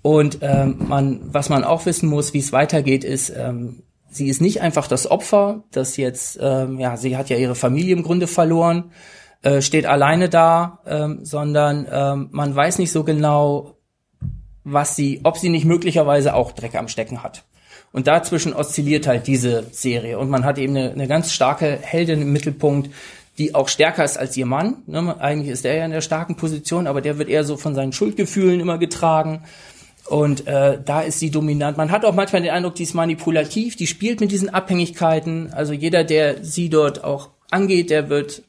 Und 0.02 0.38
ähm, 0.40 0.76
man, 0.88 1.20
was 1.24 1.50
man 1.50 1.64
auch 1.64 1.84
wissen 1.84 2.08
muss, 2.08 2.32
wie 2.32 2.38
es 2.38 2.52
weitergeht, 2.52 3.04
ist, 3.04 3.30
ähm, 3.36 3.82
sie 4.10 4.28
ist 4.28 4.40
nicht 4.40 4.60
einfach 4.60 4.86
das 4.86 5.10
Opfer, 5.10 5.64
das 5.70 5.96
jetzt, 5.96 6.38
ähm, 6.40 6.78
ja, 6.78 6.96
sie 6.96 7.16
hat 7.16 7.30
ja 7.30 7.36
ihre 7.36 7.54
Familie 7.54 7.94
im 7.94 8.02
Grunde 8.02 8.26
verloren, 8.26 8.92
äh, 9.42 9.62
steht 9.62 9.86
alleine 9.86 10.28
da, 10.28 10.80
ähm, 10.86 11.20
sondern 11.24 11.86
ähm, 11.90 12.28
man 12.32 12.54
weiß 12.54 12.78
nicht 12.78 12.92
so 12.92 13.04
genau, 13.04 13.76
was 14.64 14.96
sie, 14.96 15.20
ob 15.24 15.38
sie 15.38 15.48
nicht 15.48 15.64
möglicherweise 15.64 16.34
auch 16.34 16.52
Dreck 16.52 16.74
am 16.74 16.88
Stecken 16.88 17.22
hat. 17.22 17.44
Und 17.92 18.06
dazwischen 18.06 18.52
oszilliert 18.52 19.06
halt 19.06 19.26
diese 19.26 19.64
Serie. 19.72 20.18
Und 20.18 20.30
man 20.30 20.44
hat 20.44 20.58
eben 20.58 20.76
eine, 20.76 20.92
eine 20.92 21.08
ganz 21.08 21.32
starke 21.32 21.78
Heldin 21.80 22.22
im 22.22 22.32
Mittelpunkt, 22.32 22.90
die 23.38 23.54
auch 23.54 23.68
stärker 23.68 24.04
ist 24.04 24.18
als 24.18 24.36
ihr 24.36 24.46
Mann. 24.46 24.82
Ne? 24.86 25.18
Eigentlich 25.18 25.50
ist 25.50 25.64
er 25.64 25.74
ja 25.74 25.84
in 25.84 25.90
der 25.90 26.02
starken 26.02 26.36
Position, 26.36 26.86
aber 26.86 27.00
der 27.00 27.18
wird 27.18 27.28
eher 27.28 27.42
so 27.42 27.56
von 27.56 27.74
seinen 27.74 27.92
Schuldgefühlen 27.92 28.60
immer 28.60 28.78
getragen. 28.78 29.42
Und 30.10 30.48
äh, 30.48 30.78
da 30.84 31.02
ist 31.02 31.20
sie 31.20 31.30
dominant. 31.30 31.76
Man 31.76 31.92
hat 31.92 32.04
auch 32.04 32.14
manchmal 32.14 32.42
den 32.42 32.50
Eindruck, 32.50 32.74
die 32.74 32.82
ist 32.82 32.94
manipulativ, 32.94 33.76
die 33.76 33.86
spielt 33.86 34.20
mit 34.20 34.32
diesen 34.32 34.48
Abhängigkeiten. 34.48 35.52
Also 35.52 35.72
jeder, 35.72 36.02
der 36.02 36.42
sie 36.42 36.68
dort 36.68 37.04
auch 37.04 37.30
angeht, 37.52 37.90
der 37.90 38.08
wird 38.10 38.42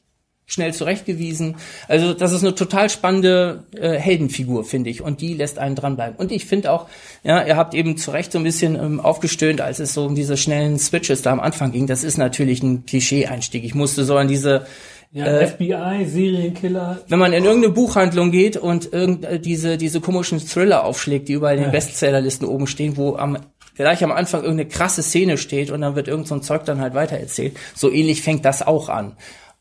schnell 0.44 0.74
zurechtgewiesen. 0.74 1.54
Also 1.86 2.14
das 2.14 2.32
ist 2.32 2.42
eine 2.42 2.56
total 2.56 2.90
spannende 2.90 3.62
äh, 3.76 3.92
Heldenfigur, 3.92 4.64
finde 4.64 4.90
ich. 4.90 5.02
Und 5.02 5.20
die 5.20 5.34
lässt 5.34 5.60
einen 5.60 5.76
dranbleiben. 5.76 6.16
Und 6.16 6.32
ich 6.32 6.46
finde 6.46 6.72
auch, 6.72 6.88
ja, 7.22 7.44
ihr 7.44 7.56
habt 7.56 7.74
eben 7.74 7.96
zu 7.96 8.10
Recht 8.10 8.32
so 8.32 8.38
ein 8.38 8.44
bisschen 8.44 8.74
ähm, 8.74 8.98
aufgestöhnt, 8.98 9.60
als 9.60 9.78
es 9.78 9.94
so 9.94 10.04
um 10.04 10.16
diese 10.16 10.36
schnellen 10.36 10.80
Switches 10.80 11.22
da 11.22 11.30
am 11.30 11.38
Anfang 11.38 11.70
ging. 11.70 11.86
Das 11.86 12.02
ist 12.02 12.18
natürlich 12.18 12.60
ein 12.64 12.86
Klischee-Einstieg. 12.86 13.62
Ich 13.62 13.76
musste 13.76 14.04
so 14.04 14.16
an 14.16 14.26
diese 14.26 14.66
Ja, 15.14 15.26
Äh, 15.26 15.46
FBI, 15.46 16.06
Serienkiller. 16.06 17.00
wenn 17.08 17.18
man 17.18 17.32
in 17.34 17.44
irgendeine 17.44 17.74
Buchhandlung 17.74 18.30
geht 18.30 18.56
und 18.56 18.92
irgend, 18.92 19.24
äh, 19.24 19.38
diese, 19.38 19.76
diese 19.76 20.00
komischen 20.00 20.38
Thriller 20.40 20.84
aufschlägt, 20.84 21.28
die 21.28 21.34
überall 21.34 21.54
in 21.56 21.60
den 21.62 21.66
Ja. 21.66 21.72
Bestsellerlisten 21.72 22.46
oben 22.48 22.66
stehen, 22.66 22.96
wo 22.96 23.16
am, 23.16 23.36
gleich 23.76 24.02
am 24.02 24.10
Anfang 24.12 24.40
irgendeine 24.42 24.70
krasse 24.70 25.02
Szene 25.02 25.36
steht 25.36 25.70
und 25.70 25.82
dann 25.82 25.96
wird 25.96 26.08
irgend 26.08 26.28
so 26.28 26.34
ein 26.34 26.42
Zeug 26.42 26.64
dann 26.64 26.80
halt 26.80 26.94
weitererzählt. 26.94 27.56
So 27.74 27.90
ähnlich 27.90 28.22
fängt 28.22 28.44
das 28.46 28.66
auch 28.66 28.88
an. 28.88 29.12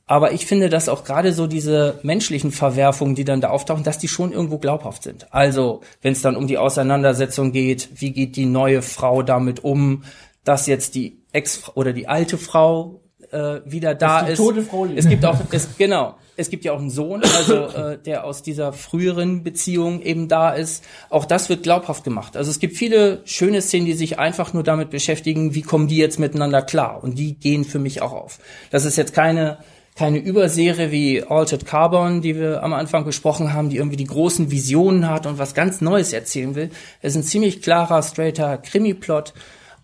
Aber 0.07 0.31
ich 0.33 0.45
finde, 0.45 0.69
dass 0.69 0.89
auch 0.89 1.03
gerade 1.03 1.31
so 1.33 1.47
diese 1.47 1.99
menschlichen 2.03 2.51
Verwerfungen, 2.51 3.15
die 3.15 3.23
dann 3.25 3.39
da 3.41 3.49
auftauchen, 3.49 3.83
dass 3.83 3.97
die 3.97 4.07
schon 4.09 4.31
irgendwo 4.33 4.57
glaubhaft 4.57 5.03
sind. 5.03 5.27
Also, 5.33 5.81
wenn 6.01 6.13
es 6.13 6.21
dann 6.21 6.35
um 6.35 6.47
die 6.47 6.57
Auseinandersetzung 6.57 7.51
geht, 7.51 7.89
wie 7.95 8.11
geht 8.11 8.35
die 8.35 8.45
neue 8.45 8.81
Frau 8.81 9.21
damit 9.21 9.63
um, 9.63 10.03
dass 10.43 10.65
jetzt 10.67 10.95
die 10.95 11.17
Ex- 11.33 11.63
oder 11.75 11.93
die 11.93 12.07
alte 12.09 12.37
Frau 12.37 13.00
äh, 13.31 13.61
wieder 13.65 13.95
da 13.95 14.23
die 14.23 14.33
ist. 14.33 14.37
tote 14.37 14.61
lebt. 14.61 14.97
Es 14.97 15.07
gibt 15.07 15.25
auch, 15.25 15.37
es, 15.51 15.69
genau, 15.77 16.15
es 16.37 16.49
gibt 16.49 16.65
ja 16.65 16.73
auch 16.73 16.79
einen 16.79 16.89
Sohn, 16.89 17.21
also 17.23 17.67
äh, 17.67 17.97
der 17.97 18.25
aus 18.25 18.43
dieser 18.43 18.73
früheren 18.73 19.43
Beziehung 19.43 20.01
eben 20.01 20.27
da 20.27 20.51
ist. 20.51 20.83
Auch 21.09 21.25
das 21.25 21.49
wird 21.49 21.63
glaubhaft 21.63 22.03
gemacht. 22.03 22.37
Also 22.37 22.51
es 22.51 22.59
gibt 22.59 22.75
viele 22.77 23.21
schöne 23.25 23.61
Szenen, 23.61 23.85
die 23.85 23.93
sich 23.93 24.19
einfach 24.19 24.53
nur 24.53 24.63
damit 24.63 24.89
beschäftigen, 24.89 25.55
wie 25.55 25.61
kommen 25.61 25.87
die 25.87 25.97
jetzt 25.97 26.19
miteinander 26.19 26.61
klar. 26.61 27.03
Und 27.03 27.17
die 27.17 27.35
gehen 27.35 27.63
für 27.63 27.79
mich 27.79 28.01
auch 28.01 28.13
auf. 28.13 28.39
Das 28.69 28.85
ist 28.85 28.97
jetzt 28.97 29.13
keine 29.13 29.57
keine 29.93 30.19
Überserie 30.19 30.89
wie 30.91 31.21
Altered 31.21 31.65
Carbon, 31.65 32.21
die 32.21 32.37
wir 32.37 32.63
am 32.63 32.73
Anfang 32.73 33.03
besprochen 33.03 33.53
haben, 33.53 33.69
die 33.69 33.75
irgendwie 33.77 33.97
die 33.97 34.05
großen 34.05 34.49
Visionen 34.49 35.09
hat 35.09 35.25
und 35.25 35.37
was 35.37 35.53
ganz 35.53 35.81
Neues 35.81 36.13
erzählen 36.13 36.55
will. 36.55 36.69
Es 37.01 37.13
ist 37.13 37.17
ein 37.17 37.23
ziemlich 37.23 37.61
klarer, 37.61 38.01
straighter 38.01 38.57
Krimi-Plot, 38.57 39.33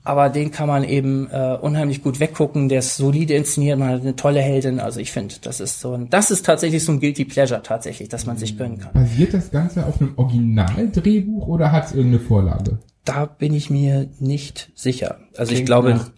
aber 0.07 0.29
den 0.29 0.51
kann 0.51 0.67
man 0.67 0.83
eben 0.83 1.29
äh, 1.31 1.57
unheimlich 1.61 2.01
gut 2.01 2.19
weggucken. 2.19 2.69
Der 2.69 2.79
ist 2.79 2.95
solide 2.95 3.33
inszeniert, 3.35 3.77
man 3.77 3.89
hat 3.89 4.01
eine 4.01 4.15
tolle 4.15 4.39
Heldin. 4.41 4.79
Also 4.79 4.99
ich 4.99 5.11
finde, 5.11 5.35
das 5.41 5.59
ist 5.59 5.79
so 5.79 5.93
ein, 5.93 6.09
das 6.09 6.31
ist 6.31 6.45
tatsächlich 6.45 6.83
so 6.83 6.91
ein 6.93 6.99
guilty 6.99 7.25
pleasure 7.25 7.61
tatsächlich, 7.61 8.09
dass 8.09 8.25
man 8.25 8.37
sich 8.37 8.57
gönnen 8.57 8.79
kann. 8.79 8.93
Basiert 8.93 9.33
das 9.33 9.51
Ganze 9.51 9.85
auf 9.85 9.99
einem 10.01 10.13
Originaldrehbuch 10.15 11.47
oder 11.47 11.71
hat 11.71 11.85
es 11.87 11.91
irgendeine 11.93 12.23
Vorlage? 12.23 12.79
Da 13.05 13.25
bin 13.25 13.53
ich 13.53 13.69
mir 13.69 14.09
nicht 14.19 14.71
sicher. 14.75 15.17
Also 15.37 15.51
ich 15.51 15.57
Klingt 15.59 15.67
glaube, 15.67 15.89
nach- 15.91 16.11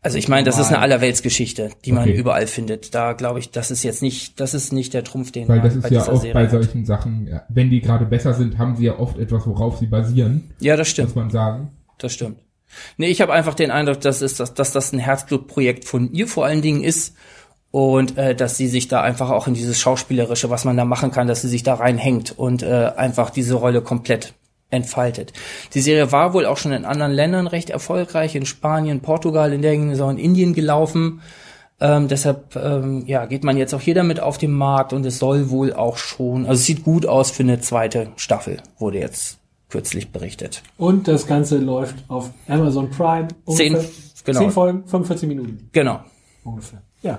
also 0.00 0.16
ich 0.16 0.28
meine, 0.28 0.44
das 0.44 0.58
ist 0.60 0.68
eine 0.68 0.78
Allerweltsgeschichte, 0.78 1.70
die 1.84 1.90
man 1.92 2.04
Okay. 2.04 2.16
überall 2.16 2.46
findet. 2.46 2.94
Da 2.94 3.14
glaube 3.14 3.40
ich, 3.40 3.50
das 3.50 3.72
ist 3.72 3.82
jetzt 3.82 4.00
nicht, 4.00 4.38
das 4.38 4.54
ist 4.54 4.72
nicht 4.72 4.94
der 4.94 5.02
Trumpf, 5.02 5.32
den 5.32 5.48
Weil 5.48 5.60
das 5.60 5.74
ist 5.74 5.82
bei 5.82 5.88
ja 5.88 6.02
auch 6.02 6.20
Serie 6.20 6.34
bei 6.34 6.44
hat. 6.44 6.50
solchen 6.52 6.84
Sachen, 6.86 7.26
ja, 7.26 7.42
wenn 7.48 7.68
die 7.68 7.80
gerade 7.80 8.04
besser 8.06 8.32
sind, 8.34 8.58
haben 8.58 8.76
sie 8.76 8.84
ja 8.84 8.98
oft 8.98 9.18
etwas, 9.18 9.44
worauf 9.46 9.78
sie 9.78 9.86
basieren, 9.86 10.50
Ja, 10.60 10.76
das 10.76 10.88
stimmt. 10.88 11.08
muss 11.08 11.16
man 11.16 11.30
sagen. 11.30 11.70
Das 11.98 12.12
stimmt. 12.12 12.38
Nee, 12.96 13.08
ich 13.08 13.20
habe 13.20 13.32
einfach 13.32 13.54
den 13.54 13.70
Eindruck, 13.70 14.00
dass, 14.00 14.20
es, 14.20 14.34
dass, 14.34 14.54
dass 14.54 14.72
das 14.72 14.92
ein 14.92 14.98
Herzblutprojekt 14.98 15.84
von 15.84 16.12
ihr 16.12 16.28
vor 16.28 16.44
allen 16.44 16.62
Dingen 16.62 16.82
ist 16.82 17.14
und 17.70 18.16
äh, 18.16 18.34
dass 18.34 18.56
sie 18.56 18.68
sich 18.68 18.88
da 18.88 19.02
einfach 19.02 19.30
auch 19.30 19.46
in 19.46 19.54
dieses 19.54 19.78
Schauspielerische, 19.78 20.50
was 20.50 20.64
man 20.64 20.76
da 20.76 20.84
machen 20.84 21.10
kann, 21.10 21.26
dass 21.26 21.42
sie 21.42 21.48
sich 21.48 21.62
da 21.62 21.74
reinhängt 21.74 22.38
und 22.38 22.62
äh, 22.62 22.92
einfach 22.96 23.30
diese 23.30 23.54
Rolle 23.54 23.82
komplett 23.82 24.34
entfaltet. 24.70 25.32
Die 25.74 25.80
Serie 25.80 26.12
war 26.12 26.34
wohl 26.34 26.46
auch 26.46 26.58
schon 26.58 26.72
in 26.72 26.84
anderen 26.84 27.12
Ländern 27.12 27.46
recht 27.46 27.70
erfolgreich, 27.70 28.34
in 28.34 28.46
Spanien, 28.46 29.00
Portugal, 29.00 29.52
in 29.52 29.62
der 29.62 29.74
ist 29.74 30.00
auch 30.00 30.10
in 30.10 30.18
Indien 30.18 30.54
gelaufen. 30.54 31.22
Ähm, 31.80 32.08
deshalb 32.08 32.56
ähm, 32.56 33.04
ja, 33.06 33.26
geht 33.26 33.44
man 33.44 33.56
jetzt 33.56 33.72
auch 33.72 33.80
hier 33.80 33.94
damit 33.94 34.20
auf 34.20 34.36
den 34.36 34.50
Markt 34.50 34.92
und 34.92 35.06
es 35.06 35.18
soll 35.18 35.48
wohl 35.50 35.72
auch 35.72 35.96
schon, 35.96 36.44
also 36.44 36.54
es 36.54 36.64
sieht 36.64 36.82
gut 36.82 37.06
aus 37.06 37.30
für 37.30 37.44
eine 37.44 37.60
zweite 37.60 38.08
Staffel, 38.16 38.58
wurde 38.78 38.98
jetzt 38.98 39.37
kürzlich 39.68 40.12
berichtet. 40.12 40.62
Und 40.76 41.08
das 41.08 41.26
Ganze 41.26 41.58
läuft 41.58 41.96
auf 42.08 42.30
Amazon 42.48 42.90
Prime. 42.90 43.28
Zehn, 43.48 43.74
Ungefähr 43.74 43.90
genau. 44.24 44.40
Zehn 44.40 44.50
Folgen, 44.50 44.86
45 44.86 45.28
Minuten 45.28 45.68
Genau. 45.72 46.00
ungefähr. 46.44 46.82
Ja, 47.02 47.18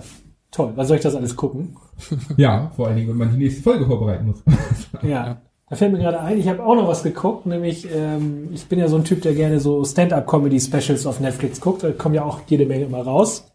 toll. 0.52 0.74
Was 0.76 0.88
soll 0.88 0.98
ich 0.98 1.04
das 1.04 1.16
alles 1.16 1.36
gucken? 1.36 1.76
Ja, 2.38 2.72
vor 2.76 2.88
allen 2.88 2.96
Dingen, 2.98 3.10
wenn 3.10 3.18
man 3.18 3.32
die 3.32 3.38
nächste 3.38 3.62
Folge 3.62 3.86
vorbereiten 3.86 4.28
muss. 4.28 4.44
Ja. 5.04 5.42
Da 5.70 5.76
fällt 5.76 5.92
mir 5.92 6.00
gerade 6.00 6.20
ein, 6.22 6.40
ich 6.40 6.48
habe 6.48 6.66
auch 6.66 6.74
noch 6.74 6.88
was 6.88 7.04
geguckt, 7.04 7.46
nämlich 7.46 7.88
ähm, 7.94 8.50
ich 8.54 8.66
bin 8.66 8.80
ja 8.80 8.88
so 8.88 8.96
ein 8.96 9.04
Typ, 9.04 9.22
der 9.22 9.36
gerne 9.36 9.60
so 9.60 9.86
Stand-up-Comedy-Specials 9.86 11.06
auf 11.06 11.20
Netflix 11.20 11.62
guckt. 11.62 11.84
Da 11.84 11.92
kommen 11.92 12.16
ja 12.16 12.24
auch 12.24 12.40
jede 12.48 12.66
Menge 12.66 12.86
immer 12.86 13.02
raus. 13.04 13.52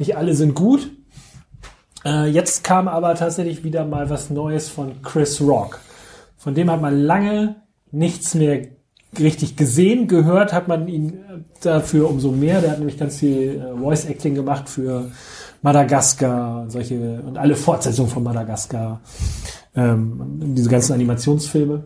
Nicht 0.00 0.16
alle 0.16 0.34
sind 0.34 0.56
gut. 0.56 0.90
Äh, 2.04 2.26
jetzt 2.30 2.64
kam 2.64 2.88
aber 2.88 3.14
tatsächlich 3.14 3.62
wieder 3.62 3.84
mal 3.84 4.10
was 4.10 4.28
Neues 4.28 4.68
von 4.68 5.02
Chris 5.02 5.40
Rock. 5.40 5.78
Von 6.36 6.56
dem 6.56 6.68
hat 6.68 6.80
man 6.82 6.98
lange 7.00 7.61
nichts 7.92 8.34
mehr 8.34 8.66
richtig 9.18 9.56
gesehen. 9.56 10.08
Gehört 10.08 10.52
hat 10.52 10.68
man 10.68 10.88
ihn 10.88 11.10
äh, 11.10 11.16
dafür 11.62 12.08
umso 12.10 12.32
mehr. 12.32 12.60
Der 12.60 12.72
hat 12.72 12.78
nämlich 12.78 12.98
ganz 12.98 13.18
viel 13.18 13.60
äh, 13.62 13.78
Voice-Acting 13.78 14.34
gemacht 14.34 14.68
für 14.68 15.10
Madagaskar 15.62 16.62
und 16.62 16.70
solche 16.72 17.22
und 17.24 17.38
alle 17.38 17.54
Fortsetzungen 17.54 18.10
von 18.10 18.22
Madagaskar. 18.22 19.00
Ähm, 19.76 20.54
diese 20.54 20.68
ganzen 20.68 20.92
Animationsfilme. 20.94 21.84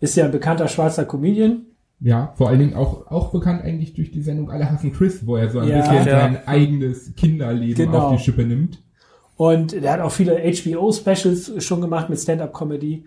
Ist 0.00 0.16
ja 0.16 0.24
ein 0.26 0.30
bekannter 0.30 0.68
schwarzer 0.68 1.04
Comedian. 1.04 1.62
Ja, 2.00 2.32
vor 2.36 2.48
allen 2.48 2.58
Dingen 2.58 2.74
auch, 2.74 3.06
auch 3.10 3.32
bekannt 3.32 3.62
eigentlich 3.62 3.94
durch 3.94 4.10
die 4.10 4.20
Sendung 4.22 4.50
Alle 4.50 4.70
hassen 4.70 4.92
Chris, 4.92 5.26
wo 5.26 5.36
er 5.36 5.50
so 5.50 5.60
ein 5.60 5.68
Ja. 5.68 5.80
bisschen 5.80 5.96
Ja. 6.06 6.20
sein 6.20 6.46
eigenes 6.46 7.14
Kinderleben 7.16 7.74
Genau. 7.86 7.98
auf 8.08 8.16
die 8.16 8.22
Schippe 8.22 8.44
nimmt. 8.44 8.82
Und 9.36 9.72
der 9.72 9.92
hat 9.92 10.00
auch 10.00 10.12
viele 10.12 10.36
HBO-Specials 10.42 11.52
schon 11.64 11.80
gemacht 11.80 12.08
mit 12.08 12.18
Stand-Up-Comedy. 12.18 13.04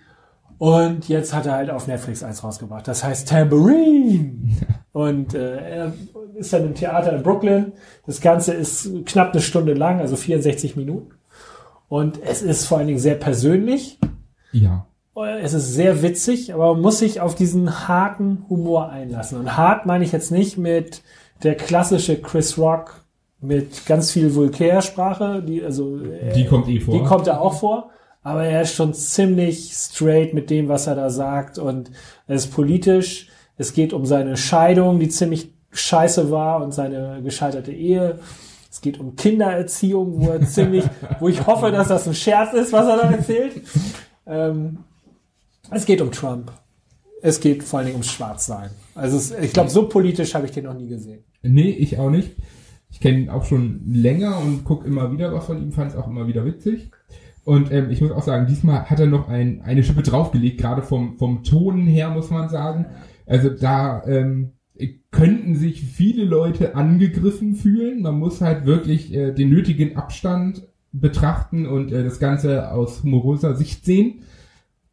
Und 0.59 1.07
jetzt 1.07 1.33
hat 1.33 1.45
er 1.45 1.53
halt 1.53 1.69
auf 1.69 1.87
Netflix 1.87 2.21
eins 2.21 2.43
rausgebracht. 2.43 2.87
Das 2.87 3.03
heißt 3.03 3.29
Tambourine. 3.29 4.33
Und 4.91 5.33
äh, 5.33 5.57
er 5.57 5.93
ist 6.35 6.51
dann 6.51 6.65
im 6.65 6.75
Theater 6.75 7.13
in 7.15 7.23
Brooklyn. 7.23 7.71
Das 8.05 8.19
Ganze 8.21 8.53
ist 8.53 8.89
knapp 9.05 9.31
eine 9.31 9.41
Stunde 9.41 9.73
lang, 9.73 9.99
also 10.01 10.15
64 10.17 10.75
Minuten. 10.75 11.13
Und 11.87 12.21
es 12.21 12.41
ist 12.41 12.65
vor 12.65 12.77
allen 12.77 12.87
Dingen 12.87 12.99
sehr 12.99 13.15
persönlich. 13.15 13.99
Ja. 14.51 14.85
Es 15.41 15.53
ist 15.53 15.73
sehr 15.73 16.01
witzig, 16.01 16.53
aber 16.53 16.73
man 16.73 16.81
muss 16.81 16.99
sich 16.99 17.19
auf 17.19 17.35
diesen 17.35 17.87
harten 17.87 18.45
Humor 18.49 18.89
einlassen. 18.89 19.37
Und 19.37 19.57
hart 19.57 19.85
meine 19.85 20.03
ich 20.03 20.11
jetzt 20.11 20.31
nicht 20.31 20.57
mit 20.57 21.01
der 21.43 21.55
klassische 21.55 22.21
Chris 22.21 22.57
Rock 22.57 23.03
mit 23.41 23.85
ganz 23.85 24.11
viel 24.11 24.35
Vulgärsprache, 24.35 25.41
die 25.41 25.63
also 25.63 25.97
äh, 25.99 26.33
Die 26.33 26.45
kommt 26.45 26.67
eh 26.67 26.79
vor. 26.79 26.93
die 26.93 27.03
kommt 27.03 27.27
da 27.27 27.37
auch 27.37 27.59
vor, 27.59 27.89
aber 28.21 28.45
er 28.45 28.63
ist 28.63 28.73
schon 28.73 28.93
ziemlich 28.93 29.73
straight 29.73 30.33
mit 30.33 30.49
dem, 30.49 30.67
was 30.67 30.87
er 30.87 30.95
da 30.95 31.09
sagt 31.09 31.57
und 31.57 31.91
er 32.27 32.35
ist 32.35 32.53
politisch. 32.53 33.29
Es 33.57 33.73
geht 33.73 33.93
um 33.93 34.05
seine 34.05 34.37
Scheidung, 34.37 34.99
die 34.99 35.09
ziemlich 35.09 35.53
scheiße 35.71 36.31
war 36.31 36.63
und 36.63 36.73
seine 36.73 37.21
gescheiterte 37.23 37.71
Ehe. 37.71 38.19
Es 38.71 38.81
geht 38.81 38.99
um 38.99 39.15
Kindererziehung, 39.15 40.21
wo 40.21 40.29
er 40.29 40.41
ziemlich, 40.47 40.85
wo 41.19 41.27
ich 41.27 41.45
hoffe, 41.45 41.71
dass 41.71 41.87
das 41.87 42.07
ein 42.07 42.13
Scherz 42.13 42.53
ist, 42.53 42.71
was 42.71 42.87
er 42.87 42.97
da 42.97 43.11
erzählt. 43.11 43.61
Ähm, 44.25 44.79
es 45.71 45.85
geht 45.85 46.01
um 46.01 46.11
Trump. 46.11 46.51
Es 47.21 47.39
geht 47.39 47.63
vor 47.63 47.79
allen 47.79 47.87
Dingen 47.87 47.97
ums 47.97 48.11
Schwarzsein. 48.11 48.69
Also 48.95 49.17
es, 49.17 49.31
ich 49.31 49.53
glaube, 49.53 49.69
so 49.69 49.87
politisch 49.89 50.33
habe 50.35 50.45
ich 50.45 50.51
den 50.51 50.65
noch 50.65 50.73
nie 50.73 50.87
gesehen. 50.87 51.23
Nee, 51.41 51.69
ich 51.69 51.97
auch 51.99 52.09
nicht. 52.09 52.35
Ich 52.91 52.99
kenne 52.99 53.19
ihn 53.19 53.29
auch 53.29 53.45
schon 53.45 53.81
länger 53.87 54.39
und 54.39 54.63
gucke 54.63 54.87
immer 54.87 55.11
wieder 55.11 55.33
was 55.33 55.45
von 55.45 55.61
ihm, 55.61 55.71
fand 55.71 55.91
es 55.91 55.97
auch 55.97 56.07
immer 56.07 56.27
wieder 56.27 56.45
witzig. 56.45 56.89
Und 57.43 57.71
ähm, 57.71 57.89
ich 57.89 58.01
muss 58.01 58.11
auch 58.11 58.23
sagen, 58.23 58.47
diesmal 58.47 58.89
hat 58.89 58.99
er 58.99 59.07
noch 59.07 59.27
ein, 59.27 59.61
eine 59.61 59.83
Schippe 59.83 60.03
draufgelegt, 60.03 60.59
gerade 60.59 60.81
vom, 60.81 61.17
vom 61.17 61.43
Ton 61.43 61.87
her, 61.87 62.09
muss 62.09 62.29
man 62.29 62.49
sagen. 62.49 62.85
Also 63.25 63.49
da 63.49 64.03
ähm, 64.05 64.53
könnten 65.11 65.55
sich 65.55 65.81
viele 65.81 66.23
Leute 66.23 66.75
angegriffen 66.75 67.55
fühlen. 67.55 68.01
Man 68.01 68.19
muss 68.19 68.41
halt 68.41 68.65
wirklich 68.65 69.13
äh, 69.13 69.33
den 69.33 69.49
nötigen 69.49 69.95
Abstand 69.95 70.67
betrachten 70.91 71.65
und 71.65 71.91
äh, 71.91 72.03
das 72.03 72.19
Ganze 72.19 72.71
aus 72.71 73.03
humoroser 73.03 73.55
Sicht 73.55 73.85
sehen. 73.85 74.21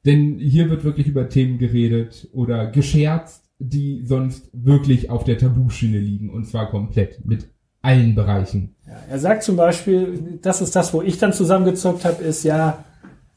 Denn 0.04 0.38
hier 0.38 0.70
wird 0.70 0.84
wirklich 0.84 1.08
über 1.08 1.28
Themen 1.28 1.58
geredet 1.58 2.28
oder 2.32 2.70
gescherzt, 2.70 3.50
die 3.58 4.02
sonst 4.04 4.50
wirklich 4.52 5.10
auf 5.10 5.24
der 5.24 5.38
Tabuschiene 5.38 5.98
liegen. 5.98 6.30
Und 6.30 6.46
zwar 6.46 6.70
komplett 6.70 7.24
mit 7.24 7.48
allen 7.86 8.14
Bereichen. 8.14 8.74
Ja, 8.86 8.94
er 9.10 9.18
sagt 9.18 9.42
zum 9.42 9.56
Beispiel, 9.56 10.38
das 10.42 10.60
ist 10.60 10.74
das, 10.74 10.92
wo 10.92 11.02
ich 11.02 11.18
dann 11.18 11.32
zusammengezockt 11.32 12.04
habe, 12.04 12.22
ist 12.22 12.42
ja, 12.42 12.84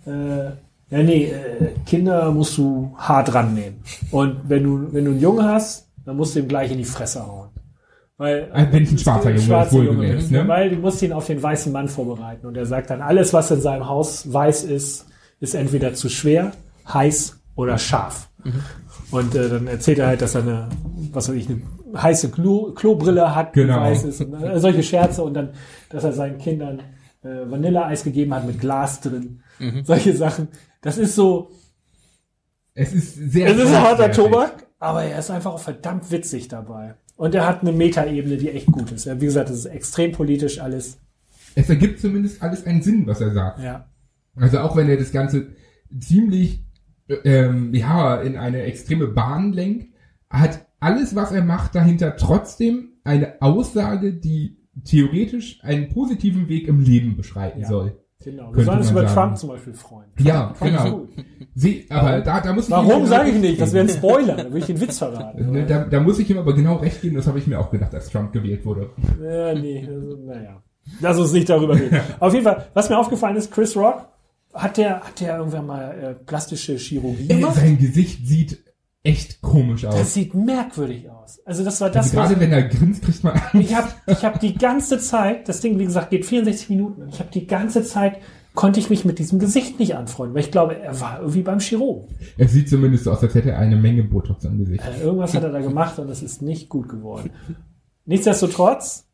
äh, 0.06 0.46
ja 0.90 1.04
nee, 1.04 1.26
äh, 1.26 1.70
Kinder 1.86 2.32
musst 2.32 2.58
du 2.58 2.94
hart 2.98 3.34
rannehmen. 3.34 3.82
Und 4.12 4.50
wenn 4.50 4.64
du, 4.64 4.94
wenn 4.94 5.06
du 5.06 5.12
einen 5.12 5.20
Jungen 5.20 5.46
hast, 5.46 5.88
dann 6.06 6.18
musst 6.18 6.36
du 6.36 6.40
ihm 6.40 6.48
gleich 6.48 6.72
in 6.72 6.80
die 6.80 6.86
Fresse 6.86 7.26
hauen. 7.26 7.50
Weil, 8.18 8.50
wenn 8.72 8.84
es 8.84 8.92
ein 8.92 8.98
schwarzer 8.98 9.30
Junge 9.32 9.64
ist, 9.64 9.72
wohlgemerkt, 9.72 10.24
ist, 10.24 10.32
ne? 10.32 10.46
Weil 10.46 10.72
du 10.72 10.76
musst 10.76 11.02
ihn 11.02 11.14
auf 11.14 11.28
den 11.28 11.42
weißen 11.42 11.72
Mann 11.72 11.88
vorbereiten. 11.88 12.46
Und 12.48 12.58
er 12.58 12.66
sagt 12.66 12.90
dann, 12.90 13.02
alles, 13.02 13.32
was 13.32 13.50
in 13.50 13.62
seinem 13.62 13.88
Haus 13.88 14.34
weiß 14.34 14.66
ist, 14.66 15.06
ist 15.40 15.56
entweder 15.56 15.94
zu 15.94 16.10
schwer, 16.10 16.52
heiß 16.94 17.40
oder 17.56 17.78
scharf. 17.78 18.30
Und 19.12 19.36
äh, 19.36 19.50
dann 19.50 19.68
erzählt 19.68 20.00
er 20.00 20.08
halt, 20.08 20.22
dass 20.22 20.36
er 20.36 20.42
eine, 20.42 20.70
was 21.14 21.30
weiß 21.30 21.36
ich, 21.36 21.48
eine 21.50 21.62
heiße 21.96 22.30
Klo 22.32 22.72
Klobrille 22.74 23.36
hat, 23.36 23.54
Genau. 23.54 23.82
weiß 23.82 24.04
ist. 24.06 24.22
Und, 24.22 24.34
äh, 24.42 24.60
solche 24.60 24.84
Scherze 24.84 25.24
und 25.24 25.34
dann, 25.34 25.50
dass 25.90 26.04
er 26.04 26.14
seinen 26.14 26.38
Kindern 26.38 26.80
äh, 27.24 27.50
Vanilleeis 27.50 28.04
gegeben 28.04 28.34
hat 28.34 28.46
mit 28.46 28.60
Glas 28.60 29.02
drin. 29.02 29.42
Solche 29.84 30.16
Sachen. 30.16 30.48
Das 30.82 30.98
ist 30.98 31.16
so, 31.16 31.52
Es 32.74 32.94
ist 32.94 33.16
sehr. 33.16 33.48
es 33.50 33.58
ist 33.58 33.74
ein 33.74 33.82
harter. 33.82 34.12
Tobak, 34.12 34.68
aber 34.80 35.04
er 35.04 35.20
ist 35.20 35.30
einfach 35.30 35.52
auch 35.54 35.60
verdammt 35.60 36.10
witzig 36.12 36.48
dabei. 36.48 36.96
Und 37.18 37.36
er 37.36 37.46
hat 37.46 37.62
eine 37.62 37.74
Metaebene, 37.74 38.38
die 38.38 38.50
echt 38.50 38.68
gut 38.68 38.92
ist. 38.94 39.06
Wie 39.20 39.26
gesagt, 39.26 39.50
das 39.50 39.58
ist 39.58 39.66
extrem 39.66 40.14
politisch 40.14 40.60
alles. 40.62 40.98
Es 41.56 41.70
ergibt 41.70 42.00
zumindest 42.00 42.42
alles 42.42 42.66
einen 42.66 42.82
Sinn, 42.82 43.06
was 43.06 43.20
er 43.20 43.34
sagt. 43.34 43.60
Ja. 43.60 43.90
Also 44.38 44.60
auch 44.60 44.78
wenn 44.78 44.88
er 44.88 44.96
das 44.96 45.12
Ganze 45.12 45.48
ziemlich 46.00 46.64
ähm, 47.26 47.74
ja 47.74 48.22
in 48.22 48.38
eine 48.38 48.62
extreme 48.62 49.08
Bahn 49.08 49.52
lenkt, 49.52 49.94
hat 50.30 50.66
alles, 50.80 51.16
was 51.16 51.32
er 51.32 51.44
macht, 51.44 51.76
dahinter 51.76 52.16
trotzdem 52.18 52.90
eine 53.04 53.42
Aussage, 53.42 54.14
die 54.14 54.58
theoretisch 54.86 55.60
einen 55.64 55.90
positiven 55.90 56.48
Weg 56.48 56.68
im 56.68 56.80
Leben 56.82 57.18
beschreiten 57.18 57.62
Ja. 57.62 57.68
soll. 57.68 57.98
Genau. 58.22 58.54
Wir 58.54 58.66
sollen 58.66 58.80
uns 58.80 58.92
über 58.92 59.02
sagen. 59.08 59.14
Trump 59.14 59.38
zum 59.38 59.50
Beispiel 59.50 59.74
freuen. 59.74 60.10
Ja, 60.20 60.54
Trump 60.58 60.72
genau. 60.72 61.08
Sie, 61.56 61.86
aber 61.90 62.20
da, 62.20 62.42
da 62.42 62.52
muss 62.52 62.66
ich 62.66 62.72
Warum 62.72 63.06
sage 63.06 63.30
ich 63.30 63.36
nicht? 63.40 63.62
Das 63.62 63.72
wäre 63.72 63.86
ein 63.86 63.90
Spoiler. 63.90 64.36
Da 64.36 64.44
würde 64.44 64.58
ich 64.58 64.66
den 64.66 64.82
Witz 64.82 64.98
verraten. 64.98 65.52
Ne, 65.52 65.66
Da, 65.66 65.86
da 65.86 66.00
muss 66.02 66.20
ich 66.20 66.30
ihm 66.30 66.38
aber 66.38 66.54
genau 66.54 66.76
recht 66.78 67.02
geben, 67.02 67.16
das 67.16 67.28
habe 67.28 67.40
ich 67.40 67.48
mir 67.48 67.58
auch 67.60 67.72
gedacht, 67.72 67.96
als 67.96 68.10
Trump 68.10 68.34
gewählt 68.34 68.66
wurde. 68.66 68.90
Ja, 69.24 69.54
nee, 69.54 69.88
also, 69.88 70.18
naja. 70.18 70.62
Lass 71.00 71.18
uns 71.18 71.32
nicht 71.32 71.48
darüber 71.48 71.76
reden. 71.76 71.98
Auf 72.20 72.34
jeden 72.34 72.44
Fall, 72.44 72.66
was 72.74 72.90
mir 72.90 72.98
aufgefallen 72.98 73.38
ist, 73.38 73.52
Chris 73.54 73.78
Rock, 73.78 74.06
hat 74.54 74.76
der, 74.78 75.00
hat 75.00 75.20
der 75.22 75.38
irgendwann 75.38 75.68
mal 75.68 75.92
äh, 75.92 76.14
plastische 76.26 76.76
Chirurgie 76.76 77.28
gemacht? 77.28 77.56
sein 77.56 77.78
Gesicht 77.78 78.28
sieht 78.28 78.58
echt 79.04 79.42
komisch 79.42 79.82
Das 79.84 79.96
aus. 79.96 80.14
sieht 80.14 80.34
merkwürdig 80.34 81.10
aus. 81.10 81.40
Also 81.46 81.64
das 81.64 81.80
war 81.82 81.90
das, 81.90 82.06
Also 82.08 82.18
was 82.18 82.28
gerade 82.30 82.40
wenn 82.42 82.52
er 82.52 82.64
grinst, 82.64 83.02
kriegt 83.04 83.24
man 83.24 83.40
ich 83.54 83.74
habe 83.74 83.88
ich 84.08 84.24
hab 84.26 84.40
die 84.40 84.56
ganze 84.56 84.98
Zeit, 85.00 85.48
das 85.48 85.62
Ding, 85.62 85.80
wie 85.80 85.86
gesagt, 85.86 86.10
geht 86.10 86.26
64 86.26 86.70
Minuten. 86.70 87.08
Ich 87.10 87.20
habe 87.20 87.30
die 87.32 87.48
ganze 87.48 87.84
Zeit, 87.84 88.18
konnte 88.56 88.80
ich 88.80 88.90
mich 88.90 89.06
mit 89.06 89.20
diesem 89.20 89.40
Gesicht 89.40 89.80
nicht 89.80 89.96
anfreunden, 89.96 90.36
weil 90.36 90.44
ich 90.44 90.52
glaube, 90.52 90.78
er 90.80 91.00
war 91.00 91.20
irgendwie 91.20 91.42
beim 91.44 91.60
Chirurgen. 91.60 92.14
Es 92.38 92.52
sieht 92.52 92.68
zumindest 92.70 93.06
so 93.06 93.12
aus, 93.12 93.22
als 93.24 93.34
hätte 93.36 93.52
er 93.52 93.60
eine 93.60 93.78
Menge 93.78 94.04
Botox 94.04 94.46
am 94.46 94.58
Gesicht. 94.58 94.84
Äh, 94.84 95.02
irgendwas 95.04 95.34
hat 95.34 95.44
er 95.44 95.52
da 95.52 95.62
gemacht 95.62 95.98
und 96.00 96.10
es 96.10 96.22
ist 96.22 96.42
nicht 96.42 96.68
gut 96.68 96.90
geworden. 96.90 97.30
Nichtsdestotrotz, 98.06 99.06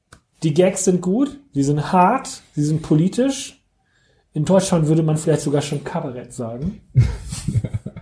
die 0.42 0.54
Gags 0.54 0.86
sind 0.86 1.02
gut, 1.02 1.40
die 1.54 1.64
sind 1.64 1.92
hart, 1.92 2.42
sie 2.56 2.64
sind 2.64 2.82
politisch. 2.82 3.62
In 4.34 4.46
Deutschland 4.46 4.88
würde 4.88 5.04
man 5.04 5.18
vielleicht 5.18 5.42
sogar 5.42 5.62
schon 5.62 5.84
Kabarett 5.84 6.34
sagen. 6.34 6.82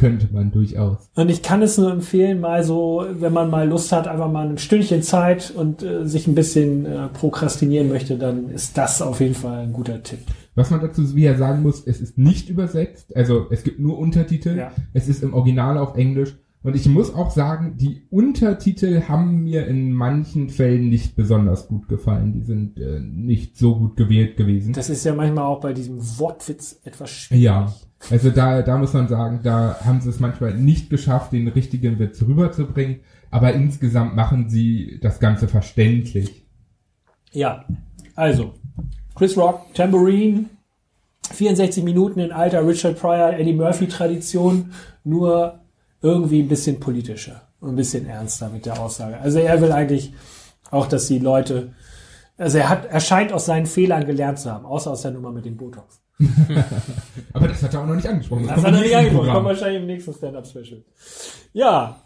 Könnte 0.00 0.28
man 0.32 0.50
durchaus. 0.50 1.10
Und 1.14 1.30
ich 1.30 1.42
kann 1.42 1.60
es 1.60 1.76
nur 1.76 1.92
empfehlen, 1.92 2.40
mal 2.40 2.64
so, 2.64 3.04
wenn 3.12 3.32
man 3.34 3.50
mal 3.50 3.68
Lust 3.68 3.92
hat, 3.92 4.08
einfach 4.08 4.30
mal 4.32 4.48
ein 4.48 4.56
Stündchen 4.58 5.02
Zeit 5.02 5.52
und 5.54 5.82
äh, 5.82 6.06
sich 6.06 6.26
ein 6.26 6.34
bisschen 6.34 6.86
äh, 6.86 7.08
prokrastinieren 7.08 7.88
möchte, 7.88 8.16
dann 8.16 8.48
ist 8.48 8.78
das 8.78 9.02
auf 9.02 9.20
jeden 9.20 9.34
Fall 9.34 9.58
ein 9.64 9.72
guter 9.74 10.02
Tipp. 10.02 10.20
Was 10.54 10.70
man 10.70 10.80
dazu 10.80 11.14
wieder 11.14 11.36
sagen 11.36 11.62
muss, 11.62 11.86
es 11.86 12.00
ist 12.00 12.16
nicht 12.16 12.48
übersetzt, 12.48 13.14
also 13.14 13.46
es 13.50 13.62
gibt 13.62 13.78
nur 13.78 13.98
Untertitel, 13.98 14.56
Ja. 14.56 14.72
es 14.94 15.06
ist 15.06 15.22
im 15.22 15.34
Original 15.34 15.76
auf 15.76 15.96
Englisch 15.96 16.34
und 16.62 16.74
ich 16.76 16.86
muss 16.88 17.14
auch 17.14 17.30
sagen, 17.30 17.76
die 17.78 18.02
Untertitel 18.10 19.02
haben 19.08 19.42
mir 19.44 19.66
in 19.66 19.92
manchen 19.92 20.48
Fällen 20.50 20.88
nicht 20.88 21.16
besonders 21.16 21.68
gut 21.68 21.88
gefallen. 21.88 22.32
Die 22.34 22.42
sind 22.42 22.78
äh, 22.78 23.00
nicht 23.00 23.56
so 23.56 23.76
gut 23.76 23.96
gewählt 23.96 24.36
gewesen. 24.36 24.72
Das 24.74 24.90
ist 24.90 25.04
ja 25.04 25.14
manchmal 25.14 25.44
auch 25.44 25.60
bei 25.60 25.72
diesem 25.72 25.98
Wortwitz 26.18 26.80
etwas 26.84 27.10
schwierig. 27.10 27.44
Ja, 27.44 27.72
also 28.08 28.30
da, 28.30 28.62
da 28.62 28.78
muss 28.78 28.92
man 28.92 29.08
sagen, 29.08 29.40
da 29.42 29.76
haben 29.84 30.00
sie 30.00 30.08
es 30.08 30.20
manchmal 30.20 30.54
nicht 30.54 30.88
geschafft, 30.88 31.32
den 31.32 31.48
richtigen 31.48 31.98
Witz 31.98 32.22
rüberzubringen, 32.22 33.00
aber 33.30 33.52
insgesamt 33.52 34.16
machen 34.16 34.48
sie 34.48 34.98
das 35.02 35.20
Ganze 35.20 35.48
verständlich. 35.48 36.46
Ja, 37.32 37.64
also, 38.16 38.54
Chris 39.14 39.36
Rock, 39.36 39.74
Tambourine, 39.74 40.46
64 41.32 41.84
Minuten 41.84 42.20
in 42.20 42.32
alter 42.32 42.66
Richard 42.66 42.98
Pryor, 42.98 43.34
Eddie 43.34 43.52
Murphy 43.52 43.86
Tradition, 43.86 44.72
nur 45.04 45.60
irgendwie 46.02 46.42
ein 46.42 46.48
bisschen 46.48 46.80
politischer 46.80 47.42
und 47.60 47.70
ein 47.70 47.76
bisschen 47.76 48.06
ernster 48.06 48.48
mit 48.48 48.66
der 48.66 48.80
Aussage. 48.80 49.18
Also 49.18 49.38
er 49.38 49.60
will 49.60 49.72
eigentlich 49.72 50.12
auch, 50.70 50.86
dass 50.86 51.06
die 51.06 51.18
Leute, 51.18 51.74
also 52.36 52.58
er 52.58 52.68
hat, 52.68 52.86
er 52.86 53.00
scheint 53.00 53.32
aus 53.32 53.46
seinen 53.46 53.66
Fehlern 53.66 54.06
gelernt 54.06 54.38
zu 54.38 54.50
haben, 54.50 54.64
außer 54.64 54.90
aus 54.90 55.02
der 55.02 55.10
Nummer 55.12 55.30
mit 55.30 55.44
dem 55.44 55.56
Botox. 55.56 56.00
Aber 57.32 57.48
das 57.48 57.62
hat 57.62 57.74
er 57.74 57.80
auch 57.80 57.86
noch 57.86 57.94
nicht 57.94 58.06
angesprochen. 58.06 58.46
Das 58.46 58.54
kommt 58.54 58.66
hat 58.66 58.74
er 58.74 58.80
nicht 58.80 58.94
angesprochen, 58.96 59.18
Programm. 59.26 59.34
kommt 59.36 59.46
wahrscheinlich 59.46 59.80
im 59.80 59.86
nächsten 59.86 60.12
Stand-Up-Special. 60.12 60.84
Ja, 61.52 62.02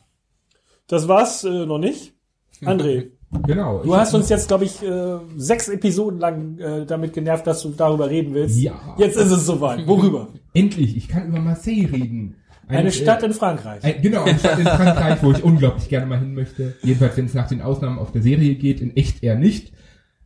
das 0.86 1.08
war's 1.08 1.44
äh, 1.44 1.66
noch 1.66 1.78
nicht. 1.78 2.14
André, 2.62 3.10
Genau. 3.46 3.82
Du 3.82 3.96
hast 3.96 4.14
uns 4.14 4.28
jetzt, 4.28 4.48
glaube 4.48 4.64
ich, 4.64 4.82
äh, 4.82 5.18
sechs 5.36 5.68
Episoden 5.68 6.20
lang 6.20 6.58
äh, 6.58 6.86
damit 6.86 7.12
genervt, 7.12 7.46
dass 7.46 7.62
du 7.62 7.70
darüber 7.70 8.08
reden 8.08 8.34
willst. 8.34 8.58
Ja. 8.60 8.94
Jetzt 8.98 9.16
ist 9.16 9.30
es 9.30 9.46
soweit. 9.46 9.86
Worüber? 9.86 10.28
Endlich, 10.52 10.96
ich 10.96 11.08
kann 11.08 11.28
über 11.28 11.40
Marseille 11.40 11.88
reden. 11.90 12.36
Eine 12.66 12.92
Stadt 12.92 13.22
äh, 13.22 13.26
in 13.26 13.32
Frankreich. 13.34 13.84
ein, 13.84 14.00
Genau, 14.02 14.24
eine 14.24 14.38
Stadt 14.38 14.58
in 14.58 14.66
Frankreich, 14.66 15.22
wo 15.22 15.32
ich 15.32 15.42
unglaublich 15.42 15.88
gerne 15.88 16.06
mal 16.06 16.18
hin 16.18 16.34
möchte. 16.34 16.76
Jedenfalls, 16.82 17.16
wenn 17.16 17.26
es 17.26 17.34
nach 17.34 17.48
den 17.48 17.60
Ausnahmen 17.60 17.98
auf 17.98 18.12
der 18.12 18.22
Serie 18.22 18.54
geht, 18.54 18.80
in 18.80 18.96
echt 18.96 19.22
eher 19.22 19.36
nicht, 19.36 19.72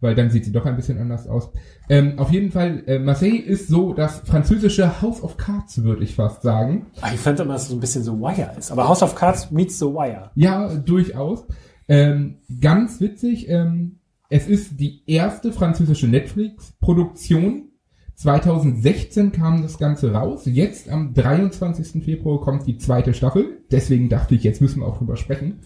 weil 0.01 0.14
dann 0.14 0.30
sieht 0.30 0.44
sie 0.44 0.53
doch 0.53 0.64
ein 0.64 0.76
bisschen 0.76 0.99
anders 0.99 1.26
aus. 1.26 1.51
Ähm, 1.88 2.18
auf 2.18 2.30
jeden 2.30 2.51
Fall, 2.51 2.82
äh, 2.86 2.99
Marseille 2.99 3.38
ist 3.38 3.68
so 3.68 3.92
das 3.92 4.20
französische 4.20 5.03
House 5.03 5.22
of 5.22 5.36
Cards, 5.36 5.82
würde 5.82 6.05
ich 6.05 6.14
fast 6.14 6.42
sagen. 6.42 6.86
Ah, 7.01 7.11
ich 7.12 7.20
fand 7.20 7.40
immer, 7.40 7.55
dass 7.55 7.62
es 7.62 7.68
so 7.68 7.76
ein 7.76 7.80
bisschen 7.80 8.05
so 8.05 8.20
Wire 8.20 8.53
ist. 8.59 8.70
Aber 8.70 8.88
House 8.88 9.03
of 9.03 9.14
Cards 9.14 9.51
meets 9.51 9.78
The 9.78 9.86
Wire. 9.86 10.30
Ja, 10.34 10.74
durchaus. 10.74 11.46
Ähm, 11.88 12.38
ganz 12.61 13.01
witzig, 13.01 13.49
ähm, 13.49 13.99
es 14.30 14.46
ist 14.46 14.78
die 14.78 15.03
erste 15.07 15.53
französische 15.53 16.07
Netflix-Produktion. 16.07 17.64
2016 18.14 19.32
kam 19.32 19.62
das 19.62 19.78
Ganze 19.78 20.12
raus. 20.12 20.42
Jetzt 20.44 20.88
am 20.90 21.14
23. 21.14 22.05
Februar 22.05 22.40
kommt 22.40 22.66
die 22.66 22.76
zweite 22.76 23.14
Staffel. 23.14 23.62
Deswegen 23.70 24.09
dachte 24.09 24.34
ich, 24.34 24.42
jetzt 24.42 24.61
müssen 24.61 24.80
wir 24.80 24.86
auch 24.86 24.99
drüber 24.99 25.16
sprechen. 25.16 25.61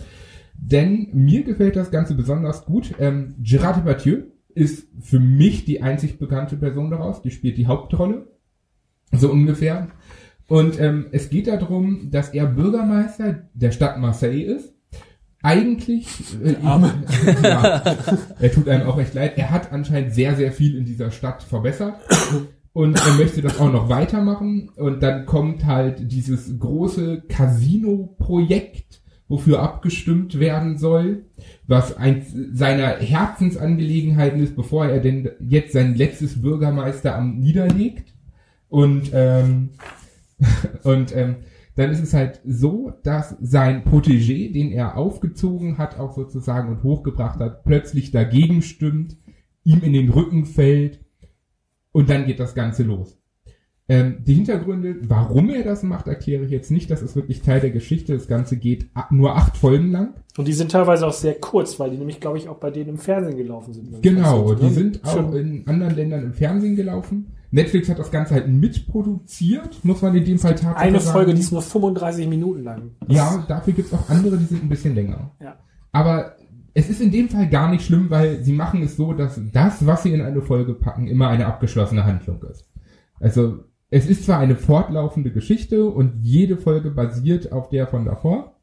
Denn 0.65 1.09
mir 1.13 1.43
gefällt 1.43 1.75
das 1.75 1.91
Ganze 1.91 2.15
besonders 2.15 2.65
gut. 2.65 2.95
Ähm, 3.01 3.35
Gerard 3.41 3.79
Depardieu 3.79 4.23
ist 4.55 4.87
für 5.01 5.19
mich 5.19 5.65
die 5.65 5.83
einzig 5.83 6.21
bekannte 6.21 6.57
Person 6.57 6.91
daraus. 6.91 7.21
Die 7.21 7.33
spielt 7.33 7.59
die 7.59 7.67
Hauptrolle. 7.67 8.29
So 9.11 9.31
ungefähr. 9.31 9.89
Und 10.47 10.81
ähm, 10.81 11.07
es 11.11 11.31
geht 11.31 11.49
darum, 11.49 12.13
dass 12.13 12.29
er 12.29 12.47
Bürgermeister 12.47 13.49
der 13.55 13.73
Stadt 13.73 13.99
Marseille 13.99 14.45
ist. 14.45 14.73
Eigentlich, 15.43 16.07
äh, 16.45 16.55
Arme. 16.65 16.93
ja, 17.43 17.83
er 18.39 18.53
tut 18.53 18.69
einem 18.69 18.87
auch 18.87 18.97
recht 18.97 19.15
leid. 19.15 19.37
Er 19.39 19.51
hat 19.51 19.73
anscheinend 19.73 20.15
sehr, 20.15 20.37
sehr 20.37 20.53
viel 20.53 20.77
in 20.77 20.85
dieser 20.85 21.11
Stadt 21.11 21.43
verbessert 21.43 21.95
und 22.73 23.05
er 23.05 23.15
möchte 23.15 23.43
das 23.43 23.59
auch 23.59 23.73
noch 23.73 23.89
weitermachen. 23.89 24.71
Und 24.77 25.03
dann 25.03 25.27
kommt 25.27 25.67
halt 25.67 26.13
dieses 26.13 26.57
große 26.61 27.23
Casino-Projekt, 27.29 29.02
wofür 29.29 29.61
abgestimmt 29.61 30.39
werden 30.39 30.79
soll, 30.79 31.25
was 31.67 31.97
eins 31.97 32.35
seiner 32.53 32.99
Herzensangelegenheiten 32.99 34.43
ist, 34.43 34.57
bevor 34.57 34.87
er 34.87 35.01
denn 35.01 35.31
jetzt 35.41 35.73
sein 35.73 35.95
letztes 35.95 36.43
Bürgermeisteramt 36.43 37.39
niederlegt. 37.39 38.15
Und 38.69 39.11
ähm, 39.13 39.71
und 40.83 41.15
ähm, 41.17 41.37
dann 41.75 41.91
ist 41.91 42.03
es 42.03 42.13
halt 42.13 42.41
so, 42.45 42.93
dass 43.03 43.37
sein 43.41 43.85
Protégé, 43.85 44.53
den 44.53 44.73
er 44.73 44.97
aufgezogen 44.97 45.79
hat, 45.79 45.99
auch 45.99 46.15
sozusagen 46.15 46.69
und 46.69 46.83
hochgebracht 46.83 47.41
hat, 47.41 47.65
plötzlich 47.65 48.11
dagegen 48.11 48.61
stimmt, 48.61 49.17
ihm 49.65 49.81
in 49.81 49.93
den 49.93 50.11
Rücken 50.11 50.45
fällt 50.45 51.01
Und 51.93 52.11
dann 52.11 52.27
geht 52.27 52.41
das 52.41 52.55
Ganze 52.55 52.83
los. 52.83 53.22
Ähm, 53.93 54.17
die 54.25 54.35
Hintergründe, 54.35 54.97
warum 55.03 55.51
er 55.51 55.65
das 55.65 55.83
macht, 55.83 56.07
erkläre 56.09 56.45
ich 56.45 56.51
jetzt 56.51 56.71
nicht. 56.71 56.91
Das 56.91 57.03
ist 57.03 57.15
wirklich 57.15 57.43
Teil 57.43 57.61
der 57.61 57.71
Geschichte. 57.71 58.15
Das 58.15 58.27
Ganze 58.27 58.57
geht 58.57 58.89
nur 59.11 59.37
acht 59.37 59.55
Folgen 59.55 59.91
lang. 59.91 60.15
Und 60.39 60.49
die 60.49 60.55
sind 60.55 60.73
teilweise 60.73 61.07
auch 61.07 61.13
sehr 61.13 61.35
kurz, 61.35 61.79
weil 61.79 61.91
die 61.91 61.99
nämlich, 61.99 62.19
glaube 62.19 62.39
ich, 62.39 62.49
auch 62.49 62.57
bei 62.57 62.71
denen 62.71 62.89
im 62.89 62.97
Fernsehen 62.99 63.37
gelaufen 63.37 63.75
sind. 63.75 64.03
Genau, 64.03 64.55
die 64.55 64.65
ne? 64.65 64.71
sind 64.71 65.05
auch 65.05 65.13
Schon- 65.13 65.37
in 65.37 65.67
anderen 65.67 65.95
Ländern 65.95 66.23
im 66.23 66.33
Fernsehen 66.33 66.75
gelaufen. 66.75 67.33
Netflix 67.51 67.91
hat 67.91 67.99
das 67.99 68.11
Ganze 68.11 68.33
halt 68.33 68.49
mitproduziert, 68.49 69.85
muss 69.85 70.01
man 70.01 70.15
in 70.15 70.25
dem 70.25 70.39
Fall 70.39 70.55
Tatsache 70.55 70.77
Eine 70.77 70.99
sagen. 70.99 71.13
Folge, 71.13 71.35
die 71.35 71.41
ist 71.41 71.53
nur 71.53 71.61
35 71.61 72.27
Minuten 72.27 72.65
lang. 72.65 72.93
Ja, 73.09 73.45
dafür 73.47 73.75
gibt's 73.75 73.93
auch 73.93 74.09
andere, 74.09 74.39
die 74.39 74.47
sind 74.47 74.63
ein 74.63 74.71
bisschen 74.71 74.95
länger. 74.95 75.33
Ja. 75.39 75.57
Aber 75.93 76.37
es 76.73 76.89
ist 76.89 77.03
in 77.03 77.11
dem 77.11 77.29
Fall 77.29 77.51
gar 77.51 77.71
nicht 77.71 77.85
schlimm, 77.85 78.09
weil 78.09 78.43
sie 78.43 78.55
machen 78.55 78.83
es 78.83 78.97
so, 78.97 79.13
dass 79.13 79.39
das, 79.53 79.85
was 79.85 80.03
sie 80.03 80.15
in 80.15 80.23
eine 80.23 80.41
Folge 80.41 80.73
packen, 80.73 81.09
immer 81.09 81.29
eine 81.29 81.45
abgeschlossene 81.45 82.07
Handlung 82.07 82.43
ist. 82.51 82.65
Also 83.21 83.65
es 83.93 84.07
ist 84.07 84.25
zwar 84.25 84.39
eine 84.39 84.57
fortlaufende 84.57 85.31
Geschichte 85.31 85.85
und 85.85 86.15
jede 86.23 86.57
Folge 86.57 86.91
basiert 86.91 87.53
auf 87.53 87.69
der 87.69 87.87
von 87.87 88.07
davor, 88.07 88.57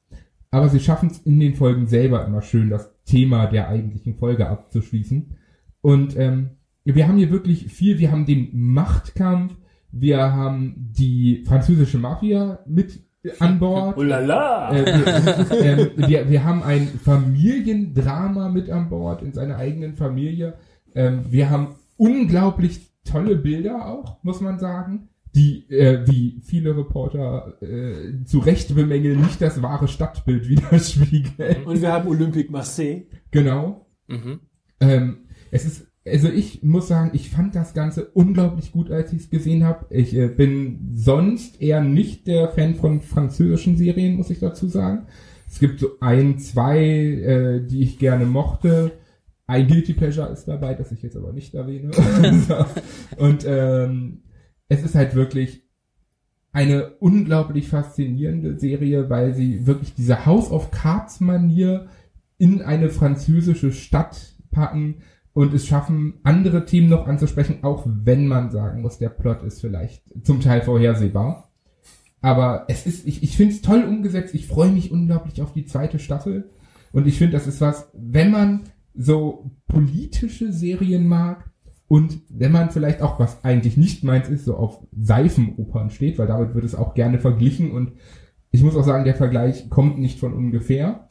aber 0.50 0.70
sie 0.70 0.80
schaffen 0.80 1.12
es 1.12 1.20
in 1.20 1.40
den 1.40 1.54
Folgen 1.54 1.86
selber 1.86 2.26
immer 2.26 2.42
schön, 2.42 2.72
das 2.72 2.92
Thema 3.06 3.46
der 3.46 3.70
eigentlichen 3.70 4.16
Folge 4.16 4.50
abzuschließen. 4.50 5.38
Und 5.82 6.18
ähm, 6.18 6.50
wir 6.84 7.08
haben 7.08 7.18
hier 7.18 7.30
wirklich 7.30 7.68
viel, 7.72 8.00
wir 8.00 8.12
haben 8.12 8.26
den 8.26 8.50
Machtkampf, 8.54 9.54
wir 9.92 10.18
haben 10.18 10.74
die 10.98 11.44
französische 11.46 12.00
Mafia 12.00 12.60
mit 12.66 13.00
an 13.38 13.60
Bord. 13.60 13.98
Oh 13.98 14.02
la 14.02 14.22
la! 14.22 14.76
Äh, 14.76 14.86
wir, 14.86 15.52
ähm, 15.62 15.92
wir, 15.96 16.30
wir 16.32 16.44
haben 16.44 16.64
ein 16.64 16.88
Familiendrama 16.88 18.50
mit 18.50 18.72
an 18.72 18.90
Bord 18.90 19.22
in 19.22 19.34
seiner 19.34 19.58
eigenen 19.58 19.94
Familie. 19.94 20.56
Ähm, 20.96 21.26
wir 21.30 21.52
haben 21.52 21.76
unglaublich 21.98 22.90
tolle 23.04 23.36
Bilder 23.36 23.86
auch, 23.86 24.24
muss 24.24 24.42
man 24.42 24.58
sagen, 24.58 25.10
die, 25.40 25.70
äh, 25.70 26.06
wie 26.06 26.42
viele 26.44 26.76
Reporter 26.76 27.54
äh, 27.62 28.26
zu 28.26 28.40
Recht 28.40 28.76
bemängeln, 28.76 29.22
nicht 29.22 29.42
das 29.42 29.62
wahre 29.62 29.88
Stadtbild 29.88 30.50
widerspiegeln. 30.50 31.64
Und 31.64 31.82
wir 31.82 31.92
haben 31.94 32.10
Olympique 32.10 32.52
Marseille. 32.52 33.04
Genau. 33.32 33.88
Mhm. 34.08 34.42
Ähm, 34.82 35.18
es 35.52 35.66
ist, 35.66 35.88
also 36.06 36.28
ich 36.28 36.62
muss 36.62 36.90
sagen, 36.90 37.12
ich 37.14 37.30
fand 37.30 37.56
das 37.56 37.74
Ganze 37.74 38.10
unglaublich 38.10 38.74
gut, 38.74 38.92
als 38.92 39.14
ich 39.14 39.22
es 39.22 39.30
gesehen 39.30 39.64
habe. 39.64 39.86
Ich 39.92 40.14
äh, 40.14 40.28
bin 40.28 40.90
sonst 40.94 41.62
eher 41.62 41.82
nicht 41.82 42.28
der 42.28 42.50
Fan 42.50 42.76
von 42.76 43.02
französischen 43.02 43.78
Serien, 43.78 44.18
muss 44.18 44.30
ich 44.30 44.40
dazu 44.40 44.68
sagen. 44.68 45.06
Es 45.48 45.60
gibt 45.60 45.80
so 45.80 46.00
ein, 46.02 46.38
zwei, 46.40 46.80
äh, 46.80 47.66
die 47.66 47.82
ich 47.82 47.98
gerne 47.98 48.26
mochte. 48.26 48.92
Ein 49.48 49.68
Guilty 49.68 49.94
Pleasure 49.94 50.32
ist 50.32 50.46
dabei, 50.46 50.74
das 50.74 50.92
ich 50.92 51.02
jetzt 51.02 51.16
aber 51.16 51.32
nicht 51.32 51.56
erwähne. 51.56 51.92
Und 53.18 53.46
ähm, 53.48 54.22
es 54.70 54.84
ist 54.84 54.96
halt 54.96 55.16
wirklich 55.16 55.64
eine 56.52 56.92
unglaublich 57.00 57.68
faszinierende 57.68 58.58
Serie, 58.58 59.10
weil 59.10 59.34
sie 59.34 59.68
wirklich 59.68 59.94
diese 59.94 60.26
House 60.26 60.50
of 60.50 60.72
Cards 60.72 61.20
Manier 61.20 61.88
in 62.38 62.62
eine 62.62 62.90
französische 62.90 63.72
Stadt 63.72 64.36
packen 64.52 65.02
und 65.34 65.54
es 65.54 65.68
schaffen, 65.68 66.20
andere 66.24 66.66
Themen 66.66 66.90
noch 66.90 67.08
anzusprechen, 67.08 67.60
auch 67.64 67.86
wenn 67.86 68.28
man 68.28 68.50
sagen 68.50 68.82
muss, 68.82 68.98
der 68.98 69.10
Plot 69.10 69.44
ist 69.44 69.62
vielleicht 69.62 70.04
zum 70.24 70.42
Teil 70.42 70.62
vorhersehbar. 70.62 71.52
Aber 72.22 72.66
es 72.68 72.86
ist, 72.86 73.08
ich, 73.08 73.24
ich 73.24 73.38
finde 73.38 73.54
es 73.54 73.62
toll 73.62 73.84
umgesetzt. 73.84 74.34
Ich 74.34 74.48
freue 74.48 74.72
mich 74.72 74.92
unglaublich 74.92 75.42
auf 75.42 75.54
die 75.54 75.66
zweite 75.66 76.00
Staffel. 76.00 76.50
Und 76.92 77.08
ich 77.08 77.18
finde, 77.18 77.34
das 77.34 77.48
ist 77.48 77.62
was, 77.62 77.90
wenn 77.94 78.32
man 78.32 78.64
so 78.94 79.52
politische 79.68 80.52
Serien 80.52 81.08
mag 81.08 81.49
und 81.90 82.20
wenn 82.30 82.52
man 82.52 82.70
vielleicht 82.70 83.02
auch, 83.02 83.20
was 83.20 83.44
eigentlich 83.44 83.76
nicht 83.76 84.04
meins 84.04 84.30
ist, 84.30 84.46
so 84.46 84.56
auf 84.56 84.80
Seifenopern 84.96 85.90
steht, 85.90 86.20
weil 86.20 86.28
damit 86.28 86.54
wird 86.54 86.64
es 86.64 86.76
auch 86.76 86.94
gerne 86.94 87.18
verglichen 87.18 87.72
und 87.72 87.94
ich 88.52 88.62
muss 88.62 88.76
auch 88.76 88.84
sagen, 88.84 89.06
der 89.06 89.16
Vergleich 89.16 89.72
kommt 89.72 89.98
nicht 89.98 90.20
von 90.20 90.34
ungefähr, 90.34 91.08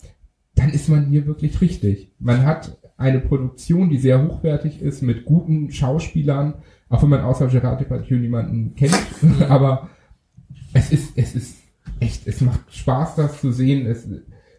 dann 0.54 0.70
ist 0.70 0.88
man 0.88 1.06
hier 1.06 1.26
wirklich 1.26 1.60
richtig. 1.60 2.12
Man 2.20 2.46
hat 2.46 2.78
eine 2.96 3.18
Produktion, 3.18 3.90
die 3.90 3.98
sehr 3.98 4.24
hochwertig 4.24 4.80
ist, 4.80 5.02
mit 5.02 5.24
guten 5.24 5.72
Schauspielern, 5.72 6.54
auch 6.88 7.02
wenn 7.02 7.10
man 7.10 7.22
außer 7.22 7.48
Gerard 7.48 7.80
Depardieu 7.80 8.16
niemanden 8.16 8.76
kennt, 8.76 8.96
aber 9.48 9.90
es 10.74 10.92
ist, 10.92 11.18
es 11.18 11.34
ist 11.34 11.56
echt, 11.98 12.24
es 12.28 12.40
macht 12.40 12.72
Spaß, 12.72 13.16
das 13.16 13.40
zu 13.40 13.50
sehen, 13.50 13.84
es, 13.84 14.08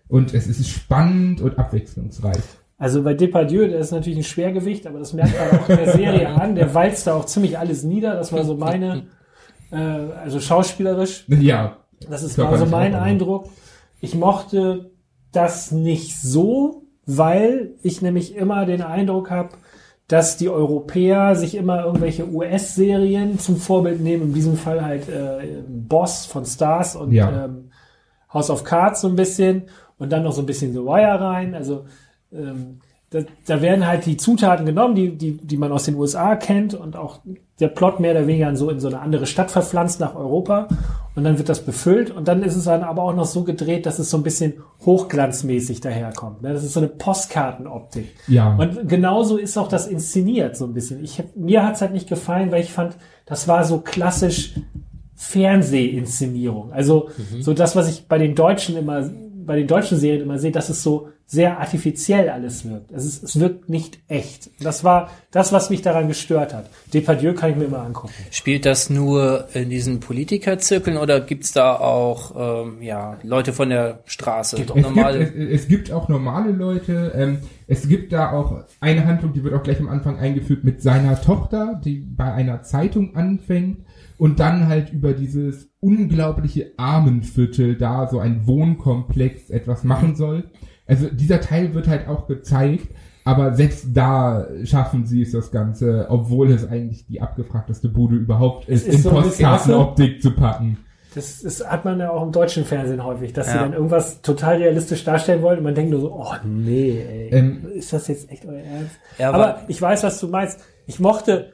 und 0.09 0.33
es 0.33 0.47
ist 0.47 0.67
spannend 0.67 1.39
und 1.39 1.57
abwechslungsreich. 1.57 2.43
Also 2.79 3.03
bei 3.03 3.13
Depardieu, 3.13 3.67
der 3.67 3.79
ist 3.79 3.91
natürlich 3.91 4.17
ein 4.19 4.23
Schwergewicht, 4.23 4.87
aber 4.87 4.99
das 4.99 5.11
merkt 5.13 5.33
man 5.37 5.59
auch 5.59 5.69
in 5.69 5.77
der 5.77 5.91
Serie 5.91 6.29
an. 6.41 6.55
Der 6.55 6.73
walzt 6.73 7.05
da 7.07 7.13
auch 7.15 7.25
ziemlich 7.25 7.59
alles 7.59 7.83
nieder. 7.83 8.15
Das 8.15 8.31
war 8.31 8.43
so 8.45 8.55
meine, 8.55 9.03
äh, 9.71 9.75
also 9.75 10.39
schauspielerisch. 10.39 11.25
Ja, 11.27 11.77
Das 12.09 12.23
ist 12.23 12.35
Körperlich 12.35 12.61
also 12.61 12.71
mein 12.71 12.95
Eindruck. 12.95 13.49
Ich 13.99 14.15
mochte 14.15 14.91
das 15.33 15.71
nicht 15.71 16.19
so, 16.21 16.83
weil 17.05 17.71
ich 17.83 18.01
nämlich 18.01 18.35
immer 18.35 18.65
den 18.65 18.81
Eindruck 18.81 19.29
habe, 19.29 19.49
dass 20.07 20.37
die 20.37 20.49
Europäer 20.49 21.35
sich 21.35 21.55
immer 21.55 21.83
irgendwelche 21.85 22.27
US-Serien 22.27 23.37
zum 23.39 23.57
Vorbild 23.57 23.99
nehmen. 24.01 24.23
In 24.27 24.33
diesem 24.33 24.55
Fall 24.55 24.83
halt 24.83 25.07
äh, 25.09 25.61
Boss 25.67 26.25
von 26.25 26.45
Stars 26.45 26.95
und 26.95 27.11
Ja. 27.11 27.45
ähm, 27.45 27.71
House 28.33 28.49
of 28.49 28.63
Cards 28.63 29.01
so 29.01 29.07
ein 29.09 29.15
bisschen 29.15 29.63
und 29.97 30.11
dann 30.11 30.23
noch 30.23 30.31
so 30.31 30.41
ein 30.41 30.45
bisschen 30.45 30.71
The 30.71 30.79
Wire 30.79 31.19
rein. 31.19 31.53
Also 31.53 31.85
ähm, 32.33 32.79
da, 33.11 33.21
da 33.47 33.61
werden 33.63 33.87
halt 33.87 34.05
die 34.05 34.17
Zutaten 34.17 34.67
genommen, 34.67 34.93
die, 34.93 35.17
die, 35.17 35.31
die 35.37 35.57
man 35.57 35.71
aus 35.71 35.85
den 35.85 35.95
USA 35.95 36.35
kennt 36.35 36.75
und 36.75 36.95
auch 36.95 37.19
der 37.59 37.67
Plot 37.69 37.99
mehr 37.99 38.11
oder 38.11 38.27
weniger 38.27 38.55
so 38.55 38.69
in 38.69 38.79
so 38.79 38.87
eine 38.87 38.99
andere 38.99 39.25
Stadt 39.25 39.49
verpflanzt 39.49 39.99
nach 39.99 40.13
Europa 40.15 40.67
und 41.15 41.23
dann 41.23 41.39
wird 41.39 41.49
das 41.49 41.65
befüllt 41.65 42.11
und 42.11 42.27
dann 42.27 42.43
ist 42.43 42.55
es 42.55 42.65
dann 42.65 42.83
aber 42.83 43.01
auch 43.01 43.15
noch 43.15 43.25
so 43.25 43.43
gedreht, 43.43 43.87
dass 43.87 43.97
es 43.97 44.11
so 44.11 44.17
ein 44.17 44.21
bisschen 44.23 44.53
hochglanzmäßig 44.85 45.81
daherkommt. 45.81 46.43
ne? 46.43 46.53
Das 46.53 46.63
ist 46.63 46.73
so 46.73 46.79
eine 46.81 46.87
Postkartenoptik. 46.87 48.09
Ja. 48.27 48.55
Und 48.55 48.87
genauso 48.87 49.37
ist 49.37 49.57
auch 49.57 49.67
das 49.69 49.87
inszeniert 49.87 50.55
so 50.55 50.65
ein 50.65 50.73
bisschen. 50.75 51.03
Ich, 51.03 51.17
hab- 51.17 51.35
mir 51.35 51.65
hat's 51.65 51.81
halt 51.81 51.93
nicht 51.93 52.07
gefallen, 52.07 52.51
weil 52.51 52.61
ich 52.61 52.71
fand, 52.71 52.95
das 53.25 53.47
war 53.47 53.63
so 53.63 53.79
klassisch 53.79 54.53
Fernsehinszenierung. 55.15 56.71
Also 56.71 57.09
so 57.41 57.53
das, 57.53 57.75
was 57.75 57.89
ich 57.89 58.07
bei 58.07 58.17
den 58.17 58.35
Deutschen 58.35 58.77
immer, 58.77 59.09
bei 59.49 59.55
den 59.55 59.65
deutschen 59.65 59.97
Serien 59.97 60.21
immer 60.21 60.37
sehe, 60.37 60.51
dass 60.51 60.69
es 60.69 60.83
so 60.83 61.09
sehr 61.25 61.59
artifiziell 61.59 62.29
alles 62.29 62.69
wirkt. 62.69 62.91
Es, 62.91 63.03
ist, 63.03 63.23
es 63.23 63.39
wirkt 63.39 63.67
nicht 63.67 63.97
echt. 64.07 64.51
Das 64.59 64.83
war 64.83 65.09
das, 65.31 65.51
was 65.51 65.71
mich 65.71 65.81
daran 65.81 66.07
gestört 66.07 66.53
hat. 66.53 66.69
Depardieu 66.93 67.33
kann 67.33 67.49
ich 67.49 67.55
mir 67.55 67.63
immer 67.63 67.81
angucken. 67.81 68.13
Spielt 68.29 68.67
das 68.67 68.91
nur 68.91 69.47
in 69.55 69.71
diesen 69.71 70.01
Politikerzirkeln 70.01 70.97
oder 70.97 71.19
gibt's 71.19 71.51
da 71.51 71.75
auch 71.75 72.67
ähm, 72.67 72.83
ja, 72.83 73.17
Leute 73.23 73.51
von 73.51 73.69
der 73.71 74.03
Straße? 74.05 74.57
Es 74.57 74.67
gibt, 74.67 74.75
normale 74.75 75.23
es, 75.23 75.61
es 75.61 75.67
gibt 75.67 75.91
auch 75.91 76.09
normale 76.09 76.51
Leute. 76.51 77.11
Ähm, 77.15 77.39
es 77.65 77.89
gibt 77.89 78.13
da 78.13 78.31
auch 78.31 78.65
eine 78.79 79.07
Handlung, 79.07 79.33
die 79.33 79.43
wird 79.43 79.55
auch 79.55 79.63
gleich 79.63 79.79
am 79.79 79.89
Anfang 79.89 80.19
eingeführt 80.19 80.63
mit 80.63 80.83
seiner 80.83 81.19
Tochter, 81.19 81.81
die 81.83 81.97
bei 81.97 82.31
einer 82.31 82.61
Zeitung 82.61 83.15
anfängt 83.15 83.79
und 84.19 84.39
dann 84.39 84.67
halt 84.67 84.93
über 84.93 85.13
dieses 85.13 85.71
unglaubliche 85.79 86.73
Armenviertel 86.77 87.75
da 87.77 88.07
so 88.07 88.19
ein 88.19 88.45
Wohnkomplex 88.45 89.49
etwas 89.49 89.83
machen 89.83 90.15
soll. 90.15 90.43
Also 90.85 91.07
dieser 91.09 91.41
Teil 91.41 91.73
wird 91.73 91.87
halt 91.87 92.07
auch 92.07 92.27
gezeigt, 92.27 92.89
aber 93.25 93.53
selbst 93.53 93.87
da 93.93 94.47
schaffen 94.65 95.05
sie 95.05 95.21
es 95.21 95.31
das 95.31 95.51
Ganze, 95.51 96.07
obwohl 96.09 96.51
es 96.51 96.67
eigentlich 96.67 97.05
die 97.07 97.21
abgefragteste 97.21 97.89
Bude 97.89 98.15
überhaupt 98.15 98.67
ist, 98.69 98.87
ist 98.87 98.95
in 98.95 99.01
so 99.03 99.09
Postkartenoptik 99.11 100.21
zu 100.21 100.31
packen. 100.31 100.77
Das, 101.15 101.41
das 101.41 101.65
hat 101.65 101.85
man 101.85 101.99
ja 101.99 102.11
auch 102.11 102.23
im 102.23 102.31
deutschen 102.31 102.65
Fernsehen 102.65 103.03
häufig, 103.03 103.33
dass 103.33 103.47
sie 103.47 103.55
Ja. 103.55 103.63
dann 103.63 103.73
irgendwas 103.73 104.21
total 104.21 104.57
realistisch 104.57 105.03
darstellen 105.05 105.41
wollen 105.41 105.57
und 105.59 105.63
man 105.63 105.73
denkt 105.75 105.91
nur 105.91 106.01
so, 106.01 106.11
oh 106.13 106.33
nee, 106.45 106.99
ey, 106.99 107.29
Ähm, 107.31 107.65
ist 107.73 107.93
das 107.93 108.07
jetzt 108.09 108.29
echt 108.29 108.45
euer 108.45 108.59
Ernst? 108.61 108.95
Ja, 109.17 109.29
aber, 109.31 109.55
aber- 109.55 109.61
ich 109.69 109.81
weiß, 109.81 110.03
was 110.03 110.19
du 110.19 110.27
meinst. 110.27 110.59
Ich 110.85 110.99
mochte, 110.99 111.53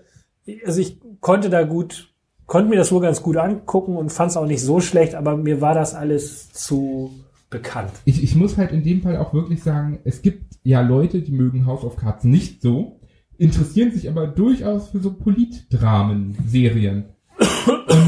also 0.65 0.79
ich 0.81 0.99
konnte 1.21 1.49
da 1.49 1.63
gut, 1.63 2.13
konnte 2.45 2.69
mir 2.69 2.77
das 2.77 2.91
wohl 2.91 3.01
ganz 3.01 3.21
gut 3.21 3.37
angucken 3.37 3.97
und 3.97 4.11
fand 4.11 4.31
es 4.31 4.37
auch 4.37 4.45
nicht 4.45 4.61
so 4.61 4.79
schlecht, 4.79 5.15
aber 5.15 5.37
mir 5.37 5.61
war 5.61 5.73
das 5.73 5.93
alles 5.95 6.51
zu 6.51 7.11
bekannt. 7.49 7.91
ich, 8.05 8.23
ich 8.23 8.35
muss 8.35 8.57
halt 8.57 8.71
in 8.71 8.83
dem 8.83 9.01
Fall 9.01 9.17
auch 9.17 9.33
wirklich 9.33 9.63
sagen, 9.63 9.99
es 10.03 10.21
gibt 10.21 10.55
ja 10.63 10.81
Leute, 10.81 11.21
die 11.21 11.31
mögen 11.31 11.65
House 11.65 11.83
of 11.83 11.95
Cards 11.95 12.23
nicht 12.23 12.61
so, 12.61 12.99
interessieren 13.37 13.91
sich 13.91 14.09
aber 14.09 14.27
durchaus 14.27 14.89
für 14.89 14.99
so 14.99 15.13
Politdramen-Serien. 15.13 17.05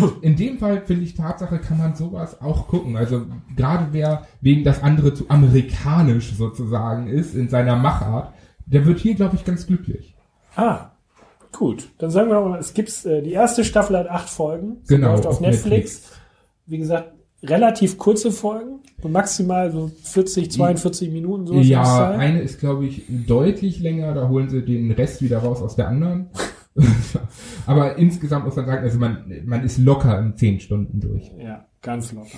Und 0.02 0.24
in 0.24 0.36
dem 0.36 0.58
Fall 0.58 0.82
finde 0.86 1.04
ich 1.04 1.16
Tatsache, 1.16 1.60
kann 1.60 1.78
man 1.78 1.96
sowas 1.96 2.42
auch 2.42 2.68
gucken. 2.68 2.98
Also 2.98 3.26
gerade 3.56 3.88
wer 3.92 4.28
wegen 4.42 4.64
das 4.64 4.84
andere 4.84 5.14
zu 5.14 5.30
amerikanisch 5.30 6.34
sozusagen 6.34 7.08
ist 7.08 7.36
in 7.36 7.50
seiner 7.50 7.76
Machart, 7.76 8.34
der 8.66 8.86
wird 8.86 9.00
hier, 9.00 9.16
glaube 9.16 9.36
ich, 9.36 9.46
ganz 9.46 9.66
glücklich. 9.66 10.16
Ah, 10.56 10.92
gut. 11.58 11.90
Dann 11.98 12.10
sagen 12.12 12.30
wir 12.30 12.40
mal, 12.42 12.60
es 12.60 12.74
gibt 12.74 13.06
äh, 13.06 13.22
die 13.22 13.34
erste 13.34 13.64
Staffel 13.64 13.98
hat 13.98 14.10
acht 14.10 14.30
Folgen. 14.30 14.78
Sie 14.84 14.96
Genau, 14.96 15.12
läuft 15.12 15.26
auf 15.26 15.36
auf 15.36 15.42
Netflix. 15.42 16.04
Wie 16.66 16.78
gesagt, 16.78 17.14
relativ 17.44 17.98
kurze 17.98 18.32
Folgen, 18.32 18.80
so 19.02 19.10
maximal 19.10 19.72
so 19.72 19.92
40, 20.04 20.52
42 20.52 21.12
Minuten 21.12 21.48
so. 21.48 21.54
ja, 21.56 22.12
eine 22.12 22.42
ist, 22.42 22.60
glaube 22.60 22.86
ich, 22.86 23.04
deutlich 23.08 23.80
länger, 23.80 24.14
da 24.14 24.28
holen 24.28 24.50
sie 24.50 24.64
den 24.64 24.92
Rest 24.92 25.22
wieder 25.22 25.40
raus 25.40 25.62
aus 25.62 25.76
der 25.76 25.88
anderen. 25.88 26.30
Aber 27.66 27.98
insgesamt 27.98 28.46
muss 28.46 28.56
man 28.56 28.66
sagen, 28.66 28.84
also 28.84 29.00
man, 29.00 29.26
man 29.46 29.64
ist 29.64 29.78
locker 29.78 30.20
in 30.20 30.36
zehn 30.36 30.60
Stunden 30.60 31.00
durch. 31.00 31.32
Ja, 31.40 31.66
ganz 31.82 32.12
locker. 32.12 32.38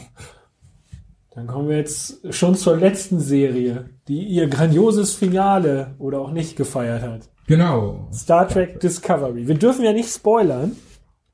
Dann 1.32 1.48
kommen 1.48 1.70
wir 1.70 1.78
jetzt 1.78 2.34
schon 2.34 2.56
zur 2.56 2.76
letzten 2.78 3.20
Serie, 3.20 3.90
die 4.08 4.24
ihr 4.24 4.48
grandioses 4.48 5.14
Finale 5.14 5.96
oder 6.00 6.20
auch 6.20 6.32
nicht 6.32 6.56
gefeiert 6.56 7.04
hat. 7.04 7.30
Genau. 7.50 8.08
Star 8.14 8.48
Trek 8.48 8.80
Discovery. 8.80 9.48
Wir 9.48 9.56
dürfen 9.56 9.84
ja 9.84 9.92
nicht 9.92 10.08
spoilern, 10.08 10.74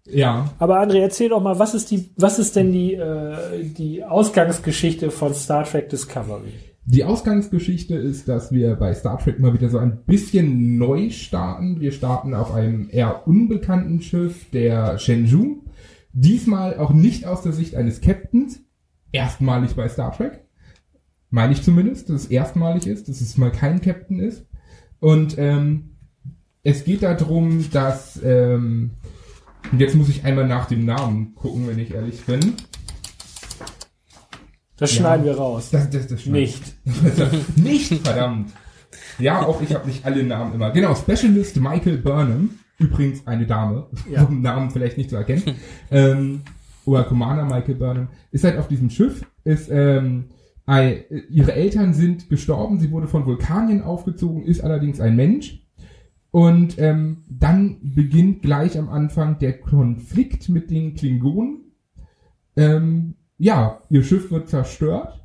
Ja. 0.07 0.53
aber 0.59 0.79
André, 0.81 0.99
erzähl 0.99 1.27
doch 1.27 1.41
mal, 1.41 1.59
was 1.59 1.73
ist 1.73 1.91
die, 1.91 2.09
was 2.15 2.39
ist 2.39 2.55
denn 2.55 2.71
die, 2.71 2.93
äh, 2.93 3.65
die 3.65 4.01
Ausgangsgeschichte 4.01 5.11
von 5.11 5.33
Star 5.33 5.65
Trek 5.65 5.89
Discovery? 5.89 6.53
Die 6.85 7.03
Ausgangsgeschichte 7.03 7.95
ist, 7.95 8.29
dass 8.29 8.53
wir 8.53 8.75
bei 8.77 8.93
Star 8.93 9.17
Trek 9.19 9.41
mal 9.41 9.53
wieder 9.53 9.67
so 9.67 9.77
ein 9.77 10.05
bisschen 10.05 10.77
neu 10.77 11.09
starten. 11.09 11.81
Wir 11.81 11.91
starten 11.91 12.33
auf 12.33 12.53
einem 12.53 12.87
eher 12.89 13.27
unbekannten 13.27 14.01
Schiff, 14.01 14.49
der 14.51 14.97
Shenzhou. 14.97 15.63
Diesmal 16.13 16.77
auch 16.77 16.93
nicht 16.93 17.25
aus 17.25 17.41
der 17.41 17.51
Sicht 17.51 17.75
eines 17.75 17.99
Captains. 17.99 18.61
Erstmalig 19.11 19.75
bei 19.75 19.89
Star 19.89 20.15
Trek. 20.15 20.45
Meine 21.29 21.51
ich 21.51 21.61
zumindest, 21.61 22.09
dass 22.09 22.21
es 22.21 22.27
erstmalig 22.27 22.87
ist, 22.87 23.09
dass 23.09 23.19
es 23.19 23.37
mal 23.37 23.51
kein 23.51 23.81
Captain 23.81 24.19
ist. 24.19 24.45
Und 25.01 25.35
ähm, 25.37 25.94
es 26.65 26.83
geht 26.83 27.03
darum, 27.03 27.69
dass... 27.71 28.19
Ähm, 28.23 28.91
und 29.71 29.79
jetzt 29.79 29.95
muss 29.95 30.09
ich 30.09 30.25
einmal 30.25 30.47
nach 30.47 30.65
dem 30.67 30.83
Namen 30.85 31.33
gucken, 31.35 31.67
wenn 31.67 31.79
ich 31.79 31.93
ehrlich 31.93 32.23
bin. 32.25 32.53
Das 34.77 34.93
Ja. 34.93 34.99
schneiden 34.99 35.25
wir 35.25 35.35
raus. 35.37 35.69
Das, 35.71 35.89
das, 35.89 36.07
das 36.07 36.25
Nicht. 36.25 36.61
nicht, 37.55 37.93
verdammt. 38.05 38.51
Ja, 39.17 39.43
auch 39.45 39.61
ich 39.61 39.73
habe 39.73 39.87
nicht 39.87 40.05
alle 40.05 40.23
Namen 40.23 40.53
immer. 40.53 40.71
Genau, 40.71 40.93
Specialist 40.95 41.55
Michael 41.57 41.97
Burnham. 41.97 42.49
Übrigens 42.77 43.25
eine 43.25 43.45
Dame, 43.45 43.87
Ja. 44.11 44.23
um 44.23 44.41
Namen 44.41 44.69
vielleicht 44.69 44.97
nicht 44.97 45.09
zu 45.09 45.15
erkennen. 45.15 45.43
ähm, 45.91 46.41
oder 46.83 47.03
Commander 47.05 47.45
Michael 47.45 47.75
Burnham. 47.75 48.09
Ist 48.31 48.43
halt 48.43 48.57
auf 48.57 48.67
diesem 48.67 48.89
Schiff, 48.89 49.25
ist, 49.45 49.69
ähm, 49.71 50.25
ihre 51.29 51.53
Eltern 51.53 51.93
sind 51.93 52.27
gestorben, 52.27 52.79
sie 52.79 52.91
wurde 52.91 53.07
von 53.07 53.25
Vulkanien 53.25 53.81
aufgezogen, 53.81 54.43
ist 54.43 54.61
allerdings 54.61 54.99
ein 54.99 55.15
Mensch. 55.15 55.64
Und 56.35 56.77
ähm, 56.79 57.23
dann 57.29 57.77
beginnt 57.81 58.41
gleich 58.41 58.77
am 58.77 58.89
Anfang 58.89 59.39
der 59.39 59.57
Konflikt 59.57 60.49
mit 60.49 60.69
den 60.69 60.93
Klingonen. 60.93 61.71
Ähm, 62.57 63.15
ja, 63.37 63.79
ihr 63.89 64.03
Schiff 64.03 64.31
wird 64.31 64.49
zerstört. 64.49 65.23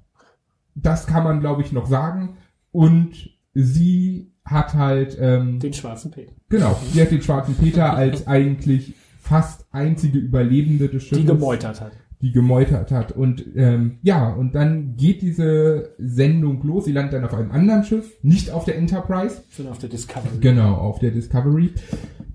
Das 0.77 1.09
kann 1.09 1.25
man, 1.25 1.41
glaube 1.41 1.63
ich, 1.63 1.73
noch 1.73 1.87
sagen. 1.87 2.37
Und 2.71 3.29
sie 3.55 4.31
hat 4.45 4.75
halt, 4.75 5.19
ähm, 5.21 5.59
Den 5.59 5.73
schwarzen 5.73 6.13
Peter. 6.13 6.31
genau, 6.49 6.79
sie 6.93 7.03
hat 7.03 7.11
den 7.11 7.23
schwarzen 7.23 7.57
Peter 7.57 7.93
als 7.93 8.29
eigentlich 8.29 8.95
fast 9.21 9.67
einzige 9.73 10.19
Überlebende 10.21 10.89
des 10.89 11.03
Schiffes 11.03 11.19
Die 11.19 11.25
gemeutert 11.25 11.81
hat. 11.81 11.91
Die 12.23 12.33
gemeutert 12.33 12.91
hat. 12.91 13.13
Und 13.13 13.45
ähm, 13.57 13.99
ja, 14.03 14.29
und 14.29 14.55
dann 14.55 14.97
geht 14.97 15.23
diese 15.23 15.95
Sendung 15.99 16.63
los. 16.63 16.85
Sie 16.85 16.93
landet 16.93 17.15
dann 17.15 17.25
auf 17.25 17.35
einem 17.35 17.51
anderen 17.51 17.85
Schiff, 17.85 18.13
nicht 18.23 18.51
auf 18.51 18.65
der 18.65 18.77
Enterprise, 18.77 19.43
Sind 19.51 19.69
auf 19.69 19.79
der 19.79 19.89
Discovery. 19.89 20.39
genau, 20.41 20.75
auf 20.75 20.99
der 20.99 21.13
Discovery, 21.13 21.73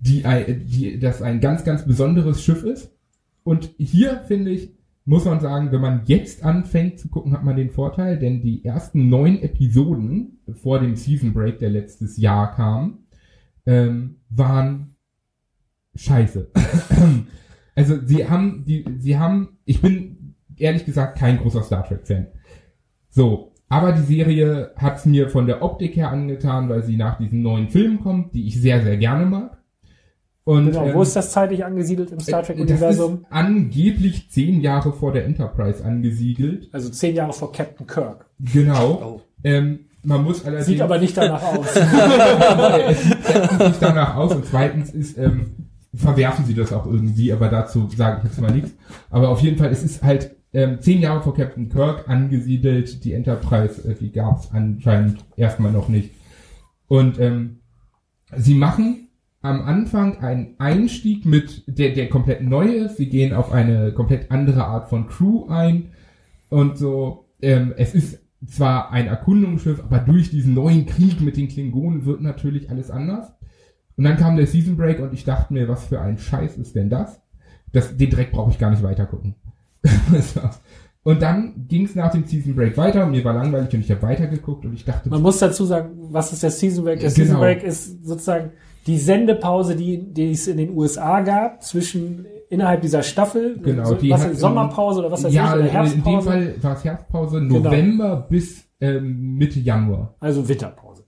die, 0.02 0.24
die 0.66 1.00
das 1.00 1.22
ein 1.22 1.40
ganz, 1.40 1.64
ganz 1.64 1.86
besonderes 1.86 2.44
Schiff 2.44 2.64
ist. 2.64 2.92
Und 3.44 3.70
hier 3.78 4.22
finde 4.28 4.52
ich, 4.52 4.74
muss 5.08 5.26
man 5.26 5.40
sagen, 5.40 5.72
wenn 5.72 5.82
man 5.82 6.02
jetzt 6.06 6.44
anfängt 6.44 7.00
zu 7.00 7.10
gucken, 7.10 7.32
hat 7.34 7.44
man 7.44 7.56
den 7.56 7.70
Vorteil, 7.70 8.18
denn 8.18 8.42
die 8.42 8.66
ersten 8.66 9.08
neun 9.08 9.40
Episoden 9.40 10.40
vor 10.64 10.80
dem 10.80 10.96
Season 10.96 11.32
Break, 11.32 11.60
der 11.60 11.70
letztes 11.70 12.18
Jahr 12.18 12.56
kam, 12.56 13.06
ähm, 13.68 14.16
waren 14.30 14.96
scheiße. 15.94 16.50
also 17.76 17.98
sie 18.06 18.28
haben 18.30 18.64
die, 18.66 18.86
sie 19.00 19.18
haben, 19.18 19.58
ich 19.66 19.82
bin 19.82 20.36
ehrlich 20.58 20.86
gesagt 20.86 21.18
kein 21.18 21.38
großer 21.38 21.64
Star 21.64 21.86
Trek 21.86 22.08
Fan. 22.08 22.28
So, 23.10 23.52
aber 23.70 23.92
die 23.94 24.04
Serie 24.04 24.72
hat's 24.78 25.06
mir 25.06 25.30
von 25.30 25.48
der 25.48 25.62
Optik 25.62 25.96
her 25.96 26.12
angetan, 26.12 26.70
weil 26.70 26.84
sie 26.84 26.98
nach 26.98 27.18
diesen 27.18 27.42
neuen 27.42 27.70
Filmen 27.70 28.00
kommt, 28.00 28.34
die 28.34 28.48
ich 28.48 28.62
sehr, 28.62 28.82
sehr 28.84 28.98
gerne 28.98 29.26
mag. 29.26 29.58
Und 30.44 30.68
Genau. 30.68 30.86
ähm, 30.86 30.94
Wo 30.94 31.02
ist 31.02 31.16
das 31.16 31.32
zeitlich 31.32 31.66
angesiedelt 31.66 32.12
im 32.12 32.20
Star 32.20 32.40
das 32.42 32.48
Trek-Universum? 32.48 33.22
ist 33.22 33.26
angeblich 33.32 34.30
zehn 34.30 34.62
Jahre 34.62 34.94
vor 34.94 35.12
der 35.12 35.26
Enterprise 35.26 35.84
angesiedelt. 35.84 36.70
Also 36.72 36.90
zehn 36.90 37.16
Jahre 37.16 37.34
vor 37.34 37.52
Captain 37.52 37.88
Kirk. 37.88 38.28
Genau. 38.54 38.92
Oh. 39.04 39.22
Ähm, 39.44 39.80
man 40.04 40.24
muss 40.24 40.46
allerdings 40.46 40.68
Sieht 40.68 40.82
aber 40.82 41.00
nicht 41.00 41.18
danach 41.18 41.42
aus. 41.42 41.66
es 41.76 43.04
sieht 43.50 43.60
nicht 43.60 43.82
danach 43.82 44.16
aus 44.16 44.36
und 44.36 44.46
zweitens 44.46 44.92
ist, 44.92 45.18
ähm, 45.18 45.48
verwerfen 45.96 46.46
sie 46.46 46.54
das 46.54 46.74
auch 46.74 46.86
irgendwie, 46.86 47.32
aber 47.32 47.50
dazu 47.50 47.90
sage 47.96 48.20
ich 48.20 48.30
jetzt 48.30 48.42
mal 48.42 48.52
nichts. 48.52 48.76
Aber 49.10 49.30
auf 49.30 49.42
jeden 49.42 49.58
Fall, 49.58 49.72
es 49.72 49.84
ist 49.84 50.04
halt 50.04 50.36
ähm, 50.54 50.80
zehn 50.80 51.02
Jahre 51.02 51.22
vor 51.22 51.36
Captain 51.36 51.70
Kirk 51.70 52.08
angesiedelt, 52.08 53.04
die 53.04 53.14
Enterprise, 53.14 53.88
äh, 53.90 53.96
die 53.96 54.12
gab 54.12 54.40
es 54.40 54.52
anscheinend 54.52 55.26
erstmal 55.36 55.72
noch 55.72 55.90
nicht. 55.90 56.12
Und 56.88 57.20
ähm, 57.20 57.60
sie 58.36 58.56
machen 58.56 59.10
am 59.42 59.62
Anfang 59.62 60.20
einen 60.20 60.56
Einstieg 60.58 61.26
mit, 61.26 61.64
der, 61.68 61.94
der 61.94 62.10
komplett 62.10 62.42
neu 62.42 62.66
ist. 62.66 62.98
Sie 62.98 63.10
gehen 63.10 63.34
auf 63.34 63.52
eine 63.52 63.92
komplett 63.94 64.32
andere 64.32 64.66
Art 64.66 64.90
von 64.90 65.08
Crew 65.08 65.48
ein 65.50 65.92
und 66.50 66.78
so. 66.78 67.30
Ähm, 67.42 67.74
es 67.78 67.94
ist 67.94 68.20
zwar 68.48 68.92
ein 68.92 69.08
Erkundungsschiff, 69.08 69.82
aber 69.82 70.00
durch 70.00 70.32
diesen 70.32 70.54
neuen 70.54 70.86
Krieg 70.86 71.22
mit 71.22 71.38
den 71.38 71.48
Klingonen 71.48 72.06
wird 72.06 72.22
natürlich 72.22 72.70
alles 72.70 72.90
anders. 72.90 73.35
Und 73.98 74.04
dann 74.04 74.18
kam 74.18 74.36
der 74.36 74.48
Season 74.48 74.76
Break 74.76 75.00
und 75.00 75.14
ich 75.14 75.24
dachte 75.24 75.54
mir, 75.54 75.68
was 75.68 75.86
für 75.86 76.02
ein 76.02 76.18
Scheiß 76.18 76.58
ist 76.58 76.76
denn 76.76 76.90
das? 76.90 77.20
das 77.72 77.96
den 77.98 78.10
Dreck 78.10 78.32
brauche 78.32 78.52
ich 78.52 78.58
gar 78.60 78.72
nicht 78.72 78.84
weiter 78.84 79.06
gucken. 79.06 79.36
So. 79.84 80.42
und 81.04 81.22
dann 81.22 81.66
ging 81.68 81.86
es 81.86 81.96
nach 81.96 82.12
dem 82.12 82.26
Season 82.26 82.56
Break 82.56 82.78
weiter 82.78 83.06
und 83.06 83.12
mir 83.12 83.24
war 83.24 83.34
langweilig 83.34 83.74
und 83.74 83.82
ich 83.82 83.92
habe 83.92 84.02
weitergeguckt 84.02 84.66
und 84.66 84.74
ich 84.74 84.86
dachte, 84.86 85.10
Man 85.10 85.22
muss 85.22 85.40
dazu 85.40 85.66
sagen, 85.66 85.92
was 86.10 86.32
ist 86.34 86.44
der 86.44 86.52
Season 86.52 86.84
Break? 86.84 87.00
Der 87.02 87.10
Genau. 87.10 87.26
Season 87.26 87.40
Break 87.40 87.64
ist 87.64 88.06
sozusagen 88.06 88.52
die 88.88 88.98
Sendepause, 88.98 89.76
die, 89.76 89.98
die 90.14 90.32
es 90.32 90.48
in 90.48 90.58
den 90.58 90.76
USA 90.76 91.22
gab, 91.22 91.64
zwischen 91.64 92.26
innerhalb 92.50 92.82
dieser 92.82 93.02
Staffel. 93.04 93.60
Genau, 93.62 93.86
so, 93.86 93.96
die 93.96 94.10
was 94.12 94.24
hat- 94.26 94.38
Sommerpause 94.38 95.00
oder 95.00 95.12
was 95.12 95.24
weiß 95.24 95.34
ja, 95.34 95.46
ich, 95.48 95.52
oder 95.54 95.60
in 95.62 95.66
dem 95.66 95.72
Herbstpause. 95.72 96.30
Fall 96.30 96.56
war 96.62 96.74
es 96.76 96.84
Herbstpause, 96.84 97.42
November 97.42 98.28
bis 98.30 98.64
ähm, 98.80 99.36
Mitte 99.36 99.60
Januar. 99.60 100.16
Also 100.20 100.48
Winterpause. 100.48 101.04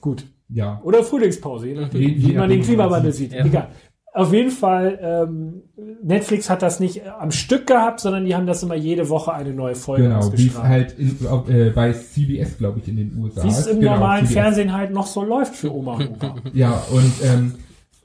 Gut. 0.00 0.26
Ja. 0.48 0.80
Oder 0.82 1.02
Frühlingspause, 1.02 1.68
je 1.68 1.74
nachdem, 1.74 2.00
wie 2.00 2.12
je 2.14 2.38
man 2.38 2.48
den 2.48 2.60
wie 2.60 2.64
Klimawandel 2.64 3.12
sieht. 3.12 3.32
ja. 3.32 3.44
Egal. 3.44 3.68
Auf 4.14 4.32
jeden 4.32 4.50
Fall, 4.50 4.98
ähm, 5.00 5.62
Netflix 6.02 6.48
hat 6.48 6.62
das 6.62 6.80
nicht 6.80 7.02
am 7.06 7.30
Stück 7.30 7.66
gehabt, 7.66 8.00
sondern 8.00 8.24
die 8.24 8.34
haben 8.34 8.46
das 8.46 8.62
immer 8.62 8.74
jede 8.74 9.08
Woche 9.10 9.32
eine 9.32 9.52
neue 9.52 9.74
Folge 9.74 10.04
Genau, 10.04 10.32
wie 10.32 10.46
es 10.48 10.58
halt 10.60 10.98
in, 10.98 11.26
auf, 11.28 11.48
äh, 11.48 11.70
bei 11.70 11.92
CBS, 11.92 12.56
glaube 12.58 12.80
ich, 12.80 12.88
in 12.88 12.96
den 12.96 13.16
USA 13.18 13.44
Wie 13.44 13.48
es 13.48 13.66
im 13.66 13.80
Genau, 13.80 13.92
normalen 13.94 14.26
CBS. 14.26 14.32
Fernsehen 14.32 14.72
halt 14.72 14.92
noch 14.92 15.06
so 15.06 15.22
läuft 15.22 15.54
für 15.54 15.72
Oma 15.72 15.96
und 15.96 16.10
Opa. 16.10 16.36
Ja, 16.54 16.82
und 16.90 17.12
ähm, 17.22 17.54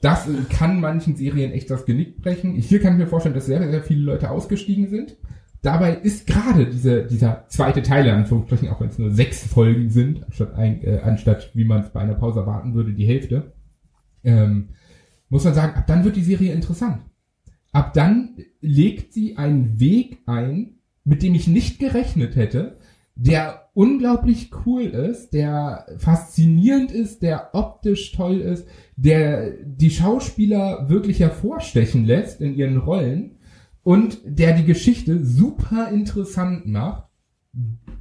das 0.02 0.28
äh, 0.28 0.32
kann 0.50 0.78
manchen 0.78 1.16
Serien 1.16 1.52
echt 1.52 1.70
das 1.70 1.86
Genick 1.86 2.20
brechen. 2.20 2.52
Hier 2.54 2.80
kann 2.80 2.92
ich 2.92 2.98
mir 2.98 3.06
vorstellen, 3.06 3.34
dass 3.34 3.46
sehr, 3.46 3.66
sehr 3.68 3.82
viele 3.82 4.02
Leute 4.02 4.30
ausgestiegen 4.30 4.88
sind. 4.90 5.16
Dabei 5.64 5.94
ist 5.94 6.26
gerade 6.26 6.66
diese, 6.66 7.06
dieser 7.06 7.46
zweite 7.48 7.80
Teil, 7.80 8.04
in 8.04 8.12
Anführungsstrichen, 8.12 8.68
auch 8.68 8.82
wenn 8.82 8.90
es 8.90 8.98
nur 8.98 9.10
sechs 9.10 9.46
Folgen 9.46 9.88
sind, 9.88 10.22
anstatt, 10.22 10.54
ein, 10.56 10.84
äh, 10.84 11.00
anstatt 11.02 11.52
wie 11.54 11.64
man 11.64 11.80
es 11.80 11.88
bei 11.88 12.00
einer 12.00 12.12
Pause 12.12 12.40
erwarten 12.40 12.74
würde, 12.74 12.92
die 12.92 13.06
Hälfte, 13.06 13.54
ähm, 14.24 14.68
muss 15.30 15.44
man 15.44 15.54
sagen, 15.54 15.74
ab 15.74 15.86
dann 15.86 16.04
wird 16.04 16.16
die 16.16 16.22
Serie 16.22 16.52
interessant. 16.52 16.98
Ab 17.72 17.94
dann 17.94 18.36
legt 18.60 19.14
sie 19.14 19.38
einen 19.38 19.80
Weg 19.80 20.18
ein, 20.26 20.74
mit 21.02 21.22
dem 21.22 21.34
ich 21.34 21.48
nicht 21.48 21.78
gerechnet 21.78 22.36
hätte, 22.36 22.76
der 23.14 23.70
unglaublich 23.72 24.50
cool 24.66 24.82
ist, 24.82 25.30
der 25.30 25.86
faszinierend 25.96 26.92
ist, 26.92 27.22
der 27.22 27.54
optisch 27.54 28.12
toll 28.12 28.40
ist, 28.42 28.68
der 28.96 29.52
die 29.64 29.90
Schauspieler 29.90 30.90
wirklich 30.90 31.20
hervorstechen 31.20 32.04
lässt 32.04 32.42
in 32.42 32.54
ihren 32.54 32.76
Rollen 32.76 33.33
und 33.84 34.18
der 34.24 34.56
die 34.56 34.64
Geschichte 34.64 35.24
super 35.24 35.90
interessant 35.90 36.66
macht, 36.66 37.04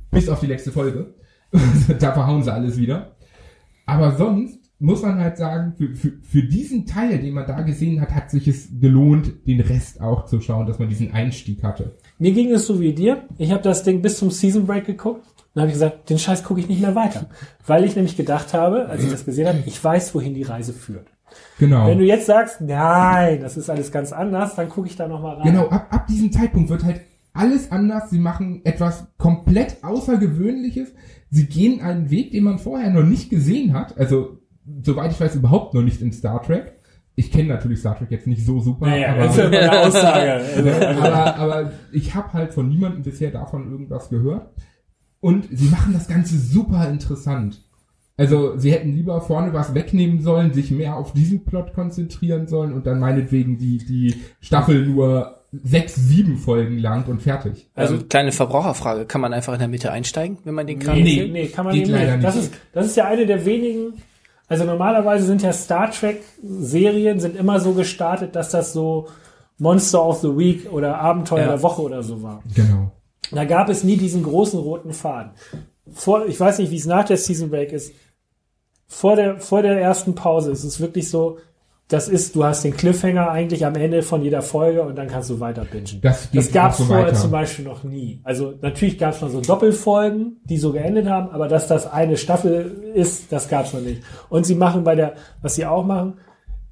bis 0.10 0.30
auf 0.30 0.40
die 0.40 0.48
letzte 0.48 0.72
Folge. 0.72 1.14
da 2.00 2.14
verhauen 2.14 2.42
sie 2.42 2.52
alles 2.52 2.78
wieder. 2.78 3.16
Aber 3.86 4.16
sonst 4.16 4.60
muss 4.80 5.02
man 5.02 5.20
halt 5.20 5.38
sagen, 5.38 5.76
für, 5.78 5.94
für, 5.94 6.14
für 6.22 6.44
diesen 6.44 6.86
Teil, 6.86 7.20
den 7.20 7.34
man 7.34 7.46
da 7.46 7.62
gesehen 7.62 8.02
hat, 8.02 8.12
hat 8.12 8.32
sich 8.32 8.48
es 8.48 8.68
gelohnt, 8.80 9.48
den 9.48 9.62
Rest 9.62 10.02
auch 10.02 10.26
zu 10.26 10.42
schauen, 10.42 10.66
dass 10.66 10.80
man 10.80 10.90
diesen 10.90 11.12
Einstieg 11.12 11.64
hatte. 11.64 11.92
Mir 12.18 12.32
ging 12.32 12.52
es 12.52 12.66
so 12.66 12.80
wie 12.80 12.94
dir. 12.94 13.28
Ich 13.38 13.52
habe 13.52 13.62
das 13.62 13.84
Ding 13.84 14.02
bis 14.02 14.18
zum 14.18 14.32
Season 14.32 14.66
Break 14.66 14.86
geguckt. 14.86 15.26
Dann 15.54 15.62
habe 15.62 15.70
ich 15.70 15.76
gesagt, 15.76 16.10
den 16.10 16.18
Scheiß 16.18 16.44
gucke 16.44 16.60
ich 16.60 16.68
nicht 16.68 16.82
mehr 16.82 16.96
weiter. 16.96 17.30
Weil 17.66 17.84
ich 17.84 17.96
nämlich 17.96 18.18
gedacht 18.18 18.54
habe, 18.54 18.90
als 18.90 19.04
ich 19.04 19.12
das 19.12 19.26
gesehen 19.26 19.48
habe, 19.48 19.64
ich 19.66 19.82
weiß, 19.82 20.16
wohin 20.16 20.34
die 20.34 20.44
Reise 20.44 20.74
führt. 20.74 21.13
Genau. 21.60 21.88
Wenn 21.88 22.00
du 22.00 22.06
jetzt 22.06 22.26
sagst, 22.26 22.62
nein, 22.62 23.40
das 23.42 23.58
ist 23.58 23.70
alles 23.70 23.92
ganz 23.92 24.12
anders, 24.12 24.56
dann 24.56 24.70
gucke 24.70 24.88
ich 24.88 24.96
da 24.96 25.08
nochmal 25.08 25.36
rein. 25.38 25.46
Genau, 25.52 25.68
ab, 25.70 25.88
ab 25.92 26.08
diesem 26.08 26.32
Zeitpunkt 26.32 26.70
wird 26.70 26.84
halt 26.84 27.02
alles 27.34 27.72
anders. 27.72 28.10
Sie 28.10 28.20
machen 28.20 28.62
etwas 28.64 29.08
komplett 29.18 29.84
Außergewöhnliches. 29.84 30.94
Sie 31.30 31.46
gehen 31.48 31.82
einen 31.82 32.10
Weg, 32.10 32.32
den 32.32 32.44
man 32.44 32.60
vorher 32.60 32.90
noch 32.92 33.04
nicht 33.04 33.30
gesehen 33.30 33.74
hat. 33.74 33.98
Also, 33.98 34.40
soweit 34.84 35.12
ich 35.12 35.20
weiß, 35.20 35.36
überhaupt 35.36 35.74
noch 35.74 35.82
nicht 35.82 36.02
in 36.02 36.12
Star 36.12 36.42
Trek. 36.42 36.74
ich 37.16 37.32
kenne 37.32 37.50
natürlich 37.50 37.80
Star 37.80 37.98
Trek 37.98 38.12
jetzt 38.12 38.28
nicht 38.28 38.46
so 38.46 38.60
super, 38.60 38.88
Naja, 38.88 39.10
aber, 39.14 39.24
das 39.24 39.38
ist 39.38 39.52
ja 39.54 39.60
eine 39.60 39.80
Aussage. 39.80 40.42
Aber, 40.98 41.36
aber 41.38 41.72
ich 41.92 42.16
habe 42.16 42.34
halt 42.34 42.54
von 42.54 42.68
niemandem 42.70 43.04
bisher 43.04 43.32
davon 43.32 43.70
irgendwas 43.72 44.10
gehört. 44.10 44.50
Und 45.20 45.48
sie 45.52 45.70
machen 45.70 45.94
das 45.94 46.08
Ganze 46.08 46.38
super 46.38 46.90
interessant. 46.90 47.62
Also 48.16 48.58
sie 48.58 48.72
hätten 48.72 48.94
lieber 48.94 49.20
vorne 49.22 49.54
was 49.54 49.74
wegnehmen 49.74 50.22
sollen, 50.22 50.54
sich 50.54 50.70
mehr 50.72 50.96
auf 50.96 51.14
diesen 51.14 51.46
Plot 51.46 51.74
konzentrieren 51.74 52.48
sollen 52.48 52.72
und 52.74 52.86
dann 52.86 53.00
meinetwegen 53.00 53.58
die, 53.58 53.80
die 53.80 54.16
Staffel 54.40 54.86
nur 54.86 55.40
sechs, 55.52 55.96
sieben 55.96 56.38
Folgen 56.38 56.78
lang 56.78 57.06
und 57.08 57.22
fertig. 57.22 57.68
Also 57.76 57.96
Ähm, 57.96 58.10
kleine 58.10 58.32
Verbraucherfrage, 58.32 59.06
kann 59.06 59.22
man 59.22 59.34
einfach 59.34 59.54
in 59.54 59.60
der 59.60 59.68
Mitte 59.68 59.92
einsteigen, 59.92 60.38
wenn 60.44 60.54
man 60.54 60.68
den 60.68 60.80
Kram 60.80 60.96
nee, 60.96 61.12
erzählt? 61.12 61.32
nee, 61.34 61.48
kann 61.48 61.66
man 61.66 61.74
Geht 61.74 61.84
eben 61.88 61.94
leider 61.94 62.18
nicht. 62.18 62.24
Das 62.28 62.36
ist, 62.36 62.54
das 62.74 62.86
ist 62.88 62.98
ja 62.98 63.06
eine 63.06 63.26
der 63.26 63.46
wenigen, 63.46 63.94
also 64.48 64.64
normalerweise 64.64 65.26
sind 65.26 65.42
ja 65.42 65.54
Star 65.54 65.90
Trek 65.92 66.22
Serien 66.44 67.20
sind 67.20 67.36
immer 67.36 67.60
so 67.60 67.74
gestartet, 67.74 68.36
dass 68.36 68.50
das 68.52 68.74
so 68.74 69.08
Monster 69.60 70.04
of 70.06 70.22
the 70.22 70.36
Week 70.38 70.72
oder 70.72 71.00
Abenteuer 71.00 71.42
Ja. 71.42 71.48
der 71.50 71.62
Woche 71.64 71.82
oder 71.82 72.04
so 72.04 72.22
war. 72.24 72.42
Genau. 72.56 72.92
Da 73.32 73.46
gab 73.46 73.70
es 73.70 73.84
nie 73.84 73.98
diesen 73.98 74.24
großen 74.24 74.60
roten 74.60 74.94
Faden. 74.94 75.32
Vor, 75.94 76.26
ich 76.28 76.40
weiß 76.40 76.60
nicht, 76.60 76.72
wie 76.72 76.78
es 76.78 76.86
nach 76.86 77.06
der 77.06 77.18
Season 77.18 77.50
Break 77.50 77.72
ist. 77.72 77.94
Vor 78.94 79.16
der, 79.16 79.40
vor 79.40 79.64
der 79.64 79.82
ersten 79.82 80.14
Pause 80.14 80.52
ist 80.52 80.64
es 80.64 80.80
wirklich 80.80 81.10
so, 81.10 81.40
das 81.88 82.08
ist, 82.08 82.36
du 82.36 82.44
hast 82.44 82.64
den 82.64 82.78
Cliffhanger 82.78 83.30
eigentlich 83.30 83.66
am 83.66 83.76
Ende 83.76 84.04
von 84.04 84.22
jeder 84.22 84.42
Folge 84.44 84.84
und 84.84 84.96
dann 84.96 85.08
kannst 85.08 85.32
du 85.32 85.40
weiter 85.40 85.66
bingen. 85.66 86.00
Das 86.02 86.30
Das 86.32 86.52
gab 86.52 86.72
es 86.72 86.78
so 86.78 86.86
vorher 86.86 87.08
weiter. 87.08 87.16
zum 87.16 87.32
Beispiel 87.32 87.66
noch 87.66 87.84
nie. 87.84 88.22
Also 88.24 88.54
natürlich 88.62 89.00
gab 89.00 89.16
es 89.16 89.22
mal 89.22 89.32
so 89.32 89.42
Doppelfolgen, 89.42 90.38
die 90.46 90.58
so 90.58 90.72
geendet 90.72 91.08
haben, 91.10 91.30
aber 91.32 91.48
dass 91.48 91.68
das 91.68 91.92
eine 91.92 92.18
Staffel 92.18 92.92
ist, 92.94 93.32
das 93.32 93.50
gab 93.50 93.66
es 93.66 93.74
noch 93.74 93.82
nicht. 93.82 94.04
Und 94.30 94.46
sie 94.46 94.56
machen 94.56 94.84
bei 94.84 94.94
der, 94.96 95.16
was 95.42 95.56
sie 95.56 95.66
auch 95.66 95.86
machen, 95.86 96.20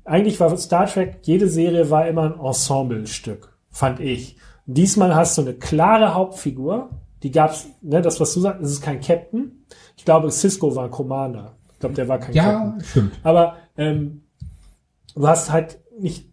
eigentlich 0.05 0.39
war 0.39 0.55
Star 0.57 0.85
Trek, 0.85 1.19
jede 1.23 1.49
Serie 1.49 1.89
war 1.89 2.07
immer 2.07 2.23
ein 2.23 2.39
Ensemblestück, 2.39 3.51
fand 3.69 3.99
ich. 3.99 4.37
Diesmal 4.67 5.15
hast 5.15 5.37
du 5.37 5.41
eine 5.41 5.55
klare 5.55 6.13
Hauptfigur, 6.13 6.89
die 7.23 7.31
gab's, 7.31 7.67
ne, 7.81 8.01
das 8.01 8.19
was 8.19 8.33
du 8.33 8.41
sagst, 8.41 8.61
es 8.63 8.71
ist 8.71 8.81
kein 8.81 9.01
Captain. 9.01 9.65
Ich 9.97 10.05
glaube, 10.05 10.31
Cisco 10.31 10.75
war 10.75 10.89
Commander. 10.89 11.57
Ich 11.81 11.83
glaube, 11.83 11.95
der 11.95 12.07
war 12.07 12.19
kein 12.19 12.35
Captain. 12.35 12.73
Ja, 12.77 12.83
stimmt. 12.85 13.11
Aber 13.23 13.55
ähm, 13.75 14.21
du 15.15 15.27
hast 15.27 15.51
halt 15.51 15.79
nicht 15.99 16.27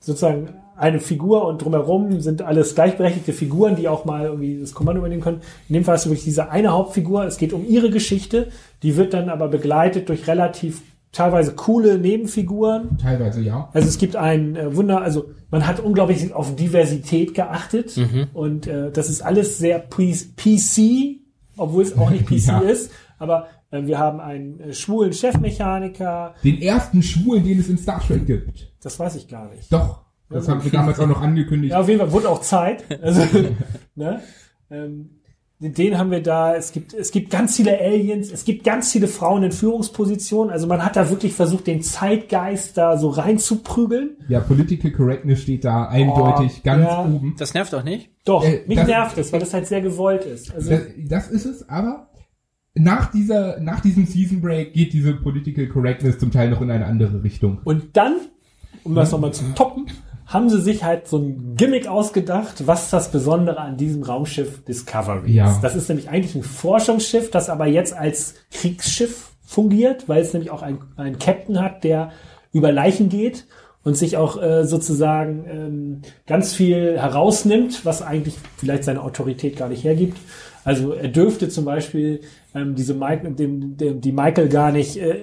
sozusagen 0.00 0.54
eine 0.74 1.00
Figur 1.00 1.46
und 1.46 1.62
drumherum 1.62 2.20
sind 2.20 2.40
alles 2.40 2.74
gleichberechtigte 2.74 3.32
Figuren, 3.34 3.76
die 3.76 3.88
auch 3.88 4.04
mal 4.06 4.24
irgendwie 4.26 4.58
das 4.58 4.72
Kommando 4.72 5.00
übernehmen 5.00 5.20
können. 5.22 5.40
In 5.68 5.74
dem 5.74 5.84
Fall 5.84 5.96
hast 5.96 6.06
du 6.06 6.10
wirklich 6.10 6.24
diese 6.24 6.50
eine 6.50 6.72
Hauptfigur. 6.72 7.24
Es 7.24 7.36
geht 7.36 7.52
um 7.52 7.66
ihre 7.68 7.90
Geschichte. 7.90 8.48
Die 8.82 8.96
wird 8.96 9.12
dann 9.12 9.28
aber 9.28 9.48
begleitet 9.48 10.08
durch 10.08 10.26
relativ 10.28 10.80
teilweise 11.12 11.52
coole 11.54 11.98
Nebenfiguren. 11.98 12.96
Teilweise 13.02 13.42
ja. 13.42 13.68
Also 13.74 13.86
es 13.88 13.98
gibt 13.98 14.16
ein 14.16 14.56
äh, 14.56 14.74
Wunder, 14.76 15.02
also 15.02 15.26
man 15.50 15.66
hat 15.66 15.80
unglaublich 15.80 16.32
auf 16.32 16.54
Diversität 16.56 17.34
geachtet 17.34 17.98
und 18.32 18.66
äh, 18.66 18.90
das 18.92 19.10
ist 19.10 19.20
alles 19.22 19.58
sehr 19.58 19.78
PC, 19.80 21.18
obwohl 21.56 21.82
es 21.82 21.98
auch 21.98 22.10
nicht 22.10 22.26
PC 22.26 22.46
Ja. 22.46 22.60
ist. 22.60 22.90
Aber 23.18 23.46
wir 23.70 23.98
haben 23.98 24.20
einen 24.20 24.60
äh, 24.60 24.72
schwulen 24.72 25.12
Chefmechaniker, 25.12 26.34
Den 26.44 26.60
ersten 26.62 27.02
Schwulen, 27.02 27.44
den 27.44 27.58
es 27.60 27.68
in 27.68 27.78
Star 27.78 28.00
Trek 28.00 28.26
gibt. 28.26 28.72
das 28.82 28.98
weiß 28.98 29.16
ich 29.16 29.28
gar 29.28 29.48
nicht. 29.50 29.72
Doch. 29.72 30.02
Das 30.30 30.46
haben 30.48 30.60
sie 30.60 30.70
damals 30.70 31.00
auch 31.00 31.06
noch 31.06 31.22
angekündigt. 31.22 31.72
Ja, 31.72 31.80
auf 31.80 31.88
jeden 31.88 32.00
Fall 32.00 32.12
wurde 32.12 32.28
auch 32.28 32.40
Zeit. 32.42 32.84
Also, 33.02 33.22
ne? 33.94 34.20
ähm, 34.70 35.10
den 35.60 35.98
haben 35.98 36.10
wir 36.12 36.22
da. 36.22 36.54
Es 36.54 36.70
gibt, 36.72 36.92
es 36.94 37.10
gibt 37.10 37.30
ganz 37.30 37.56
viele 37.56 37.80
Aliens. 37.80 38.30
Es 38.30 38.44
gibt 38.44 38.62
ganz 38.62 38.92
viele 38.92 39.08
Frauen 39.08 39.42
in 39.42 39.50
Führungspositionen. 39.52 40.52
Also 40.52 40.66
man 40.68 40.84
hat 40.84 40.94
da 40.96 41.08
wirklich 41.10 41.32
versucht, 41.32 41.66
den 41.66 41.82
Zeitgeist 41.82 42.76
da 42.76 42.96
so 42.98 43.08
reinzuprügeln. 43.08 44.18
Ja, 44.28 44.38
Political 44.40 44.92
Correctness 44.92 45.40
steht 45.42 45.64
da 45.64 45.86
eindeutig 45.88 46.58
Oh, 46.58 46.64
ganz 46.64 46.84
ja. 46.84 47.04
oben. 47.04 47.34
Das 47.38 47.54
nervt 47.54 47.72
doch 47.72 47.82
nicht. 47.82 48.10
Doch, 48.24 48.44
Äh, 48.44 48.62
mich 48.68 48.76
das- 48.78 48.86
nervt 48.86 49.18
es, 49.18 49.32
weil 49.32 49.40
das 49.40 49.52
halt 49.54 49.66
sehr 49.66 49.80
gewollt 49.80 50.24
ist. 50.26 50.54
Also, 50.54 50.70
Das, 50.70 50.82
das 51.08 51.28
ist 51.30 51.44
es, 51.46 51.68
aber 51.68 52.07
nach 52.74 53.10
dieser, 53.10 53.60
nach 53.60 53.80
diesem 53.80 54.06
Season 54.06 54.40
Break 54.40 54.72
geht 54.72 54.92
diese 54.92 55.14
Political 55.14 55.66
Correctness 55.66 56.18
zum 56.18 56.30
Teil 56.30 56.50
noch 56.50 56.60
in 56.60 56.70
eine 56.70 56.86
andere 56.86 57.22
Richtung. 57.22 57.58
und 57.64 57.96
dann, 57.96 58.16
um 58.84 58.94
das 58.94 59.10
nochmal 59.12 59.32
zu 59.32 59.44
toppen, 59.54 59.86
haben 60.26 60.50
sie 60.50 60.60
sich 60.60 60.84
halt 60.84 61.08
so 61.08 61.16
ein 61.18 61.54
Gimmick 61.56 61.88
ausgedacht, 61.88 62.66
was 62.66 62.90
das 62.90 63.10
Besondere 63.10 63.60
an 63.60 63.78
diesem 63.78 64.02
Raumschiff 64.02 64.62
Discovery 64.64 65.32
Ja. 65.32 65.50
ist. 65.50 65.62
Das 65.62 65.74
ist 65.74 65.88
nämlich 65.88 66.10
eigentlich 66.10 66.34
ein 66.34 66.42
Forschungsschiff, 66.42 67.30
das 67.30 67.48
aber 67.48 67.66
jetzt 67.66 67.94
als 67.96 68.34
Kriegsschiff 68.50 69.30
fungiert, 69.46 70.06
weil 70.08 70.20
es 70.20 70.34
nämlich 70.34 70.50
auch 70.50 70.60
einen, 70.62 71.18
Captain 71.18 71.60
hat, 71.62 71.82
der 71.82 72.10
über 72.52 72.70
Leichen 72.72 73.08
geht 73.08 73.46
und 73.84 73.96
sich 73.96 74.18
auch 74.18 74.40
äh, 74.42 74.64
sozusagen 74.66 75.44
ähm, 75.50 76.02
ganz 76.26 76.54
viel 76.54 76.98
herausnimmt, 76.98 77.86
was 77.86 78.02
eigentlich 78.02 78.34
vielleicht 78.58 78.84
seine 78.84 79.00
Autorität 79.02 79.56
gar 79.56 79.70
nicht 79.70 79.82
hergibt. 79.84 80.18
Also 80.64 80.92
er 80.92 81.08
dürfte 81.08 81.48
zum 81.48 81.64
Beispiel 81.64 82.20
ähm, 82.54 82.74
diese 82.74 82.94
Michael, 82.94 83.32
dem, 83.34 83.76
dem, 83.76 84.00
die 84.00 84.12
Michael 84.12 84.48
gar 84.48 84.72
nicht 84.72 84.96
äh, 84.96 85.16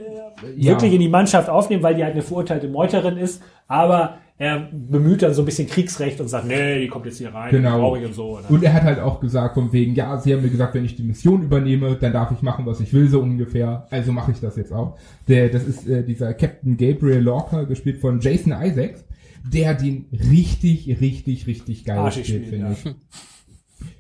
Ja. 0.58 0.72
wirklich 0.74 0.94
in 0.94 1.00
die 1.00 1.10
Mannschaft 1.10 1.50
aufnehmen, 1.50 1.84
weil 1.84 1.96
die 1.96 2.04
halt 2.04 2.14
eine 2.14 2.22
verurteilte 2.24 2.68
Meuterin 2.68 3.18
ist. 3.18 3.42
Aber 3.68 4.18
er 4.38 4.68
bemüht 4.72 5.22
dann 5.22 5.34
so 5.34 5.42
ein 5.44 5.46
bisschen 5.46 5.66
Kriegsrecht 5.68 6.20
und 6.20 6.28
sagt, 6.28 6.46
nee, 6.46 6.82
die 6.82 6.88
kommt 6.90 7.06
jetzt 7.06 7.20
hier 7.20 7.34
rein, 7.34 7.52
Genau. 7.52 7.96
ich 7.96 8.06
und 8.06 8.14
so. 8.14 8.38
Und 8.38 8.50
Und 8.50 8.64
er 8.64 8.74
hat 8.74 8.84
halt 8.84 9.00
auch 9.00 9.22
gesagt, 9.22 9.54
von 9.54 9.72
wegen, 9.72 9.96
ja, 9.96 10.18
sie 10.18 10.34
haben 10.34 10.42
mir 10.42 10.50
gesagt, 10.50 10.76
wenn 10.76 10.84
ich 10.84 10.96
die 10.98 11.04
Mission 11.04 11.42
übernehme, 11.44 11.96
dann 11.96 12.12
darf 12.12 12.32
ich 12.32 12.42
machen, 12.42 12.66
was 12.66 12.82
ich 12.82 12.92
will, 12.94 13.08
so 13.08 13.22
ungefähr. 13.22 13.88
Also 13.92 14.12
mache 14.12 14.32
ich 14.34 14.42
das 14.42 14.58
jetzt 14.58 14.74
auch. 14.74 14.98
Der, 15.30 15.48
das 15.48 15.64
ist 15.64 15.88
äh, 15.88 16.04
dieser 16.04 16.34
Captain 16.34 16.76
Gabriel 16.76 17.22
Lorca, 17.22 17.64
gespielt 17.64 18.00
von 18.02 18.20
Jason 18.20 18.52
Isaacs, 18.62 19.06
der 19.54 19.74
den 19.74 20.08
richtig, 20.12 20.98
richtig, 21.00 21.48
richtig 21.48 21.86
geil 21.86 21.98
Arschig 22.00 22.26
spielt, 22.28 22.48
spielt, 22.48 22.62
finde 22.62 22.76
ja. 22.84 22.92
ich. 22.92 22.96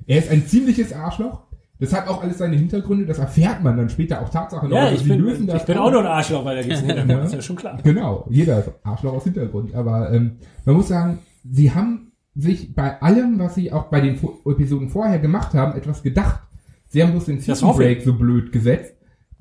Er 0.08 0.20
ist 0.20 0.30
ein 0.30 0.45
ziemliches 0.47 0.93
Arschloch. 0.93 1.41
Das 1.80 1.93
hat 1.93 2.08
auch 2.08 2.24
alles 2.24 2.38
seine 2.38 2.56
Hintergründe, 2.56 3.06
das 3.06 3.20
erfährt 3.20 3.62
man 3.62 3.76
dann 3.76 3.89
später 3.89 4.22
auch 4.22 4.30
Tatsache 4.30 4.66
noch. 4.68 4.78
ja, 4.78 4.84
Also 4.86 4.95
ich 4.95 5.08
bin, 5.10 5.20
lösen 5.20 5.49
ich 5.53 5.64
bin 5.64 5.78
auch 5.78 5.91
nur 5.91 5.99
ein 6.01 6.08
Arschloch, 6.08 6.45
weil 6.45 6.56
da 6.56 6.64
geht's 6.64 6.82
nicht 6.82 6.95
Ja. 7.10 7.24
ist 7.24 7.34
ja 7.34 7.41
schon 7.41 7.58
klar. 7.58 7.78
Genau, 7.84 8.26
jeder 8.30 8.60
ist 8.60 8.72
Arschloch 8.84 9.14
aus 9.14 9.26
Hintergrund. 9.26 9.76
Aber 9.76 10.12
ähm, 10.14 10.38
man 10.64 10.76
muss 10.76 10.88
sagen, 10.88 11.20
sie 11.43 11.74
haben 11.74 12.14
sich 12.34 12.74
bei 12.74 13.01
allem, 13.01 13.39
was 13.39 13.56
sie 13.56 13.74
auch 13.74 13.86
bei 13.86 13.99
den 13.99 14.18
Episoden 14.45 14.89
vorher 14.89 15.20
gemacht 15.20 15.53
haben, 15.53 15.78
etwas 15.78 16.01
gedacht. 16.01 16.41
Sie 16.88 17.03
haben 17.03 17.12
bloß 17.12 17.26
den 17.26 17.39
Season. 17.41 17.76
Break 17.76 18.03
so 18.03 18.14
blöd 18.14 18.53
gesetzt. 18.53 18.93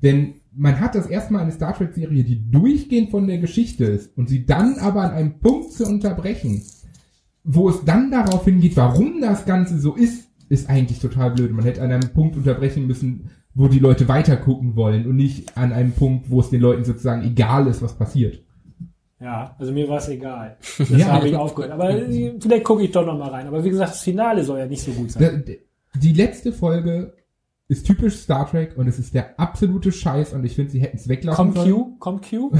Denn 0.03 0.35
man 0.53 0.79
hat 0.79 0.95
das 0.95 1.07
erstmal 1.07 1.41
eine 1.41 1.51
Star 1.51 1.73
Trek-Serie, 1.73 2.23
die 2.23 2.49
durchgehend 2.51 3.11
von 3.11 3.27
der 3.27 3.37
Geschichte 3.37 3.85
ist 3.85 4.17
und 4.17 4.27
sie 4.27 4.45
dann 4.45 4.77
aber 4.79 5.03
an 5.03 5.11
einem 5.11 5.39
Punkt 5.39 5.71
zu 5.71 5.85
unterbrechen, 5.85 6.63
wo 7.43 7.69
es 7.69 7.83
dann 7.85 8.11
darauf 8.11 8.43
hingeht, 8.45 8.75
warum 8.75 9.21
das 9.21 9.45
Ganze 9.45 9.79
so 9.79 9.95
ist, 9.95 10.24
ist 10.49 10.69
eigentlich 10.69 10.99
total 10.99 11.31
blöd. 11.31 11.51
Man 11.51 11.65
hätte 11.65 11.81
an 11.81 11.91
einem 11.91 12.09
Punkt 12.13 12.35
unterbrechen 12.35 12.87
müssen, 12.87 13.29
wo 13.53 13.67
die 13.67 13.79
Leute 13.79 14.07
weiter 14.07 14.35
gucken 14.37 14.75
wollen 14.75 15.05
und 15.07 15.15
nicht 15.15 15.57
an 15.57 15.71
einem 15.71 15.91
Punkt, 15.93 16.29
wo 16.29 16.39
es 16.41 16.49
den 16.49 16.61
Leuten 16.61 16.83
sozusagen 16.83 17.23
egal 17.23 17.67
ist, 17.67 17.81
was 17.81 17.93
passiert. 17.97 18.39
Ja, 19.19 19.55
also 19.57 19.71
mir 19.71 19.87
war 19.87 19.97
es 19.99 20.09
egal. 20.09 20.57
Das 20.77 20.89
Ja. 20.89 21.07
habe 21.07 21.27
ich 21.29 21.35
aufgehört. 21.35 21.71
Aber 21.71 21.89
äh, 21.89 22.33
vielleicht 22.39 22.63
gucke 22.65 22.83
ich 22.83 22.91
doch 22.91 23.05
noch 23.05 23.17
mal 23.17 23.29
rein. 23.29 23.47
Aber 23.47 23.63
wie 23.63 23.69
gesagt, 23.69 23.91
das 23.91 24.01
Finale 24.03 24.43
soll 24.43 24.59
ja 24.59 24.65
nicht 24.65 24.83
so 24.83 24.91
gut 24.91 25.11
sein. 25.11 25.43
Die 25.95 26.13
letzte 26.13 26.51
Folge 26.51 27.13
ist 27.67 27.87
typisch 27.87 28.17
Star 28.17 28.47
Trek 28.49 28.77
und 28.77 28.87
es 28.87 28.99
ist 28.99 29.15
der 29.15 29.39
absolute 29.39 29.91
Scheiß 29.91 30.33
und 30.33 30.43
ich 30.43 30.53
finde, 30.55 30.71
sie 30.71 30.79
hätten 30.81 30.97
es 30.97 31.07
weglassen 31.07 31.51
sollen. 31.53 31.71
Q? 31.71 31.95
Kommt 31.97 32.29
Q? 32.29 32.51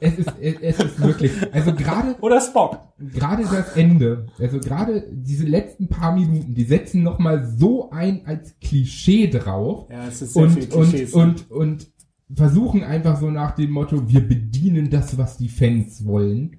Es 0.00 0.18
ist, 0.18 0.32
es 0.40 0.78
ist 0.80 1.00
wirklich, 1.00 1.30
also 1.52 1.72
gerade 1.72 2.16
Oder 2.20 2.40
Spock? 2.40 2.80
gerade 2.98 3.44
das 3.44 3.76
Ende, 3.76 4.26
also 4.38 4.58
gerade 4.58 5.04
diese 5.12 5.44
letzten 5.44 5.88
paar 5.88 6.14
Minuten, 6.14 6.54
die 6.54 6.64
setzen 6.64 7.02
noch 7.02 7.18
mal 7.18 7.44
so 7.44 7.90
ein 7.90 8.26
als 8.26 8.58
Klischee 8.60 9.28
drauf 9.28 9.88
Ja, 9.90 10.06
es 10.08 10.22
ist 10.22 10.34
sehr 10.34 10.50
viel 10.50 10.64
und, 10.64 10.74
und, 10.74 10.88
Klischees. 10.90 11.14
und, 11.14 11.50
und 11.50 11.86
versuchen 12.34 12.82
einfach 12.82 13.20
so 13.20 13.30
nach 13.30 13.52
dem 13.52 13.70
Motto, 13.70 14.08
wir 14.08 14.26
bedienen 14.26 14.90
das, 14.90 15.16
was 15.18 15.36
die 15.36 15.48
Fans 15.48 16.04
wollen. 16.06 16.56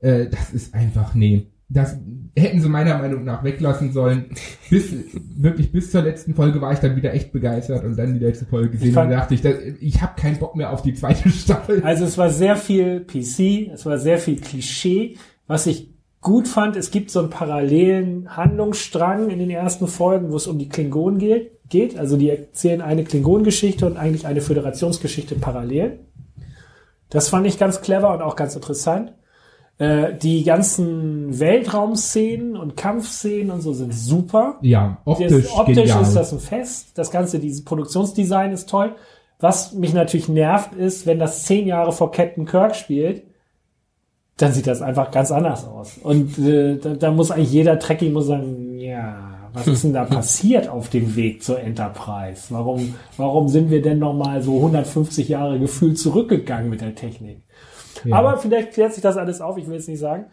Äh, 0.00 0.28
das 0.28 0.52
ist 0.52 0.74
einfach, 0.74 1.14
nee. 1.14 1.46
Das 1.72 1.96
hätten 2.36 2.60
sie 2.60 2.68
meiner 2.68 2.98
Meinung 2.98 3.24
nach 3.24 3.44
weglassen 3.44 3.92
sollen. 3.92 4.26
Bis, 4.68 4.92
wirklich 5.36 5.72
bis 5.72 5.90
zur 5.90 6.02
letzten 6.02 6.34
Folge 6.34 6.60
war 6.60 6.72
ich 6.72 6.80
dann 6.80 6.96
wieder 6.96 7.14
echt 7.14 7.32
begeistert 7.32 7.84
und 7.84 7.96
dann 7.96 8.14
die 8.14 8.24
letzte 8.24 8.44
Folge 8.44 8.70
gesehen 8.70 8.88
Ich 8.88 8.94
fand- 8.94 9.10
und 9.10 9.18
dachte 9.18 9.34
ich, 9.34 9.42
das, 9.42 9.54
ich 9.80 10.02
habe 10.02 10.20
keinen 10.20 10.38
Bock 10.38 10.56
mehr 10.56 10.72
auf 10.72 10.82
die 10.82 10.94
zweite 10.94 11.28
Staffel. 11.30 11.82
Also 11.82 12.04
es 12.04 12.18
war 12.18 12.30
sehr 12.30 12.56
viel 12.56 13.00
PC, 13.00 13.72
es 13.72 13.86
war 13.86 13.98
sehr 13.98 14.18
viel 14.18 14.40
Klischee. 14.40 15.16
Was 15.46 15.66
ich 15.66 15.90
gut 16.20 16.48
fand, 16.48 16.76
es 16.76 16.90
gibt 16.90 17.10
so 17.10 17.20
einen 17.20 17.30
parallelen 17.30 18.36
Handlungsstrang 18.36 19.30
in 19.30 19.38
den 19.38 19.50
ersten 19.50 19.86
Folgen, 19.86 20.30
wo 20.30 20.36
es 20.36 20.46
um 20.46 20.58
die 20.58 20.68
Klingonen 20.68 21.18
geht. 21.18 21.52
geht. 21.68 21.98
Also 21.98 22.16
die 22.16 22.30
erzählen 22.30 22.80
eine 22.80 23.04
Klingonengeschichte 23.04 23.86
und 23.86 23.96
eigentlich 23.96 24.26
eine 24.26 24.40
Föderationsgeschichte 24.40 25.36
parallel. 25.36 26.00
Das 27.08 27.28
fand 27.28 27.46
ich 27.46 27.58
ganz 27.58 27.80
clever 27.80 28.12
und 28.14 28.22
auch 28.22 28.36
ganz 28.36 28.54
interessant. 28.54 29.14
Äh, 29.80 30.18
die 30.18 30.44
ganzen 30.44 31.40
Weltraumszenen 31.40 32.54
und 32.54 32.76
Kampfszenen 32.76 33.50
und 33.50 33.62
so 33.62 33.72
sind 33.72 33.94
super. 33.94 34.58
Ja, 34.60 34.98
optisch, 35.06 35.44
Das, 35.44 35.56
optisch 35.58 35.74
genial. 35.76 36.02
ist 36.02 36.14
das 36.14 36.32
ein 36.34 36.38
Fest. 36.38 36.88
Das 36.96 37.10
ganze, 37.10 37.38
dieses 37.38 37.64
Produktionsdesign 37.64 38.52
ist 38.52 38.68
toll. 38.68 38.94
Was 39.38 39.72
mich 39.72 39.94
natürlich 39.94 40.28
nervt, 40.28 40.74
ist, 40.74 41.06
wenn 41.06 41.18
das 41.18 41.44
zehn 41.44 41.66
Jahre 41.66 41.92
vor 41.92 42.12
Captain 42.12 42.44
Kirk 42.44 42.76
spielt, 42.76 43.22
dann 44.36 44.52
sieht 44.52 44.66
das 44.66 44.82
einfach 44.82 45.10
ganz 45.12 45.32
anders 45.32 45.66
aus. 45.66 45.96
Und 46.02 46.38
äh, 46.38 46.76
da, 46.76 46.90
da 46.90 47.10
muss 47.10 47.30
eigentlich 47.30 47.52
jeder 47.52 47.78
Trekkie 47.78 48.10
muss 48.10 48.26
sagen, 48.26 48.76
ja, 48.78 49.48
was 49.54 49.66
ist 49.66 49.84
denn 49.84 49.94
da 49.94 50.04
passiert 50.04 50.68
auf 50.68 50.90
dem 50.90 51.16
Weg 51.16 51.42
zur 51.42 51.58
Enterprise? 51.58 52.48
Warum, 52.50 52.96
warum 53.16 53.48
sind 53.48 53.70
wir 53.70 53.80
denn 53.80 53.98
noch 53.98 54.12
mal 54.12 54.42
so 54.42 54.56
150 54.56 55.26
Jahre 55.30 55.58
gefühlt 55.58 55.98
zurückgegangen 55.98 56.68
mit 56.68 56.82
der 56.82 56.94
Technik? 56.94 57.44
Ja. 58.04 58.16
Aber 58.16 58.36
vielleicht 58.38 58.72
klärt 58.72 58.92
sich 58.94 59.02
das 59.02 59.16
alles 59.16 59.40
auf, 59.40 59.56
ich 59.58 59.66
will 59.68 59.76
es 59.76 59.88
nicht 59.88 60.00
sagen. 60.00 60.26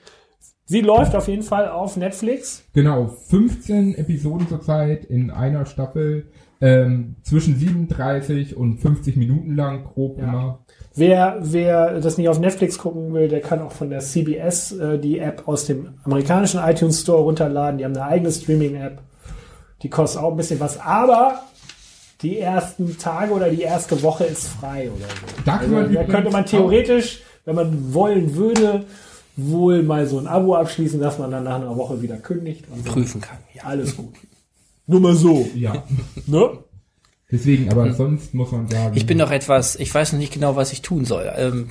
Sie 0.65 0.81
läuft 0.81 1.15
auf 1.15 1.27
jeden 1.29 1.43
Fall 1.43 1.69
auf 1.69 1.95
Netflix. 1.95 2.63
Genau, 2.73 3.07
15 3.07 3.95
Episoden 3.95 4.49
zurzeit 4.49 5.05
in 5.05 5.31
einer 5.31 5.65
Staffel, 5.65 6.27
ähm, 6.59 7.15
zwischen 7.23 7.55
37 7.57 8.57
und 8.57 8.79
50 8.79 9.15
Minuten 9.15 9.55
lang, 9.55 9.85
grob 9.85 10.17
Ja. 10.17 10.23
immer. 10.25 10.59
Wer, 10.95 11.37
wer 11.41 11.99
das 12.01 12.17
nicht 12.17 12.27
auf 12.27 12.39
Netflix 12.39 12.79
gucken 12.79 13.13
will, 13.13 13.27
der 13.29 13.39
kann 13.39 13.61
auch 13.61 13.71
von 13.71 13.89
der 13.91 13.99
CBS 13.99 14.71
äh, 14.73 14.97
die 14.97 15.19
App 15.19 15.47
aus 15.47 15.65
dem 15.65 15.89
amerikanischen 16.03 16.59
iTunes 16.59 17.01
Store 17.01 17.21
runterladen. 17.21 17.77
Die 17.77 17.85
haben 17.85 17.95
eine 17.95 18.05
eigene 18.05 18.31
Streaming-App. 18.31 18.99
Die 19.83 19.89
kostet 19.89 20.21
auch 20.21 20.31
ein 20.31 20.37
bisschen 20.37 20.59
was, 20.59 20.79
aber 20.79 21.41
die 22.23 22.39
ersten 22.39 22.97
Tage 22.97 23.31
oder 23.31 23.49
die 23.49 23.61
erste 23.61 24.01
Woche 24.01 24.23
ist 24.23 24.47
frei 24.47 24.89
oder 24.89 25.05
so. 25.05 25.43
Da 25.45 25.51
man 25.57 25.61
Also, 25.61 25.75
da 25.75 25.81
übrigens 25.83 26.11
könnte 26.11 26.31
man 26.31 26.45
theoretisch, 26.47 27.21
wenn 27.47 27.55
man 27.55 27.93
wollen 27.93 28.35
würde, 28.35 28.85
wohl 29.37 29.81
mal 29.81 30.05
so 30.05 30.19
ein 30.19 30.27
Abo 30.27 30.55
abschließen, 30.55 30.99
dass 30.99 31.17
man 31.17 31.31
dann 31.31 31.45
nach 31.45 31.55
einer 31.55 31.75
Woche 31.77 32.01
wieder 32.01 32.17
kündigt. 32.17 32.65
Und 32.69 32.85
so. 32.85 32.91
Prüfen 32.91 33.21
kann. 33.21 33.37
Ja. 33.53 33.63
Alles 33.63 33.95
gut. 33.95 34.13
Nur 34.85 34.99
mal 34.99 35.15
so. 35.15 35.47
Ja, 35.55 35.83
Ne? 36.27 36.49
deswegen, 37.31 37.69
aber 37.71 37.93
sonst 37.93 38.33
muss 38.33 38.51
man 38.51 38.67
sagen. 38.69 38.97
Ich 38.97 39.05
bin 39.05 39.17
noch 39.17 39.31
etwas, 39.31 39.77
ich 39.77 39.93
weiß 39.93 40.11
noch 40.11 40.19
nicht 40.19 40.33
genau, 40.33 40.55
was 40.57 40.73
ich 40.73 40.81
tun 40.81 41.05
soll. 41.05 41.31
Ähm, 41.37 41.69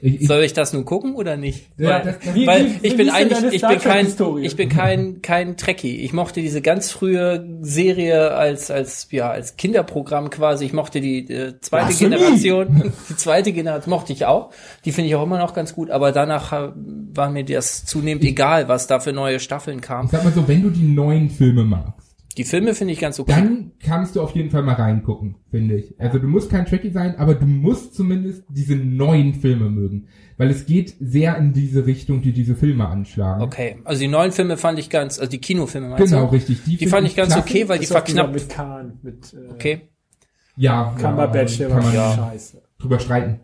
ich, 0.00 0.20
ich, 0.22 0.26
soll 0.28 0.42
ich 0.44 0.52
das 0.52 0.72
nun 0.72 0.84
gucken 0.84 1.14
oder 1.14 1.36
nicht? 1.36 1.66
Ja, 1.76 1.88
weil 1.90 2.02
das- 2.04 2.18
das- 2.24 2.46
weil 2.46 2.64
wie- 2.66 2.78
ich 2.86 2.92
wie 2.92 2.96
bin 2.96 3.10
eigentlich, 3.10 3.54
ich 3.54 3.62
bin 3.66 3.78
kein, 3.80 4.06
ich 4.42 4.56
bin 4.56 4.68
kein, 4.68 5.22
kein 5.22 5.56
Trekkie. 5.56 5.96
Ich 6.02 6.12
mochte 6.12 6.40
diese 6.40 6.62
ganz 6.62 6.90
frühe 6.92 7.44
Serie 7.62 8.32
als, 8.32 8.70
als, 8.70 9.08
ja, 9.10 9.30
als 9.30 9.56
Kinderprogramm 9.56 10.30
quasi. 10.30 10.64
Ich 10.66 10.72
mochte 10.72 11.00
die 11.00 11.20
äh, 11.30 11.58
zweite 11.60 11.86
Blasphemie! 11.86 12.10
Generation. 12.16 12.92
Die 13.08 13.16
zweite 13.16 13.52
Generation 13.52 13.90
mochte 13.90 14.12
ich 14.12 14.24
auch. 14.26 14.50
Die 14.84 14.92
finde 14.92 15.08
ich 15.08 15.14
auch 15.16 15.22
immer 15.24 15.38
noch 15.38 15.54
ganz 15.54 15.74
gut. 15.74 15.90
Aber 15.90 16.12
danach 16.12 16.52
äh, 16.52 16.70
war 17.14 17.30
mir 17.30 17.44
das 17.44 17.84
zunehmend 17.84 18.24
egal, 18.24 18.68
was 18.68 18.86
da 18.86 19.00
für 19.00 19.12
neue 19.12 19.40
Staffeln 19.40 19.80
kam. 19.80 20.06
ich 20.06 20.12
sag 20.12 20.24
mal 20.24 20.32
so, 20.32 20.46
wenn 20.46 20.62
du 20.62 20.70
die 20.70 20.86
neuen 20.86 21.30
Filme 21.30 21.64
magst, 21.64 22.07
Die 22.38 22.44
Filme 22.44 22.74
finde 22.74 22.92
ich 22.94 23.00
ganz 23.00 23.18
okay. 23.20 23.32
dann 23.34 23.72
kannst 23.84 24.16
du 24.16 24.22
auf 24.22 24.30
jeden 24.34 24.50
Fall 24.50 24.62
mal 24.62 24.74
reingucken, 24.76 25.34
finde 25.50 25.74
ich. 25.76 25.94
Also 26.00 26.18
du 26.18 26.28
musst 26.28 26.50
kein 26.50 26.64
Trekkie 26.66 26.90
sein, 26.90 27.16
aber 27.18 27.34
du 27.34 27.44
musst 27.46 27.94
zumindest 27.94 28.44
diese 28.48 28.76
neuen 28.76 29.34
Filme 29.34 29.68
mögen. 29.68 30.06
Weil 30.36 30.50
es 30.50 30.64
geht 30.64 30.94
sehr 31.00 31.36
in 31.36 31.52
diese 31.52 31.84
Richtung, 31.84 32.22
die 32.22 32.32
diese 32.32 32.54
Filme 32.54 32.86
anschlagen. 32.88 33.42
Okay, 33.42 33.78
also 33.84 34.00
die 34.00 34.08
neuen 34.08 34.30
Filme 34.32 34.56
fand 34.56 34.78
ich 34.78 34.88
ganz, 34.88 35.18
also 35.18 35.28
die 35.30 35.40
Kinofilme 35.40 35.88
meinst 35.88 36.12
Genau, 36.12 36.26
du? 36.26 36.32
richtig. 36.32 36.62
Die 36.64 36.76
find 36.76 36.90
fand 36.92 37.06
ich 37.08 37.16
ganz 37.16 37.32
klasse. 37.34 37.42
okay, 37.46 37.68
weil 37.68 37.80
die 37.80 37.86
auch 37.86 37.90
wieder 37.90 38.00
verknappt. 38.04 38.32
mit 38.34 38.48
Kahn, 38.48 38.92
mit 39.02 39.34
äh, 39.34 39.52
Okay. 39.52 39.80
Ja, 40.56 40.94
Cumberbatch, 41.00 41.58
ja, 41.58 41.66
der 41.68 41.76
kann 41.76 41.84
war 41.86 41.94
ja. 41.94 42.14
scheiße. 42.16 42.62
drüber 42.78 42.98
streiten. 43.00 43.40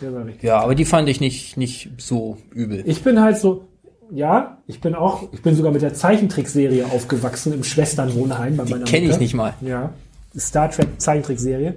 Der 0.00 0.12
war 0.12 0.26
richtig. 0.26 0.42
Ja, 0.42 0.58
aber 0.60 0.74
die 0.74 0.84
fand 0.84 1.08
ich 1.08 1.20
nicht, 1.20 1.56
nicht 1.56 1.90
so 1.98 2.38
übel. 2.52 2.82
Ich 2.86 3.02
bin 3.04 3.20
halt 3.20 3.38
so, 3.38 3.68
ja, 4.14 4.58
ich 4.66 4.80
bin 4.80 4.94
auch, 4.94 5.24
ich 5.32 5.42
bin 5.42 5.54
sogar 5.54 5.72
mit 5.72 5.82
der 5.82 5.94
Zeichentrickserie 5.94 6.84
aufgewachsen 6.86 7.52
im 7.52 7.64
Schwesternwohnheim 7.64 8.56
bei 8.56 8.64
meiner 8.64 8.84
Kenne 8.84 9.06
ich 9.10 9.18
nicht 9.18 9.34
mal. 9.34 9.54
Ja, 9.60 9.90
Star 10.38 10.70
Trek 10.70 10.88
Zeichentrickserie, 10.98 11.74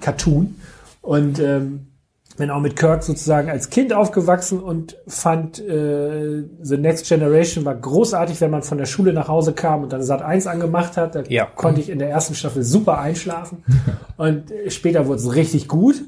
Cartoon. 0.00 0.56
Und 1.02 1.38
ähm, 1.38 1.88
bin 2.36 2.50
auch 2.50 2.60
mit 2.60 2.76
Kirk 2.76 3.02
sozusagen 3.04 3.48
als 3.50 3.70
Kind 3.70 3.92
aufgewachsen 3.92 4.60
und 4.60 4.96
fand 5.06 5.60
äh, 5.60 6.42
The 6.62 6.76
Next 6.78 7.06
Generation 7.08 7.64
war 7.64 7.74
großartig, 7.76 8.40
wenn 8.40 8.50
man 8.50 8.62
von 8.62 8.78
der 8.78 8.86
Schule 8.86 9.12
nach 9.12 9.28
Hause 9.28 9.52
kam 9.52 9.82
und 9.84 9.92
dann 9.92 10.02
Sat 10.02 10.22
1 10.22 10.46
angemacht 10.46 10.96
hat. 10.96 11.14
Da 11.14 11.22
Ja. 11.28 11.44
konnte 11.46 11.80
ich 11.80 11.90
in 11.90 11.98
der 11.98 12.08
ersten 12.10 12.34
Staffel 12.34 12.62
super 12.62 12.98
einschlafen. 12.98 13.62
und 14.16 14.50
äh, 14.50 14.70
später 14.70 15.06
wurde 15.06 15.20
es 15.20 15.34
richtig 15.34 15.68
gut. 15.68 16.02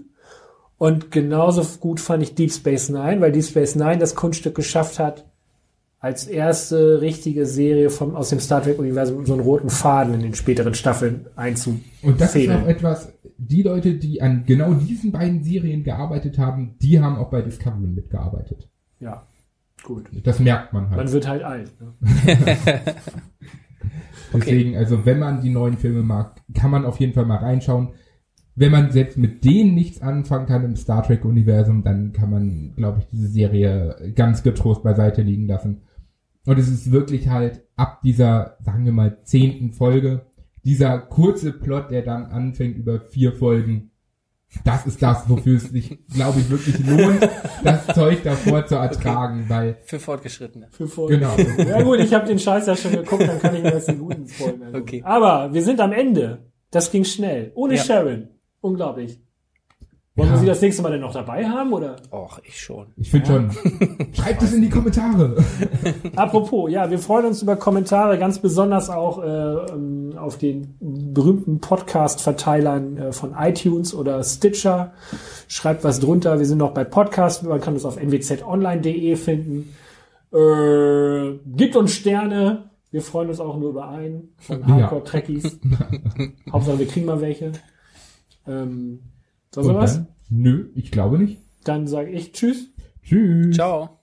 Und 0.78 1.10
genauso 1.10 1.64
gut 1.80 2.00
fand 2.00 2.22
ich 2.22 2.34
Deep 2.34 2.52
Space 2.52 2.88
Nine, 2.88 3.20
weil 3.20 3.32
Deep 3.32 3.44
Space 3.44 3.76
Nine 3.76 3.98
das 3.98 4.14
Kunststück 4.14 4.54
geschafft 4.54 4.98
hat, 4.98 5.24
als 5.98 6.26
erste 6.26 7.00
richtige 7.00 7.46
Serie 7.46 7.90
vom, 7.90 8.14
aus 8.14 8.28
dem 8.28 8.40
Star 8.40 8.62
Trek-Universum 8.62 9.24
so 9.26 9.32
einen 9.32 9.42
roten 9.42 9.70
Faden 9.70 10.14
in 10.14 10.20
den 10.20 10.34
späteren 10.34 10.74
Staffeln 10.74 11.26
einzufädeln. 11.36 11.84
Und 12.02 12.20
das 12.20 12.36
ist 12.36 12.50
auch 12.50 12.66
etwas, 12.66 13.12
die 13.38 13.62
Leute, 13.62 13.94
die 13.94 14.22
an 14.22 14.44
genau 14.46 14.74
diesen 14.74 15.12
beiden 15.12 15.42
Serien 15.42 15.84
gearbeitet 15.84 16.38
haben, 16.38 16.76
die 16.80 17.00
haben 17.00 17.16
auch 17.16 17.30
bei 17.30 17.42
Discovery 17.42 17.86
mitgearbeitet. 17.86 18.68
Ja, 19.00 19.22
gut. 19.82 20.06
Das 20.22 20.38
merkt 20.38 20.72
man 20.72 20.90
halt. 20.90 20.98
Man 20.98 21.12
wird 21.12 21.28
halt 21.28 21.42
alt. 21.42 21.70
Ne? 21.80 21.92
Deswegen, 24.32 24.76
also 24.76 25.06
wenn 25.06 25.18
man 25.18 25.40
die 25.40 25.50
neuen 25.50 25.78
Filme 25.78 26.02
mag, 26.02 26.40
kann 26.54 26.70
man 26.70 26.84
auf 26.84 27.00
jeden 27.00 27.12
Fall 27.12 27.26
mal 27.26 27.38
reinschauen. 27.38 27.90
Wenn 28.54 28.72
man 28.72 28.90
selbst 28.90 29.18
mit 29.18 29.44
denen 29.44 29.74
nichts 29.74 30.00
anfangen 30.00 30.46
kann 30.46 30.64
im 30.64 30.76
Star 30.76 31.02
Trek-Universum, 31.02 31.84
dann 31.84 32.12
kann 32.12 32.30
man, 32.30 32.72
glaube 32.74 33.00
ich, 33.00 33.06
diese 33.12 33.28
Serie 33.28 34.12
ganz 34.14 34.42
getrost 34.42 34.82
beiseite 34.82 35.22
liegen 35.22 35.46
lassen. 35.46 35.82
Und 36.46 36.58
es 36.58 36.68
ist 36.68 36.90
wirklich 36.92 37.28
halt 37.28 37.62
ab 37.76 38.00
dieser, 38.02 38.56
sagen 38.60 38.84
wir 38.84 38.92
mal, 38.92 39.18
zehnten 39.24 39.72
Folge, 39.72 40.26
dieser 40.64 40.98
kurze 40.98 41.52
Plot, 41.52 41.90
der 41.90 42.02
dann 42.02 42.26
anfängt 42.26 42.76
über 42.76 43.00
vier 43.00 43.32
Folgen, 43.32 43.90
das 44.64 44.86
ist 44.86 45.02
das, 45.02 45.28
wofür 45.28 45.56
es 45.56 45.64
sich, 45.64 45.98
glaube 46.08 46.40
ich, 46.40 46.48
wirklich 46.48 46.78
lohnt, 46.86 47.28
das 47.64 47.86
Zeug 47.88 48.22
davor 48.22 48.64
zu 48.66 48.76
ertragen, 48.76 49.44
weil, 49.48 49.76
Für 49.84 49.98
Fortgeschrittene. 49.98 50.68
Für 50.70 50.86
Folgen. 50.86 51.20
genau. 51.20 51.36
Ja 51.68 51.82
gut, 51.82 51.98
ich 51.98 52.14
habe 52.14 52.26
den 52.26 52.38
Scheiß 52.38 52.66
ja 52.66 52.76
schon 52.76 52.92
geguckt, 52.92 53.22
dann 53.26 53.40
kann 53.40 53.54
ich 53.56 53.62
mir 53.62 53.72
jetzt 53.72 53.88
die 53.88 53.96
guten 53.96 54.26
Folgen 54.26 54.62
angucken. 54.62 54.82
Okay. 54.82 55.02
Aber 55.04 55.52
wir 55.52 55.62
sind 55.62 55.80
am 55.80 55.92
Ende. 55.92 56.46
Das 56.70 56.90
ging 56.90 57.04
schnell. 57.04 57.52
Ohne 57.54 57.74
Ja. 57.74 57.82
Sharon. 57.82 58.28
Unglaublich. 58.60 59.20
Wollen 60.16 60.30
wir 60.30 60.34
Ja. 60.36 60.40
sie 60.40 60.46
das 60.46 60.62
nächste 60.62 60.82
Mal 60.82 60.92
denn 60.92 61.02
noch 61.02 61.12
dabei 61.12 61.46
haben, 61.46 61.74
oder? 61.74 61.96
Och, 62.10 62.40
ich 62.42 62.58
schon. 62.58 62.86
Ich 62.96 63.10
finde 63.10 63.26
schon, 63.26 63.50
schreibt 64.14 64.42
es 64.42 64.54
in 64.54 64.62
die 64.62 64.70
Kommentare. 64.70 65.36
Apropos, 66.16 66.70
ja, 66.70 66.90
wir 66.90 66.98
freuen 66.98 67.26
uns 67.26 67.42
über 67.42 67.56
Kommentare, 67.56 68.18
ganz 68.18 68.38
besonders 68.38 68.88
auch 68.88 69.22
äh, 69.22 69.26
ähm, 69.26 70.14
auf 70.16 70.38
den 70.38 70.74
berühmten 70.80 71.60
Podcast-Verteilern 71.60 72.96
äh, 72.96 73.12
von 73.12 73.34
iTunes 73.38 73.94
oder 73.94 74.22
Stitcher. 74.24 74.94
Schreibt 75.48 75.84
was 75.84 76.00
drunter. 76.00 76.38
Wir 76.38 76.46
sind 76.46 76.58
noch 76.58 76.72
bei 76.72 76.84
Podcast. 76.84 77.42
Man 77.42 77.60
kann 77.60 77.74
uns 77.74 77.84
auf 77.84 77.96
nwzonline.de 78.02 79.16
finden. 79.16 79.74
Äh, 80.32 81.38
gibt 81.56 81.76
uns 81.76 81.92
Sterne. 81.92 82.70
Wir 82.90 83.02
freuen 83.02 83.28
uns 83.28 83.40
auch 83.40 83.58
nur 83.58 83.68
über 83.70 83.88
einen 83.90 84.30
von 84.38 84.60
Ja. 84.60 84.66
Hardcore-Trekkies. 84.68 85.58
Hauptsache, 86.52 86.78
wir 86.78 86.86
kriegen 86.88 87.04
mal 87.04 87.20
welche. 87.20 87.52
Ähm, 88.46 89.00
sonst 89.64 89.76
was? 89.76 89.94
dann, 89.94 90.06
nö, 90.30 90.70
ich 90.74 90.90
glaube 90.90 91.18
nicht. 91.18 91.40
Dann 91.64 91.86
sage 91.86 92.10
ich 92.10 92.32
Tschüss. 92.32 92.70
Tschüss. 93.02 93.54
Ciao. 93.54 93.95